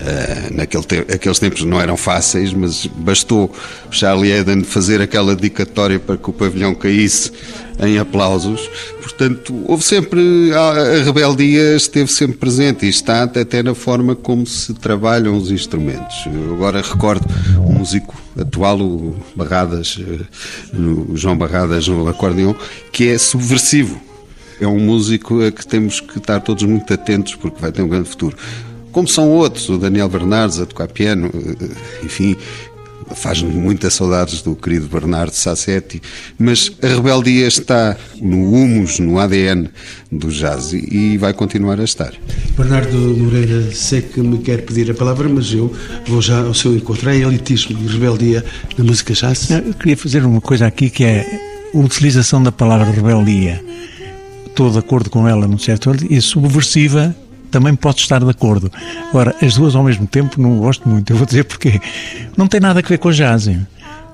Uh, 0.01 0.55
naquele 0.55 0.83
te 0.83 0.95
aqueles 1.13 1.37
tempos 1.37 1.63
não 1.63 1.79
eram 1.79 1.95
fáceis, 1.95 2.51
mas 2.53 2.87
bastou 2.87 3.53
Charlie 3.91 4.31
Eden 4.31 4.63
fazer 4.63 4.99
aquela 4.99 5.35
dedicatória 5.35 5.99
para 5.99 6.17
que 6.17 6.27
o 6.27 6.33
pavilhão 6.33 6.73
caísse 6.73 7.31
em 7.79 7.99
aplausos. 7.99 8.67
Portanto, 8.99 9.53
houve 9.67 9.83
sempre 9.83 10.51
a, 10.53 11.03
rebeldia 11.03 11.75
esteve 11.75 12.11
sempre 12.11 12.37
presente 12.37 12.87
e 12.87 12.89
está 12.89 13.23
até 13.23 13.61
na 13.61 13.75
forma 13.75 14.15
como 14.15 14.45
se 14.47 14.73
trabalham 14.73 15.37
os 15.37 15.51
instrumentos. 15.51 16.25
Eu 16.25 16.55
agora 16.55 16.81
recordo 16.81 17.27
o 17.57 17.71
músico 17.71 18.19
atual, 18.39 18.79
o 18.79 19.15
Barradas, 19.35 19.99
eh, 19.99 20.77
o 20.77 21.15
João 21.15 21.37
Barradas 21.37 21.87
no 21.87 22.07
acordeão, 22.07 22.55
que 22.91 23.07
é 23.07 23.17
subversivo. 23.19 24.01
É 24.59 24.67
um 24.67 24.79
músico 24.79 25.43
a 25.43 25.51
que 25.51 25.65
temos 25.65 25.99
que 25.99 26.17
estar 26.17 26.39
todos 26.39 26.63
muito 26.63 26.91
atentos 26.93 27.35
porque 27.35 27.59
vai 27.59 27.71
ter 27.71 27.81
um 27.81 27.87
grande 27.87 28.09
futuro 28.09 28.35
como 28.91 29.07
são 29.07 29.29
outros, 29.29 29.69
o 29.69 29.77
Daniel 29.77 30.09
Bernardes 30.09 30.59
a 30.59 30.65
tocar 30.65 30.87
piano, 30.87 31.31
eh, 31.33 32.05
enfim, 32.05 32.35
faz-me 33.15 33.51
muitas 33.51 33.93
saudades 33.93 34.41
do 34.41 34.55
querido 34.55 34.87
Bernardo 34.87 35.33
Sassetti, 35.33 36.01
mas 36.37 36.71
a 36.81 36.87
rebeldia 36.87 37.47
está 37.47 37.95
no 38.21 38.53
humus, 38.53 38.99
no 38.99 39.19
ADN 39.19 39.69
do 40.11 40.29
jazz 40.29 40.73
e 40.73 41.17
vai 41.17 41.33
continuar 41.33 41.79
a 41.79 41.83
estar. 41.83 42.13
Bernardo 42.57 42.97
Moreira, 42.97 43.71
sei 43.71 44.01
que 44.01 44.19
me 44.21 44.39
quer 44.39 44.63
pedir 44.63 44.89
a 44.91 44.93
palavra, 44.93 45.27
mas 45.27 45.53
eu 45.53 45.73
vou 46.07 46.21
já 46.21 46.39
ao 46.39 46.53
seu 46.53 46.75
encontro. 46.75 47.09
É 47.09 47.17
elitismo 47.17 47.77
e 47.79 47.87
rebeldia 47.87 48.43
na 48.77 48.83
música 48.83 49.13
jazz? 49.13 49.49
Eu 49.49 49.73
queria 49.73 49.97
fazer 49.97 50.25
uma 50.25 50.41
coisa 50.41 50.67
aqui 50.67 50.89
que 50.89 51.03
é 51.03 51.25
a 51.73 51.77
utilização 51.77 52.41
da 52.41 52.51
palavra 52.51 52.91
rebeldia. 52.91 53.63
Estou 54.45 54.69
de 54.69 54.79
acordo 54.79 55.09
com 55.09 55.27
ela, 55.27 55.47
no 55.47 55.57
certo? 55.57 55.91
E 56.09 56.21
subversiva 56.21 57.15
também 57.51 57.75
posso 57.75 57.99
estar 57.99 58.19
de 58.19 58.29
acordo. 58.29 58.71
Agora, 59.09 59.35
as 59.41 59.55
duas 59.55 59.75
ao 59.75 59.83
mesmo 59.83 60.07
tempo 60.07 60.41
não 60.41 60.57
gosto 60.57 60.87
muito. 60.87 61.11
Eu 61.11 61.17
vou 61.17 61.25
dizer 61.25 61.43
porquê. 61.43 61.79
Não 62.37 62.47
tem 62.47 62.59
nada 62.59 62.79
a 62.79 62.81
ver 62.81 62.97
com 62.97 63.09
o 63.09 63.13
jazz. 63.13 63.49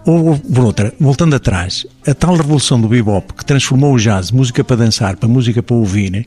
Ou, 0.06 0.38
por 0.38 0.66
outra, 0.66 0.94
voltando 1.00 1.36
atrás, 1.36 1.86
a 2.06 2.14
tal 2.14 2.36
revolução 2.36 2.80
do 2.80 2.88
bebop 2.88 3.34
que 3.34 3.46
transformou 3.46 3.94
o 3.94 4.00
jazz, 4.00 4.32
música 4.32 4.64
para 4.64 4.78
dançar, 4.78 5.18
para 5.18 5.30
música 5.30 5.62
para 5.62 5.76
ouvir, 5.76 6.26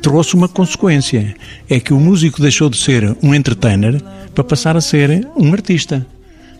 trouxe 0.00 0.34
uma 0.34 0.48
consequência. 0.48 1.34
É 1.68 1.80
que 1.80 1.92
o 1.92 1.98
músico 1.98 2.40
deixou 2.40 2.70
de 2.70 2.76
ser 2.76 3.16
um 3.22 3.34
entertainer 3.34 4.00
para 4.34 4.44
passar 4.44 4.76
a 4.76 4.80
ser 4.80 5.26
um 5.36 5.52
artista. 5.52 6.06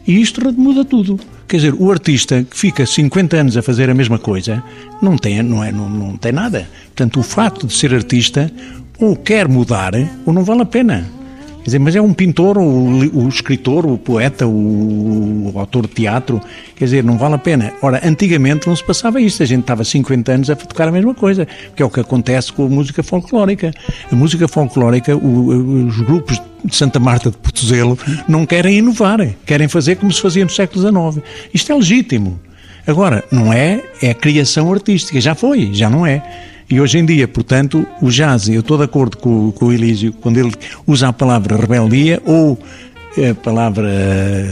E 0.06 0.20
isto 0.20 0.40
muda 0.52 0.84
tudo. 0.84 1.18
Quer 1.48 1.56
dizer, 1.56 1.74
o 1.74 1.90
artista 1.90 2.44
que 2.44 2.56
fica 2.56 2.86
50 2.86 3.36
anos 3.36 3.56
a 3.56 3.62
fazer 3.62 3.90
a 3.90 3.94
mesma 3.94 4.18
coisa 4.18 4.62
não 5.02 5.16
tem, 5.16 5.42
não 5.42 5.62
é, 5.62 5.70
não, 5.70 5.88
não 5.88 6.16
tem 6.16 6.32
nada. 6.32 6.68
Portanto, 6.86 7.20
o 7.20 7.22
facto 7.22 7.66
de 7.66 7.74
ser 7.74 7.92
artista 7.92 8.50
ou 8.98 9.16
quer 9.16 9.48
mudar 9.48 9.92
ou 10.24 10.32
não 10.32 10.44
vale 10.44 10.62
a 10.62 10.66
pena. 10.66 11.16
Quer 11.66 11.70
dizer, 11.70 11.78
mas 11.80 11.96
é 11.96 12.00
um 12.00 12.14
pintor, 12.14 12.58
o, 12.58 13.24
o 13.24 13.28
escritor, 13.28 13.84
o 13.86 13.98
poeta, 13.98 14.46
o, 14.46 15.52
o, 15.52 15.58
autor 15.58 15.88
de 15.88 15.94
teatro, 15.94 16.40
quer 16.76 16.84
dizer, 16.84 17.02
não 17.02 17.18
vale 17.18 17.34
a 17.34 17.38
pena. 17.38 17.72
Ora, 17.82 18.00
antigamente 18.04 18.68
não 18.68 18.76
se 18.76 18.84
passava 18.84 19.20
isto, 19.20 19.42
a 19.42 19.46
gente 19.46 19.62
estava 19.62 19.82
50 19.82 20.30
anos 20.30 20.48
a 20.48 20.54
tocar 20.54 20.86
a 20.86 20.92
mesma 20.92 21.12
coisa, 21.12 21.44
que 21.74 21.82
é 21.82 21.84
o 21.84 21.90
que 21.90 21.98
acontece 21.98 22.52
com 22.52 22.66
a 22.66 22.68
música 22.68 23.02
folclórica. 23.02 23.72
A 24.12 24.14
música 24.14 24.46
folclórica, 24.46 25.16
o, 25.16 25.86
os 25.88 26.00
grupos 26.02 26.40
de 26.64 26.76
Santa 26.76 27.00
Marta 27.00 27.32
de 27.32 27.36
Portozelo 27.36 27.98
não 28.28 28.46
querem 28.46 28.78
inovar, 28.78 29.28
querem 29.44 29.66
fazer 29.66 29.96
como 29.96 30.12
se 30.12 30.22
fazia 30.22 30.44
no 30.44 30.50
século 30.52 30.80
XIX. 30.80 31.26
Isto 31.52 31.72
é 31.72 31.74
legítimo. 31.74 32.38
Agora, 32.86 33.24
não 33.32 33.52
é, 33.52 33.82
é 34.00 34.14
criação 34.14 34.72
artística, 34.72 35.20
já 35.20 35.34
foi, 35.34 35.70
já 35.74 35.90
não 35.90 36.06
é. 36.06 36.22
E 36.68 36.80
hoje 36.80 36.98
em 36.98 37.06
dia, 37.06 37.28
portanto, 37.28 37.86
o 38.02 38.10
jazz, 38.10 38.48
eu 38.48 38.60
estou 38.60 38.76
de 38.76 38.84
acordo 38.84 39.16
com, 39.18 39.52
com 39.52 39.66
o 39.66 39.72
Elísio, 39.72 40.12
quando 40.12 40.38
ele 40.38 40.52
usa 40.86 41.08
a 41.08 41.12
palavra 41.12 41.56
rebeldia 41.56 42.20
ou 42.24 42.58
a 43.30 43.34
palavra 43.34 43.88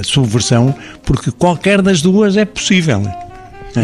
subversão, 0.02 0.74
porque 1.02 1.30
qualquer 1.32 1.82
das 1.82 2.00
duas 2.00 2.36
é 2.36 2.44
possível. 2.44 3.02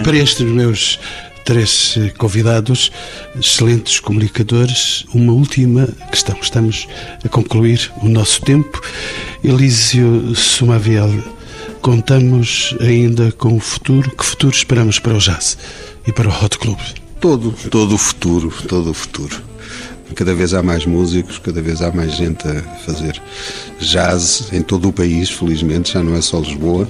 Para 0.04 0.16
estes 0.16 0.46
meus 0.46 1.00
três 1.44 1.98
convidados, 2.16 2.92
excelentes 3.34 3.98
comunicadores, 3.98 5.04
uma 5.12 5.32
última 5.32 5.88
questão. 6.10 6.36
Estamos 6.40 6.86
a 7.24 7.28
concluir 7.28 7.90
o 8.00 8.08
nosso 8.08 8.40
tempo. 8.42 8.80
Elísio 9.42 10.34
Sumaviel, 10.36 11.10
contamos 11.82 12.76
ainda 12.80 13.32
com 13.32 13.56
o 13.56 13.60
futuro. 13.60 14.14
Que 14.16 14.24
futuro 14.24 14.54
esperamos 14.54 15.00
para 15.00 15.14
o 15.14 15.18
jazz 15.18 15.58
e 16.06 16.12
para 16.12 16.28
o 16.28 16.44
Hot 16.44 16.56
Club? 16.58 16.78
Todo, 17.20 17.52
todo 17.70 17.94
o 17.94 17.98
futuro, 17.98 18.52
todo 18.66 18.90
o 18.90 18.94
futuro. 18.94 19.42
Cada 20.14 20.34
vez 20.34 20.54
há 20.54 20.62
mais 20.62 20.86
músicos, 20.86 21.38
cada 21.38 21.62
vez 21.62 21.82
há 21.82 21.92
mais 21.92 22.16
gente 22.16 22.46
a 22.48 22.62
fazer 22.84 23.20
jazz 23.78 24.48
em 24.52 24.62
todo 24.62 24.88
o 24.88 24.92
país, 24.92 25.30
felizmente, 25.30 25.92
já 25.92 26.02
não 26.02 26.16
é 26.16 26.20
só 26.20 26.40
Lisboa, 26.40 26.88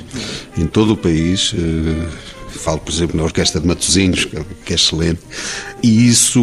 em 0.56 0.66
todo 0.66 0.94
o 0.94 0.96
país. 0.96 1.54
Eh, 1.54 2.08
falo, 2.50 2.78
por 2.78 2.92
exemplo, 2.92 3.16
na 3.16 3.24
Orquestra 3.24 3.60
de 3.60 3.66
Matosinhos, 3.66 4.24
que 4.24 4.72
é 4.72 4.74
excelente, 4.74 5.20
e 5.82 6.08
isso 6.08 6.42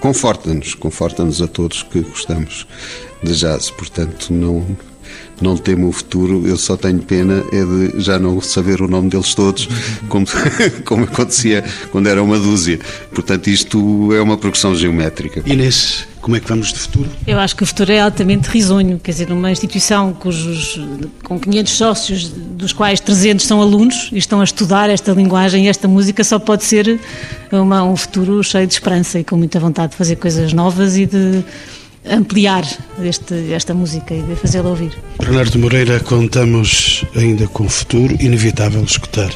conforta-nos, 0.00 0.74
conforta-nos 0.74 1.42
a 1.42 1.46
todos 1.46 1.82
que 1.82 2.00
gostamos 2.00 2.66
de 3.22 3.34
jazz. 3.34 3.70
Portanto, 3.70 4.32
não, 4.32 4.64
não 5.40 5.56
temo 5.56 5.88
o 5.88 5.92
futuro, 5.92 6.46
eu 6.46 6.56
só 6.56 6.76
tenho 6.76 7.00
pena 7.00 7.42
é 7.52 7.64
de 7.64 8.00
já 8.00 8.18
não 8.18 8.40
saber 8.40 8.80
o 8.80 8.88
nome 8.88 9.10
deles 9.10 9.34
todos, 9.34 9.68
como, 10.08 10.26
como 10.84 11.04
acontecia 11.04 11.64
quando 11.90 12.08
era 12.08 12.22
uma 12.22 12.38
dúzia. 12.38 12.78
Portanto, 13.12 13.48
isto 13.48 14.12
é 14.14 14.20
uma 14.20 14.36
progressão 14.36 14.74
geométrica. 14.74 15.42
Inês, 15.44 16.06
como 16.20 16.36
é 16.36 16.40
que 16.40 16.48
vamos 16.48 16.72
de 16.72 16.78
futuro? 16.78 17.10
Eu 17.26 17.38
acho 17.40 17.56
que 17.56 17.64
o 17.64 17.66
futuro 17.66 17.90
é 17.90 18.00
altamente 18.00 18.48
risonho, 18.48 18.98
quer 19.00 19.10
dizer, 19.10 19.32
uma 19.32 19.50
instituição 19.50 20.12
cujos, 20.12 20.80
com 21.24 21.38
500 21.38 21.72
sócios, 21.72 22.28
dos 22.28 22.72
quais 22.72 23.00
300 23.00 23.44
são 23.44 23.60
alunos 23.60 24.08
e 24.12 24.18
estão 24.18 24.40
a 24.40 24.44
estudar 24.44 24.88
esta 24.88 25.12
linguagem 25.12 25.66
e 25.66 25.68
esta 25.68 25.88
música, 25.88 26.22
só 26.22 26.38
pode 26.38 26.62
ser 26.62 27.00
uma, 27.50 27.82
um 27.82 27.96
futuro 27.96 28.42
cheio 28.44 28.66
de 28.68 28.74
esperança 28.74 29.18
e 29.18 29.24
com 29.24 29.36
muita 29.36 29.58
vontade 29.58 29.92
de 29.92 29.96
fazer 29.96 30.16
coisas 30.16 30.52
novas 30.52 30.96
e 30.96 31.06
de 31.06 31.44
ampliar 32.08 32.64
este, 33.02 33.52
esta 33.52 33.74
música 33.74 34.14
e 34.14 34.22
de 34.22 34.34
fazê-la 34.36 34.70
ouvir. 34.70 34.92
Bernardo 35.18 35.58
Moreira, 35.58 36.00
contamos 36.00 37.04
ainda 37.14 37.46
com 37.48 37.64
o 37.64 37.68
futuro, 37.68 38.16
inevitável 38.20 38.82
escutar 38.82 39.30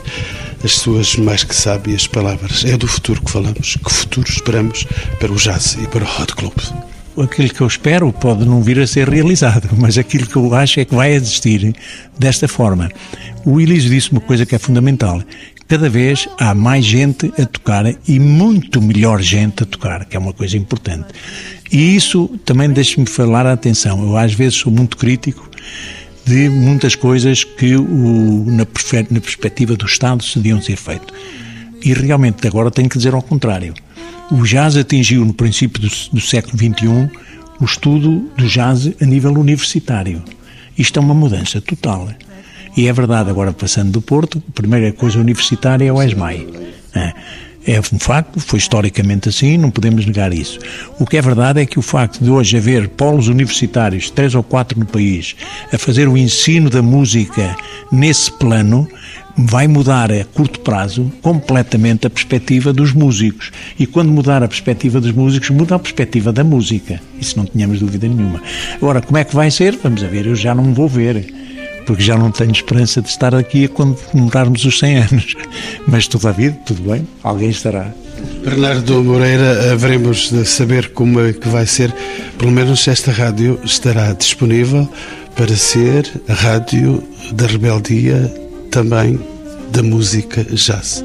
as 0.64 0.72
suas 0.72 1.16
mais 1.16 1.44
que 1.44 1.54
sábias 1.54 2.06
palavras. 2.06 2.64
É 2.64 2.76
do 2.76 2.86
futuro 2.86 3.22
que 3.22 3.30
falamos. 3.30 3.76
Que 3.76 3.92
futuro 3.92 4.28
esperamos 4.28 4.84
para 5.20 5.32
o 5.32 5.36
jazz 5.36 5.76
e 5.80 5.86
para 5.86 6.04
o 6.04 6.22
Hot 6.22 6.34
Club? 6.34 6.54
Aquilo 7.22 7.48
que 7.48 7.62
eu 7.62 7.66
espero 7.66 8.12
pode 8.12 8.44
não 8.44 8.62
vir 8.62 8.78
a 8.78 8.86
ser 8.86 9.08
realizado, 9.08 9.70
mas 9.78 9.96
aquilo 9.96 10.26
que 10.26 10.36
eu 10.36 10.54
acho 10.54 10.80
é 10.80 10.84
que 10.84 10.94
vai 10.94 11.12
existir 11.12 11.74
desta 12.18 12.46
forma. 12.46 12.90
O 13.44 13.60
Elísio 13.60 13.88
disse 13.88 14.12
uma 14.12 14.20
coisa 14.20 14.44
que 14.44 14.54
é 14.54 14.58
fundamental. 14.58 15.22
Cada 15.68 15.90
vez 15.90 16.28
há 16.38 16.54
mais 16.54 16.84
gente 16.84 17.32
a 17.40 17.44
tocar 17.44 17.84
e 18.06 18.20
muito 18.20 18.80
melhor 18.80 19.20
gente 19.20 19.64
a 19.64 19.66
tocar, 19.66 20.04
que 20.04 20.16
é 20.16 20.18
uma 20.18 20.32
coisa 20.32 20.56
importante. 20.56 21.08
E 21.72 21.96
isso 21.96 22.28
também 22.44 22.70
deixa-me 22.70 23.06
falar 23.06 23.46
a 23.46 23.52
atenção. 23.52 24.00
Eu 24.00 24.16
às 24.16 24.32
vezes 24.32 24.54
sou 24.58 24.70
muito 24.70 24.96
crítico 24.96 25.50
de 26.24 26.48
muitas 26.48 26.94
coisas 26.94 27.42
que 27.42 27.74
o, 27.74 28.44
na, 28.46 28.64
na 29.10 29.20
perspectiva 29.20 29.76
do 29.76 29.86
Estado 29.86 30.22
se 30.22 30.38
deviam 30.38 30.62
ser 30.62 30.76
feito. 30.76 31.12
E 31.84 31.92
realmente 31.92 32.46
agora 32.46 32.70
tenho 32.70 32.88
que 32.88 32.96
dizer 32.96 33.14
ao 33.14 33.22
contrário. 33.22 33.74
O 34.30 34.42
jazz 34.44 34.76
atingiu 34.76 35.24
no 35.24 35.34
princípio 35.34 35.82
do, 35.82 35.88
do 36.12 36.20
século 36.20 36.56
XXI 36.56 37.10
o 37.60 37.64
estudo 37.64 38.30
do 38.36 38.46
jazz 38.46 38.92
a 39.00 39.04
nível 39.04 39.32
universitário. 39.32 40.22
Isto 40.78 41.00
é 41.00 41.02
uma 41.02 41.14
mudança 41.14 41.60
total. 41.60 42.08
E 42.76 42.88
é 42.88 42.92
verdade, 42.92 43.30
agora 43.30 43.52
passando 43.52 43.90
do 43.90 44.02
Porto, 44.02 44.42
a 44.48 44.52
primeira 44.52 44.92
coisa 44.92 45.18
universitária 45.18 45.86
é 45.86 45.92
o 45.92 46.02
ESMAI. 46.02 46.46
É. 46.94 47.12
É 47.68 47.80
um 47.80 47.98
facto, 47.98 48.38
foi 48.38 48.60
historicamente 48.60 49.28
assim, 49.28 49.58
não 49.58 49.72
podemos 49.72 50.06
negar 50.06 50.32
isso. 50.32 50.60
O 51.00 51.04
que 51.04 51.16
é 51.16 51.22
verdade 51.22 51.60
é 51.60 51.66
que 51.66 51.80
o 51.80 51.82
facto 51.82 52.22
de 52.22 52.30
hoje 52.30 52.56
haver 52.56 52.88
polos 52.90 53.26
universitários, 53.26 54.08
três 54.08 54.36
ou 54.36 54.42
quatro 54.44 54.78
no 54.78 54.86
país, 54.86 55.34
a 55.72 55.76
fazer 55.76 56.06
o 56.06 56.16
ensino 56.16 56.70
da 56.70 56.80
música 56.80 57.56
nesse 57.90 58.30
plano, 58.30 58.88
vai 59.36 59.66
mudar 59.66 60.12
a 60.12 60.24
curto 60.24 60.60
prazo 60.60 61.10
completamente 61.20 62.06
a 62.06 62.10
perspectiva 62.10 62.72
dos 62.72 62.92
músicos. 62.92 63.50
E 63.76 63.84
quando 63.84 64.12
mudar 64.12 64.44
a 64.44 64.48
perspectiva 64.48 65.00
dos 65.00 65.10
músicos, 65.10 65.50
muda 65.50 65.74
a 65.74 65.78
perspectiva 65.78 66.32
da 66.32 66.44
música. 66.44 67.00
Isso 67.20 67.36
não 67.36 67.46
tínhamos 67.46 67.80
dúvida 67.80 68.06
nenhuma. 68.06 68.40
Agora, 68.76 69.02
como 69.02 69.18
é 69.18 69.24
que 69.24 69.34
vai 69.34 69.50
ser? 69.50 69.76
Vamos 69.82 70.02
ver, 70.02 70.26
eu 70.26 70.36
já 70.36 70.54
não 70.54 70.72
vou 70.72 70.88
ver. 70.88 71.45
Porque 71.86 72.02
já 72.02 72.18
não 72.18 72.30
tenho 72.30 72.50
esperança 72.50 73.00
de 73.00 73.08
estar 73.08 73.34
aqui 73.34 73.68
quando 73.68 73.96
comemorarmos 73.96 74.64
os 74.64 74.78
100 74.78 74.96
anos. 74.96 75.34
Mas 75.86 76.06
todavia, 76.08 76.52
tudo 76.66 76.90
bem, 76.90 77.06
alguém 77.22 77.50
estará. 77.50 77.92
Bernardo 78.42 79.02
Moreira, 79.02 79.72
haveremos 79.72 80.30
de 80.30 80.44
saber 80.44 80.90
como 80.90 81.20
é 81.20 81.32
que 81.32 81.48
vai 81.48 81.66
ser. 81.66 81.94
Pelo 82.38 82.50
menos 82.50 82.86
esta 82.88 83.12
rádio 83.12 83.58
estará 83.64 84.12
disponível 84.12 84.88
para 85.36 85.54
ser 85.56 86.10
a 86.28 86.32
rádio 86.32 87.02
da 87.32 87.46
rebeldia 87.46 88.32
também 88.70 89.18
da 89.70 89.82
música 89.82 90.44
jazz. 90.44 91.04